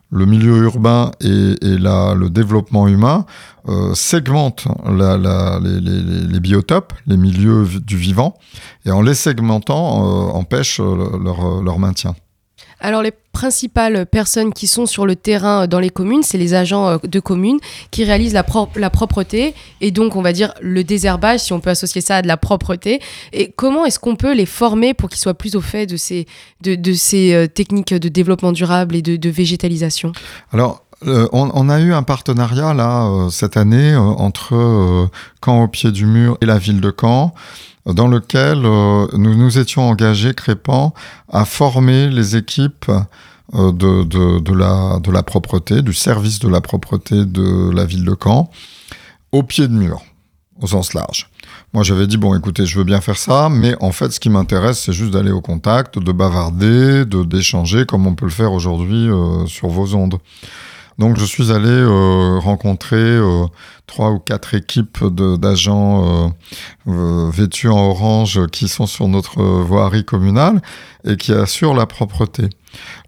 le 0.10 0.26
milieu 0.26 0.58
urbain 0.64 1.12
et, 1.22 1.56
le 1.62 2.28
développement 2.30 2.88
humain 2.88 3.26
euh, 3.68 3.94
segmentent 3.94 4.68
les, 4.88 6.40
biotopes, 6.40 6.94
les 7.06 7.18
milieux 7.18 7.66
du 7.82 7.98
vivant, 7.98 8.38
et 8.86 8.92
en 8.92 9.02
les 9.02 9.16
segmentant, 9.16 10.04
euh, 10.04 10.32
empêchent 10.32 10.80
leur 10.80 11.80
maintien. 11.80 12.16
Alors 12.80 13.02
les 13.02 13.14
principales 13.38 14.08
personnes 14.08 14.52
qui 14.52 14.66
sont 14.66 14.88
sur 14.88 15.06
le 15.06 15.16
terrain 15.16 15.64
euh, 15.64 15.68
dans 15.68 15.80
les 15.80 15.92
communes, 15.92 16.24
c'est 16.24 16.38
les 16.38 16.54
agents 16.54 16.88
euh, 16.88 16.98
de 17.04 17.20
communes 17.20 17.60
qui 17.92 18.04
réalisent 18.04 18.34
la, 18.34 18.44
propreté 18.90 19.54
et 19.80 19.92
donc 19.92 20.16
on 20.16 20.22
va 20.22 20.34
dire 20.34 20.54
le 20.60 20.84
désherbage, 20.84 21.42
si 21.42 21.54
on 21.54 21.60
peut 21.60 21.70
associer 21.70 22.02
ça 22.02 22.18
à 22.18 22.22
de 22.22 22.28
la 22.28 22.38
propreté. 22.38 23.00
Et 23.34 23.54
comment 23.56 23.86
est-ce 23.86 24.00
qu'on 24.00 24.16
peut 24.16 24.34
les 24.34 24.46
former 24.46 24.94
pour 24.94 25.10
qu'ils 25.10 25.20
soient 25.20 25.36
plus 25.36 25.56
au 25.56 25.62
fait 25.62 25.86
de 25.86 25.98
ces, 25.98 26.26
de, 26.62 26.94
ces 26.94 27.34
euh, 27.34 27.48
techniques 27.48 27.94
de 27.94 28.10
développement 28.10 28.52
durable 28.52 28.96
et 28.96 29.02
de, 29.02 29.30
végétalisation? 29.30 30.14
Alors, 30.52 30.84
on, 31.06 31.70
a 31.70 31.80
eu 31.80 31.94
un 31.94 32.02
partenariat 32.02 32.74
là 32.74 33.28
cette 33.30 33.56
année 33.56 33.96
entre 33.96 35.10
Caen 35.46 35.64
au 35.64 35.68
pied 35.68 35.92
du 35.92 36.08
mur 36.08 36.38
et 36.42 36.48
la 36.48 36.58
ville 36.58 36.82
de 36.82 36.92
Caen 37.00 37.36
dans 37.94 38.08
lequel 38.08 38.66
euh, 38.66 39.08
nous 39.14 39.36
nous 39.36 39.58
étions 39.58 39.90
engagés, 39.90 40.34
Crépant, 40.34 40.94
à 41.32 41.46
former 41.46 42.10
les 42.10 42.36
équipes 42.36 42.92
euh, 43.54 43.72
de, 43.72 45.12
la, 45.12 45.24
propreté, 45.24 45.82
du 45.82 45.94
service 45.94 46.40
de 46.40 46.50
la 46.50 46.62
propreté 46.62 47.26
de 47.26 47.72
la 47.72 47.86
ville 47.86 48.04
de 48.04 48.16
Caen, 48.22 48.50
au 49.32 49.44
pied 49.44 49.68
de 49.68 49.74
mur, 49.74 50.02
au 50.62 50.68
sens 50.68 50.94
large. 50.94 51.30
Moi, 51.74 51.84
j'avais 51.84 52.08
dit, 52.08 52.18
bon, 52.18 52.36
écoutez, 52.36 52.66
je 52.66 52.78
veux 52.78 52.84
bien 52.84 53.02
faire 53.02 53.18
ça, 53.18 53.50
mais 53.50 53.76
en 53.82 53.92
fait, 53.92 54.12
ce 54.12 54.20
qui 54.20 54.30
m'intéresse, 54.30 54.80
c'est 54.80 54.94
juste 54.94 55.12
d'aller 55.12 55.32
au 55.32 55.42
contact, 55.42 56.00
de 56.00 56.12
bavarder, 56.12 57.06
de 57.06 57.24
d'échanger, 57.24 57.86
comme 57.86 58.06
on 58.06 58.16
peut 58.16 58.26
le 58.26 58.32
faire 58.32 58.52
aujourd'hui 58.52 59.10
euh, 59.10 59.46
sur 59.46 59.68
vos 59.70 59.96
ondes. 59.96 60.18
Donc 60.98 61.20
je 61.20 61.26
suis 61.26 61.52
allé 61.52 61.70
euh, 61.70 62.40
rencontrer 62.40 62.96
euh, 62.98 63.46
trois 63.86 64.12
ou 64.12 64.20
quatre 64.20 64.56
équipes 64.56 65.06
d'agents 65.06 66.34
euh, 66.88 67.30
vêtus 67.30 67.70
en 67.70 67.90
orange 67.90 68.48
qui 68.48 68.68
sont 68.68 68.88
sur 68.88 69.08
notre 69.08 69.44
voirie 69.44 70.06
communale 70.06 70.62
et 71.06 71.16
qui 71.16 71.34
assurent 71.34 71.76
la 71.76 71.86
propreté. 71.86 72.50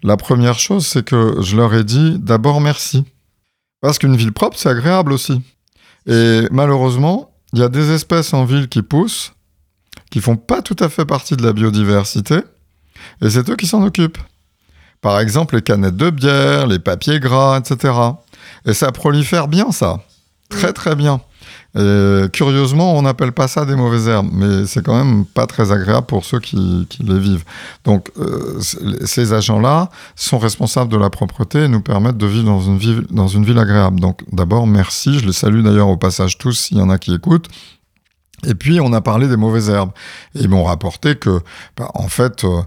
La 0.02 0.16
première 0.16 0.58
chose, 0.58 0.86
c'est 0.86 1.04
que 1.04 1.36
je 1.40 1.56
leur 1.56 1.74
ai 1.74 1.82
dit 1.82 2.16
d'abord 2.18 2.60
merci. 2.60 3.04
Parce 3.80 3.98
qu'une 3.98 4.16
ville 4.16 4.32
propre, 4.32 4.56
c'est 4.56 4.68
agréable 4.68 5.12
aussi. 5.12 5.42
Et 6.06 6.42
malheureusement, 6.50 7.32
il 7.52 7.58
y 7.58 7.62
a 7.62 7.68
des 7.68 7.90
espèces 7.90 8.34
en 8.34 8.44
ville 8.44 8.68
qui 8.68 8.82
poussent, 8.82 9.32
qui 10.10 10.20
font 10.20 10.36
pas 10.36 10.62
tout 10.62 10.76
à 10.78 10.88
fait 10.88 11.04
partie 11.04 11.36
de 11.36 11.42
la 11.42 11.52
biodiversité, 11.52 12.40
et 13.22 13.30
c'est 13.30 13.48
eux 13.48 13.56
qui 13.56 13.66
s'en 13.66 13.82
occupent. 13.82 14.18
Par 15.00 15.18
exemple, 15.20 15.56
les 15.56 15.62
canettes 15.62 15.96
de 15.96 16.10
bière, 16.10 16.66
les 16.66 16.78
papiers 16.78 17.20
gras, 17.20 17.58
etc. 17.58 17.94
Et 18.66 18.74
ça 18.74 18.92
prolifère 18.92 19.48
bien, 19.48 19.72
ça. 19.72 20.00
Très, 20.50 20.72
très 20.72 20.94
bien. 20.94 21.20
Et 21.78 22.24
curieusement, 22.32 22.94
on 22.98 23.02
n'appelle 23.02 23.30
pas 23.30 23.46
ça 23.46 23.64
des 23.64 23.76
mauvaises 23.76 24.08
herbes, 24.08 24.28
mais 24.32 24.66
c'est 24.66 24.84
quand 24.84 24.96
même 24.96 25.24
pas 25.24 25.46
très 25.46 25.70
agréable 25.70 26.06
pour 26.06 26.24
ceux 26.24 26.40
qui, 26.40 26.88
les 27.00 27.18
vivent. 27.18 27.44
Donc, 27.84 28.10
euh, 28.18 28.60
ces 29.04 29.32
agents-là 29.32 29.88
sont 30.16 30.38
responsables 30.38 30.90
de 30.90 30.96
la 30.96 31.10
propreté 31.10 31.64
et 31.64 31.68
nous 31.68 31.80
permettent 31.80 32.18
de 32.18 32.26
vivre 32.26 32.46
dans 32.46 32.60
une 32.60 32.78
ville, 32.78 33.06
dans 33.10 33.28
une 33.28 33.44
ville 33.44 33.58
agréable. 33.58 34.00
Donc, 34.00 34.22
d'abord, 34.32 34.66
merci. 34.66 35.20
Je 35.20 35.26
les 35.26 35.32
salue 35.32 35.62
d'ailleurs 35.62 35.88
au 35.88 35.96
passage 35.96 36.38
tous 36.38 36.52
s'il 36.52 36.78
y 36.78 36.82
en 36.82 36.90
a 36.90 36.98
qui 36.98 37.14
écoutent. 37.14 37.48
Et 38.46 38.54
puis 38.54 38.80
on 38.80 38.92
a 38.92 39.00
parlé 39.00 39.28
des 39.28 39.36
mauvaises 39.36 39.68
herbes. 39.68 39.90
Et 40.34 40.40
ils 40.42 40.48
m'ont 40.48 40.64
rapporté 40.64 41.16
que, 41.16 41.40
bah, 41.76 41.90
en 41.94 42.08
fait, 42.08 42.44
euh, 42.44 42.62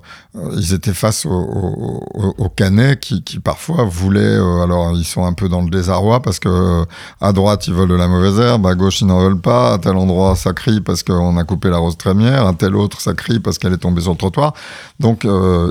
ils 0.57 0.73
étaient 0.73 0.93
face 0.93 1.25
aux, 1.25 2.49
canets 2.55 2.99
qui, 2.99 3.21
parfois 3.39 3.83
voulaient. 3.85 4.21
Euh, 4.21 4.61
alors 4.61 4.91
ils 4.95 5.05
sont 5.05 5.25
un 5.25 5.33
peu 5.33 5.49
dans 5.49 5.61
le 5.61 5.69
désarroi 5.69 6.21
parce 6.21 6.39
que 6.39 6.49
euh, 6.49 6.85
à 7.21 7.33
droite 7.33 7.67
ils 7.67 7.73
veulent 7.73 7.89
de 7.89 7.95
la 7.95 8.07
mauvaise 8.07 8.39
herbe, 8.39 8.67
à 8.67 8.75
gauche 8.75 9.01
ils 9.01 9.07
n'en 9.07 9.19
veulent 9.19 9.41
pas, 9.41 9.73
à 9.73 9.77
tel 9.79 9.95
endroit 9.95 10.35
ça 10.35 10.53
crie 10.53 10.81
parce 10.81 11.01
qu'on 11.01 11.37
a 11.37 11.43
coupé 11.43 11.69
la 11.69 11.77
rose 11.77 11.97
trémière, 11.97 12.45
à 12.45 12.53
tel 12.53 12.75
autre 12.75 13.01
ça 13.01 13.13
crie 13.13 13.39
parce 13.39 13.57
qu'elle 13.57 13.73
est 13.73 13.77
tombée 13.77 14.01
sur 14.01 14.11
le 14.11 14.17
trottoir. 14.17 14.53
Donc 14.99 15.25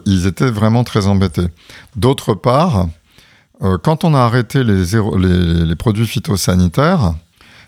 ils 0.07 0.27
étaient 0.27 0.51
vraiment 0.51 0.85
très 0.85 1.07
embêtés. 1.07 1.47
D'autre 1.97 2.35
part, 2.35 2.87
quand 3.83 4.05
on 4.05 4.15
a 4.15 4.21
arrêté 4.21 4.65
les, 4.65 4.85
les, 5.19 5.65
les 5.65 5.77
produits 5.77 6.07
phytosanitaires, 6.07 7.15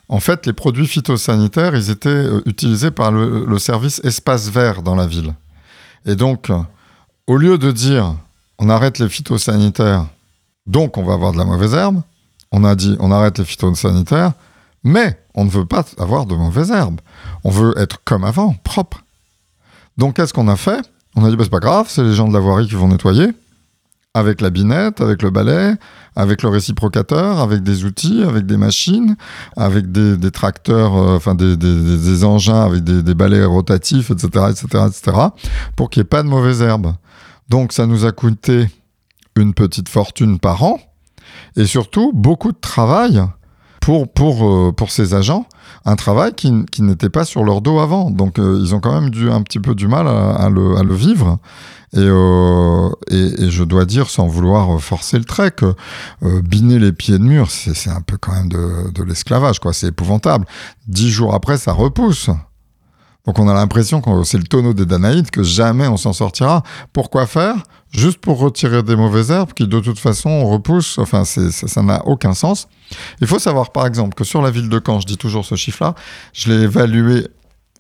en 0.09 0.21
fait, 0.21 0.47
les 0.47 0.53
produits 0.53 0.87
phytosanitaires, 0.87 1.75
ils 1.75 1.91
étaient 1.91 2.09
euh, 2.09 2.43
utilisés 2.47 2.91
par 2.91 3.11
le, 3.11 3.59
service 3.59 4.01
espace 4.05 4.49
vert 4.49 4.83
dans 4.83 4.95
la 4.95 5.07
ville. 5.07 5.35
Et 6.07 6.17
donc, 6.17 6.51
au 7.27 7.37
lieu 7.37 7.59
de 7.59 7.73
dire 7.73 8.15
on 8.59 8.69
arrête 8.69 8.99
les 8.99 9.09
phytosanitaires, 9.09 10.07
donc 10.67 10.97
on 10.97 11.05
va 11.05 11.15
avoir 11.15 11.33
de 11.33 11.39
la 11.39 11.45
mauvaise 11.45 11.75
herbe, 11.75 12.03
on 12.53 12.65
a 12.65 12.75
dit 12.75 12.97
on 13.01 13.11
arrête 13.11 13.39
les 13.39 13.45
phytosanitaires, 13.45 14.33
mais 14.85 15.19
on 15.35 15.45
ne 15.45 15.51
veut 15.51 15.65
pas 15.65 15.85
avoir 15.99 16.27
de 16.27 16.35
mauvaise 16.35 16.71
herbe. 16.71 17.01
On 17.43 17.51
veut 17.51 17.75
être 17.79 18.03
comme 18.05 18.25
avant, 18.25 18.55
propre. 18.63 19.03
Donc 19.97 20.17
qu'est-ce 20.17 20.33
qu'on 20.33 20.49
a 20.49 20.57
fait? 20.57 20.89
On 21.17 21.25
a 21.25 21.31
dit 21.31 21.37
bah, 21.37 21.45
c'est 21.45 21.51
pas 21.51 21.61
grave, 21.61 21.87
c'est 21.89 22.03
les 22.03 22.15
gens 22.15 22.29
de 22.29 22.35
la 22.35 22.41
voirie 22.41 22.69
qui 22.69 22.75
vont 22.75 22.89
nettoyer 22.89 23.29
avec 24.15 24.41
la 24.41 24.51
binette, 24.51 25.01
avec 25.01 25.23
le 25.23 25.31
balai, 25.31 25.75
avec 26.15 26.43
le 26.43 26.49
réciprocateur, 26.49 27.41
avec 27.41 27.65
des 27.65 27.85
outils, 27.85 28.23
avec 28.23 28.47
des 28.47 28.57
machines, 28.57 29.17
avec 29.57 29.91
des, 29.91 30.31
tracteurs, 30.31 30.97
euh, 30.97 31.17
enfin 31.17 31.35
des, 31.35 32.25
engins, 32.25 32.63
avec 32.63 32.85
des, 32.85 33.15
balais 33.15 33.45
rotatifs, 33.45 34.11
etc., 34.13 34.47
etc., 34.51 34.85
etc., 34.87 35.19
pour 35.77 35.91
qu'il 35.91 36.01
n'y 36.01 36.07
ait 36.07 36.09
pas 36.09 36.23
de 36.23 36.29
mauvaises 36.29 36.63
herbes. 36.63 36.95
Donc 37.49 37.73
ça 37.73 37.87
nous 37.87 38.05
a 38.05 38.13
coûté 38.13 38.69
une 39.37 39.53
petite 39.53 39.89
fortune 39.89 40.39
par 40.39 40.63
an 40.63 40.79
et 41.57 41.67
surtout 41.67 42.13
beaucoup 42.15 42.53
de 42.53 42.61
travail 42.61 43.21
pour, 43.81 44.11
pour, 44.11 44.49
euh, 44.49 44.73
pour 44.73 44.91
ces 44.91 45.13
agents, 45.13 45.47
un 45.85 45.97
travail 45.97 46.33
qui, 46.33 46.65
qui 46.71 46.83
n'était 46.83 47.11
pas 47.11 47.27
sur 47.27 47.45
leur 47.45 47.61
dos 47.61 47.81
avant. 47.81 48.11
Donc 48.11 48.39
euh, 48.39 48.59
ils 48.63 48.75
ont 48.75 48.81
quand 48.81 48.99
même 48.99 49.11
dû 49.11 49.31
un 49.31 49.43
petit 49.43 49.61
peu 49.61 49.75
du 49.75 49.89
mal 49.89 50.09
à, 50.09 50.49
le, 50.49 50.77
à 50.77 50.83
le, 50.83 50.95
vivre. 50.95 51.39
Et, 51.95 51.99
euh, 52.01 52.91
et, 53.09 53.45
et, 53.45 53.51
je 53.51 53.63
dois 53.63 53.85
dire, 53.85 54.11
sans 54.11 54.27
vouloir 54.27 54.81
forcer 54.81 55.17
le 55.17 55.25
trait, 55.25 55.53
que 55.53 55.75
euh, 56.25 56.43
biner 56.43 56.81
les 56.81 56.93
pieds 56.93 57.19
de 57.19 57.23
mur, 57.23 57.51
c'est 57.51 57.91
un 57.91 58.01
peu 58.01 58.17
quand 58.17 58.33
même 58.33 58.49
de, 58.49 58.91
de 58.93 59.03
l'esclavage, 59.05 59.61
quoi. 59.61 59.73
C'est 59.73 59.89
épouvantable. 59.89 60.45
Dix 60.89 61.11
jours 61.11 61.35
après, 61.35 61.57
ça 61.57 61.73
repousse. 61.73 62.31
Donc 63.27 63.39
on 63.39 63.49
a 63.49 63.55
l'impression 63.55 64.01
que 64.03 64.23
c'est 64.25 64.37
le 64.37 64.45
tonneau 64.45 64.75
des 64.75 64.85
Danaïdes, 64.85 65.31
que 65.31 65.43
jamais 65.43 65.87
on 65.87 65.97
s'en 65.97 66.13
sortira. 66.13 66.63
Pourquoi 66.93 67.27
faire? 67.27 67.57
Juste 67.91 68.19
pour 68.19 68.39
retirer 68.39 68.83
des 68.83 68.97
mauvaises 68.97 69.31
herbes 69.31 69.53
qui 69.55 69.67
de 69.67 69.81
toute 69.81 69.99
façon 69.99 70.47
repoussent. 70.47 70.99
Enfin, 70.99 71.25
ça 71.25 71.83
n'a 71.83 72.07
aucun 72.07 72.35
sens. 72.35 72.69
Il 73.21 73.27
faut 73.27 73.39
savoir 73.39 73.73
par 73.73 73.87
exemple 73.87 74.15
que 74.15 74.25
sur 74.25 74.43
la 74.43 74.51
ville 74.51 74.69
de 74.69 74.81
Caen, 74.85 75.01
je 75.01 75.07
dis 75.07 75.17
toujours 75.17 75.45
ce 75.45 75.55
chiffre-là, 75.55 75.95
je 76.35 76.53
l'ai 76.53 76.65
évalué. 76.65 77.27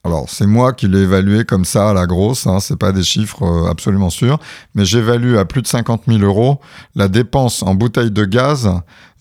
Alors 0.04 0.28
c'est 0.28 0.46
moi 0.46 0.74
qui 0.74 0.86
l'ai 0.86 1.00
évalué 1.00 1.44
comme 1.44 1.64
ça 1.64 1.90
à 1.90 1.94
la 1.94 2.06
grosse, 2.06 2.46
hein, 2.46 2.60
c'est 2.60 2.78
pas 2.78 2.92
des 2.92 3.02
chiffres 3.02 3.42
euh, 3.42 3.70
absolument 3.70 4.10
sûrs, 4.10 4.38
mais 4.74 4.84
j'évalue 4.84 5.36
à 5.36 5.46
plus 5.46 5.62
de 5.62 5.66
50 5.66 6.02
000 6.06 6.18
euros 6.20 6.60
la 6.94 7.08
dépense 7.08 7.62
en 7.62 7.74
bouteilles 7.74 8.10
de 8.10 8.26
gaz 8.26 8.70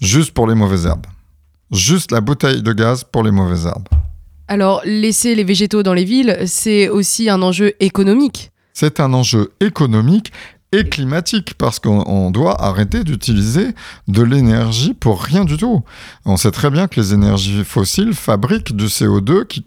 juste 0.01 0.31
pour 0.31 0.45
les 0.45 0.55
mauvaises 0.55 0.85
herbes. 0.85 1.07
Juste 1.71 2.11
la 2.11 2.19
bouteille 2.19 2.61
de 2.61 2.73
gaz 2.73 3.05
pour 3.05 3.23
les 3.23 3.31
mauvaises 3.31 3.65
herbes. 3.65 3.87
Alors, 4.49 4.81
laisser 4.83 5.35
les 5.35 5.45
végétaux 5.45 5.83
dans 5.83 5.93
les 5.93 6.03
villes, 6.03 6.37
c'est 6.45 6.89
aussi 6.89 7.29
un 7.29 7.41
enjeu 7.41 7.73
économique. 7.79 8.51
C'est 8.73 8.99
un 8.99 9.13
enjeu 9.13 9.53
économique 9.61 10.31
et 10.73 10.83
climatique 10.89 11.53
parce 11.53 11.79
qu'on 11.79 12.31
doit 12.31 12.61
arrêter 12.61 13.03
d'utiliser 13.03 13.67
de 14.07 14.23
l'énergie 14.23 14.93
pour 14.93 15.21
rien 15.21 15.45
du 15.45 15.55
tout. 15.55 15.83
On 16.25 16.35
sait 16.35 16.51
très 16.51 16.71
bien 16.71 16.87
que 16.87 16.99
les 16.99 17.13
énergies 17.13 17.63
fossiles 17.63 18.13
fabriquent 18.13 18.75
du 18.75 18.87
CO2 18.87 19.45
qui, 19.45 19.65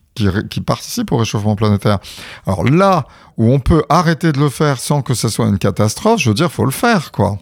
qui, 0.51 0.61
participe 0.61 1.13
au 1.13 1.17
réchauffement 1.17 1.55
planétaire. 1.55 1.99
Alors 2.47 2.65
là 2.65 3.07
où 3.37 3.53
on 3.53 3.61
peut 3.61 3.85
arrêter 3.89 4.33
de 4.33 4.41
le 4.41 4.49
faire 4.49 4.81
sans 4.81 5.01
que 5.01 5.15
ce 5.15 5.29
soit 5.29 5.47
une 5.47 5.59
catastrophe, 5.59 6.21
je 6.21 6.31
veux 6.31 6.35
dire, 6.35 6.51
faut 6.51 6.65
le 6.65 6.73
faire, 6.73 7.13
quoi. 7.13 7.39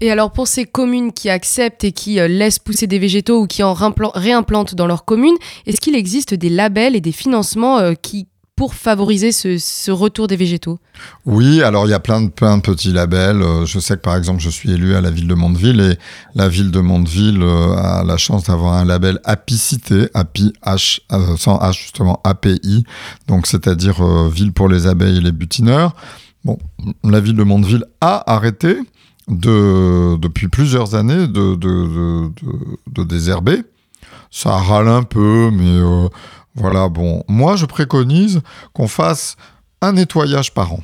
Et 0.00 0.10
alors 0.10 0.32
pour 0.32 0.46
ces 0.46 0.64
communes 0.64 1.12
qui 1.12 1.30
acceptent 1.30 1.84
et 1.84 1.92
qui 1.92 2.20
euh, 2.20 2.28
laissent 2.28 2.58
pousser 2.58 2.86
des 2.86 2.98
végétaux 2.98 3.42
ou 3.42 3.46
qui 3.46 3.62
en 3.62 3.74
réimplantent 3.74 4.74
dans 4.74 4.86
leur 4.86 5.04
commune, 5.04 5.34
est-ce 5.66 5.80
qu'il 5.80 5.96
existe 5.96 6.34
des 6.34 6.50
labels 6.50 6.94
et 6.94 7.00
des 7.00 7.12
financements 7.12 7.78
euh, 7.78 7.94
qui 7.94 8.26
pour 8.56 8.74
favoriser 8.74 9.32
ce, 9.32 9.90
retour 9.90 10.28
des 10.28 10.36
végétaux 10.36 10.78
Oui, 11.26 11.62
alors 11.62 11.86
il 11.86 11.90
y 11.90 11.94
a 11.94 12.00
plein 12.00 12.22
de, 12.22 12.60
petits 12.60 12.92
labels. 12.92 13.42
Euh, 13.42 13.66
je 13.66 13.78
sais 13.78 13.96
que 13.96 14.02
par 14.02 14.16
exemple, 14.16 14.40
je 14.40 14.50
suis 14.50 14.70
élu 14.70 14.94
à 14.94 15.00
la 15.00 15.10
ville 15.10 15.26
de 15.26 15.34
Mondeville 15.34 15.80
et 15.80 15.98
la 16.34 16.48
ville 16.48 16.70
de 16.70 16.80
Mondeville 16.80 17.42
a 17.42 18.04
la 18.04 18.16
chance 18.16 18.44
d'avoir 18.44 18.74
un 18.74 18.84
label 18.84 19.18
apicité, 19.24 20.08
API, 20.14 20.52
H, 20.64 21.00
sans 21.36 21.58
H 21.58 21.78
justement, 21.78 22.20
API, 22.24 22.84
donc 23.26 23.46
c'est-à-dire 23.46 24.04
ville 24.28 24.52
pour 24.52 24.68
les 24.68 24.86
abeilles 24.86 25.18
et 25.18 25.22
les 25.22 25.32
butineurs. 25.32 25.94
Bon, 26.44 26.58
la 27.02 27.20
ville 27.20 27.36
de 27.36 27.42
Mondeville 27.42 27.84
a 28.00 28.30
arrêté 28.32 28.78
de, 29.28 30.16
depuis 30.16 30.48
plusieurs 30.48 30.94
années 30.94 31.26
de, 31.26 33.04
désherber. 33.04 33.62
Ça 34.30 34.56
râle 34.56 34.88
un 34.88 35.04
peu, 35.04 35.50
mais 35.52 35.78
euh, 35.78 36.08
voilà, 36.54 36.88
bon. 36.88 37.24
Moi, 37.28 37.56
je 37.56 37.66
préconise 37.66 38.40
qu'on 38.72 38.88
fasse 38.88 39.36
un 39.80 39.92
nettoyage 39.92 40.54
par 40.54 40.72
an. 40.72 40.80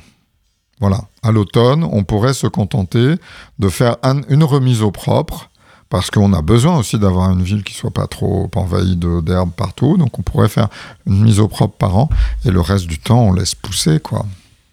Voilà. 0.79 1.01
À 1.23 1.31
l'automne, 1.31 1.83
on 1.83 2.03
pourrait 2.03 2.33
se 2.33 2.47
contenter 2.47 3.15
de 3.59 3.69
faire 3.69 3.97
un, 4.03 4.21
une 4.29 4.43
remise 4.43 4.81
au 4.81 4.91
propre, 4.91 5.49
parce 5.89 6.09
qu'on 6.09 6.33
a 6.33 6.41
besoin 6.41 6.77
aussi 6.77 6.97
d'avoir 6.97 7.31
une 7.31 7.43
ville 7.43 7.63
qui 7.63 7.73
soit 7.73 7.91
pas 7.91 8.07
trop 8.07 8.49
envahie 8.55 8.95
d'herbes 8.95 9.51
partout. 9.51 9.97
Donc, 9.97 10.17
on 10.19 10.21
pourrait 10.21 10.49
faire 10.49 10.69
une 11.05 11.21
mise 11.21 11.39
au 11.39 11.47
propre 11.47 11.77
par 11.77 11.95
an, 11.97 12.09
et 12.45 12.51
le 12.51 12.61
reste 12.61 12.87
du 12.87 12.99
temps, 12.99 13.21
on 13.21 13.33
laisse 13.33 13.55
pousser, 13.55 13.99
quoi. 13.99 14.25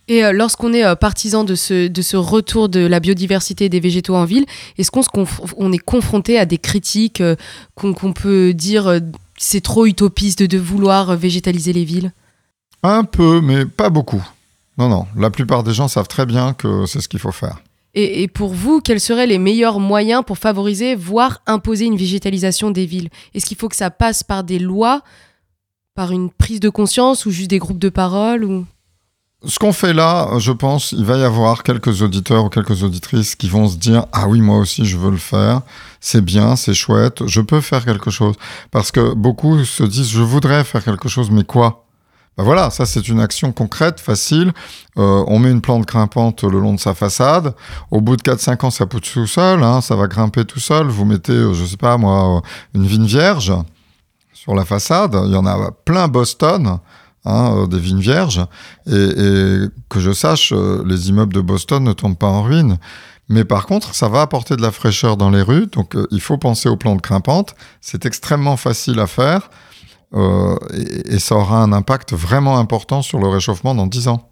Et 0.09 0.25
euh, 0.25 0.33
lorsqu'on 0.33 0.73
est 0.73 0.85
euh, 0.85 0.95
partisan 0.95 1.45
de 1.45 1.55
ce, 1.55 2.17
retour 2.17 2.69
de 2.69 2.81
la 2.81 2.99
biodiversité 2.99 3.69
des 3.69 3.79
végétaux 3.79 4.17
en 4.17 4.25
ville, 4.25 4.47
est-ce 4.79 4.91
qu'on 4.91 5.27
on 5.57 5.73
est 5.73 5.79
confronté 5.79 6.39
à 6.39 6.47
des 6.47 6.59
critiques 6.59 7.21
euh, 7.21 7.37
qu'on 7.75 7.93
qu 7.93 8.13
peut 8.15 8.55
dire 8.55 9.01
c'est 9.39 9.61
trop 9.61 9.87
utopiste 9.87 10.43
de, 10.43 10.59
vouloir 10.59 11.17
végétaliser 11.17 11.73
les 11.73 11.85
villes 11.85 12.13
Un 12.83 13.05
peu, 13.05 13.41
mais 13.41 13.65
pas 13.65 13.89
beaucoup. 13.91 14.25
Non, 14.77 14.89
non, 14.89 15.07
la 15.17 15.31
plupart 15.31 15.63
des 15.63 15.73
gens 15.73 15.89
savent 15.89 16.09
très 16.09 16.27
bien 16.27 16.55
que 16.55 16.87
c'est 16.87 17.01
ce 17.01 17.09
qu'il 17.09 17.21
faut 17.21 17.33
faire. 17.33 17.63
Et, 17.95 18.23
et, 18.23 18.29
pour 18.29 18.53
vous, 18.53 18.81
quels 18.81 19.01
seraient 19.01 19.27
les 19.27 19.39
meilleurs 19.39 19.81
moyens 19.81 20.23
pour 20.25 20.39
favoriser, 20.39 20.95
voire 20.95 21.41
imposer 21.47 21.87
une 21.87 21.97
végétalisation 21.97 22.71
des 22.71 22.87
villes? 22.87 23.09
Est-ce 23.35 23.47
qu'il 23.47 23.57
faut 23.57 23.69
que 23.69 23.77
ça 23.77 23.91
passe 23.91 24.23
par 24.23 24.45
des 24.45 24.59
lois, 24.59 25.03
par 25.95 26.13
une 26.13 26.31
prise 26.31 26.61
de 26.61 26.69
conscience 26.69 27.27
ou 27.27 27.31
juste 27.31 27.51
des 27.51 27.59
groupes 27.59 27.79
de 27.79 27.89
parole 27.89 28.45
ou... 28.45 28.67
Ce 29.47 29.61
qu'on 29.61 29.73
fait 29.73 29.93
là, 29.93 30.37
je 30.39 30.51
pense, 30.51 30.91
il 30.91 31.05
va 31.05 31.17
y 31.17 31.23
avoir 31.23 31.63
quelques 31.63 32.03
auditeurs 32.03 32.47
ou 32.47 32.49
quelques 32.49 32.83
auditrices 32.83 33.37
qui 33.37 33.49
vont 33.49 33.69
se 33.69 33.77
dire 33.77 34.07
Ah 34.13 34.27
oui, 34.27 34.41
moi 34.41 34.59
aussi, 34.59 34.85
je 34.85 34.97
veux 34.97 35.13
le 35.13 35.17
faire. 35.17 35.61
C'est 36.01 36.25
bien, 36.25 36.57
c'est 36.57 36.75
chouette, 36.75 37.25
je 37.25 37.41
peux 37.41 37.61
faire 37.61 37.85
quelque 37.85 38.11
chose. 38.11 38.35
Parce 38.73 38.91
que 38.91 39.15
beaucoup 39.15 39.65
se 39.65 39.85
disent 39.85 40.11
Je 40.11 40.23
voudrais 40.23 40.65
faire 40.65 40.83
quelque 40.83 41.09
chose, 41.09 41.31
mais 41.31 41.45
quoi? 41.45 41.85
Ben 42.37 42.43
voilà, 42.43 42.71
ça 42.71 42.85
c'est 42.85 43.07
une 43.09 43.21
action 43.21 43.53
concrète, 43.53 44.01
facile. 44.01 44.53
Euh, 44.97 45.25
on 45.29 45.39
met 45.39 45.53
une 45.53 45.61
plante 45.61 45.87
grimpante 45.87 46.43
le 46.43 46.59
long 46.59 46.75
de 46.75 46.81
sa 46.81 46.95
façade. 46.95 47.55
Au 47.93 48.01
bout 48.01 48.17
de 48.17 48.23
4-5 48.23 48.67
ans, 48.67 48.71
ça 48.71 48.87
pousse 48.87 49.13
tout 49.13 49.27
seul, 49.29 49.63
hein, 49.63 49.81
ça 49.81 49.95
va 49.95 50.09
grimper 50.09 50.45
tout 50.47 50.61
seul. 50.61 50.89
Vous 50.89 51.05
mettez, 51.05 51.55
je 51.55 51.65
sais 51.65 51.77
pas 51.77 51.97
moi, 51.97 52.43
une 52.75 52.87
vigne 52.87 53.07
vierge 53.07 53.53
sur 54.33 54.57
la 54.57 54.65
façade. 54.65 55.17
Il 55.27 55.33
y 55.33 55.37
en 55.37 55.47
a 55.47 55.71
plein 55.85 56.09
Boston. 56.09 56.81
Hein, 57.25 57.67
des 57.69 57.79
vignes 57.79 58.01
vierges, 58.01 58.41
et, 58.87 59.67
que 59.91 60.01
je 60.01 60.13
sache, 60.13 60.55
les 60.87 61.09
immeubles 61.11 61.35
de 61.35 61.41
Boston 61.41 61.83
ne 61.85 61.93
tombent 61.93 62.17
pas 62.17 62.29
en 62.29 62.43
ruine. 62.43 62.79
Mais 63.29 63.45
par 63.45 63.67
contre, 63.67 63.95
ça 63.95 64.09
va 64.09 64.23
apporter 64.23 64.57
de 64.57 64.63
la 64.63 64.73
fraîcheur 64.73 65.17
dans 65.17 65.31
les 65.31 65.43
rues, 65.43 65.67
donc 65.67 65.95
euh, 65.95 66.07
il 66.11 66.21
faut 66.21 66.39
penser 66.39 66.69
aux 66.69 66.77
plantes 66.77 67.03
grimpantes. 67.03 67.55
C'est 67.81 68.07
extrêmement 68.07 68.57
facile 68.57 68.99
à 69.01 69.07
faire, 69.07 69.51
euh, 70.15 70.57
et, 70.73 71.15
et, 71.15 71.19
ça 71.19 71.37
aura 71.37 71.63
un 71.63 71.73
impact 71.73 72.15
vraiment 72.15 72.59
important 72.59 73.03
sur 73.03 73.19
le 73.19 73.29
réchauffement 73.29 73.75
dans 73.75 73.87
10 73.87 74.09
ans. 74.09 74.29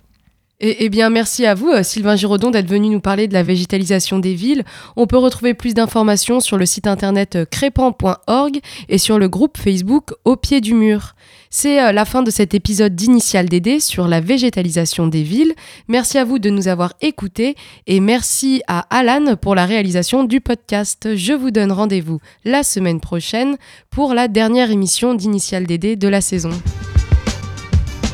Eh, 0.59 0.85
eh 0.85 0.89
bien, 0.89 1.11
merci 1.11 1.45
à 1.45 1.55
vous, 1.55 1.71
Sylvain 1.83 2.17
Giraudon, 2.17 2.51
d'être 2.51 2.69
venu 2.69 2.89
nous 2.89 3.01
parler 3.01 3.29
de 3.29 3.35
la 3.35 3.43
végétalisation 3.43 4.19
des 4.19 4.35
villes. 4.35 4.65
On 4.97 5.07
peut 5.07 5.19
retrouver 5.19 5.53
plus 5.53 5.75
d'informations 5.75 6.41
sur 6.41 6.57
le 6.57 6.65
site 6.65 6.87
internet 6.87 7.39
crépan.org 7.51 8.61
et 8.89 8.97
sur 8.97 9.19
le 9.19 9.29
groupe 9.29 9.59
Facebook 9.59 10.15
Au 10.25 10.37
pied 10.37 10.63
du 10.63 10.73
mur. 10.73 11.15
C'est 11.59 11.91
la 11.91 12.05
fin 12.05 12.23
de 12.23 12.31
cet 12.31 12.53
épisode 12.53 12.95
d'Initial 12.95 13.49
DD 13.49 13.81
sur 13.81 14.09
la 14.09 14.21
végétalisation 14.21 15.07
des 15.07 15.23
villes. 15.23 15.55
Merci 15.89 16.19
à 16.19 16.25
vous 16.27 16.39
de 16.39 16.51
nous 16.51 16.69
avoir 16.69 16.93
écoutés 17.01 17.55
et 17.87 17.99
merci 17.99 18.61
à 18.69 18.81
Alan 18.95 19.37
pour 19.37 19.55
la 19.55 19.65
réalisation 19.65 20.25
du 20.25 20.43
podcast. 20.43 21.17
Je 21.17 21.33
vous 21.33 21.51
donne 21.51 21.73
rendez-vous 21.73 22.21
la 22.45 22.63
semaine 22.63 23.01
prochaine 23.01 23.57
pour 23.89 24.13
la 24.13 24.29
dernière 24.29 24.71
émission 24.71 25.15
d'Initial 25.15 25.65
DD 25.65 25.97
de 25.97 26.09
la 26.09 26.21
saison. 26.21 26.51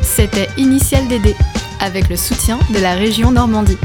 C'était 0.02 0.48
Initial 0.56 1.08
DD 1.08 1.34
avec 1.80 2.10
le 2.10 2.16
soutien 2.16 2.60
de 2.72 2.78
la 2.78 2.94
région 2.94 3.32
Normandie. 3.32 3.76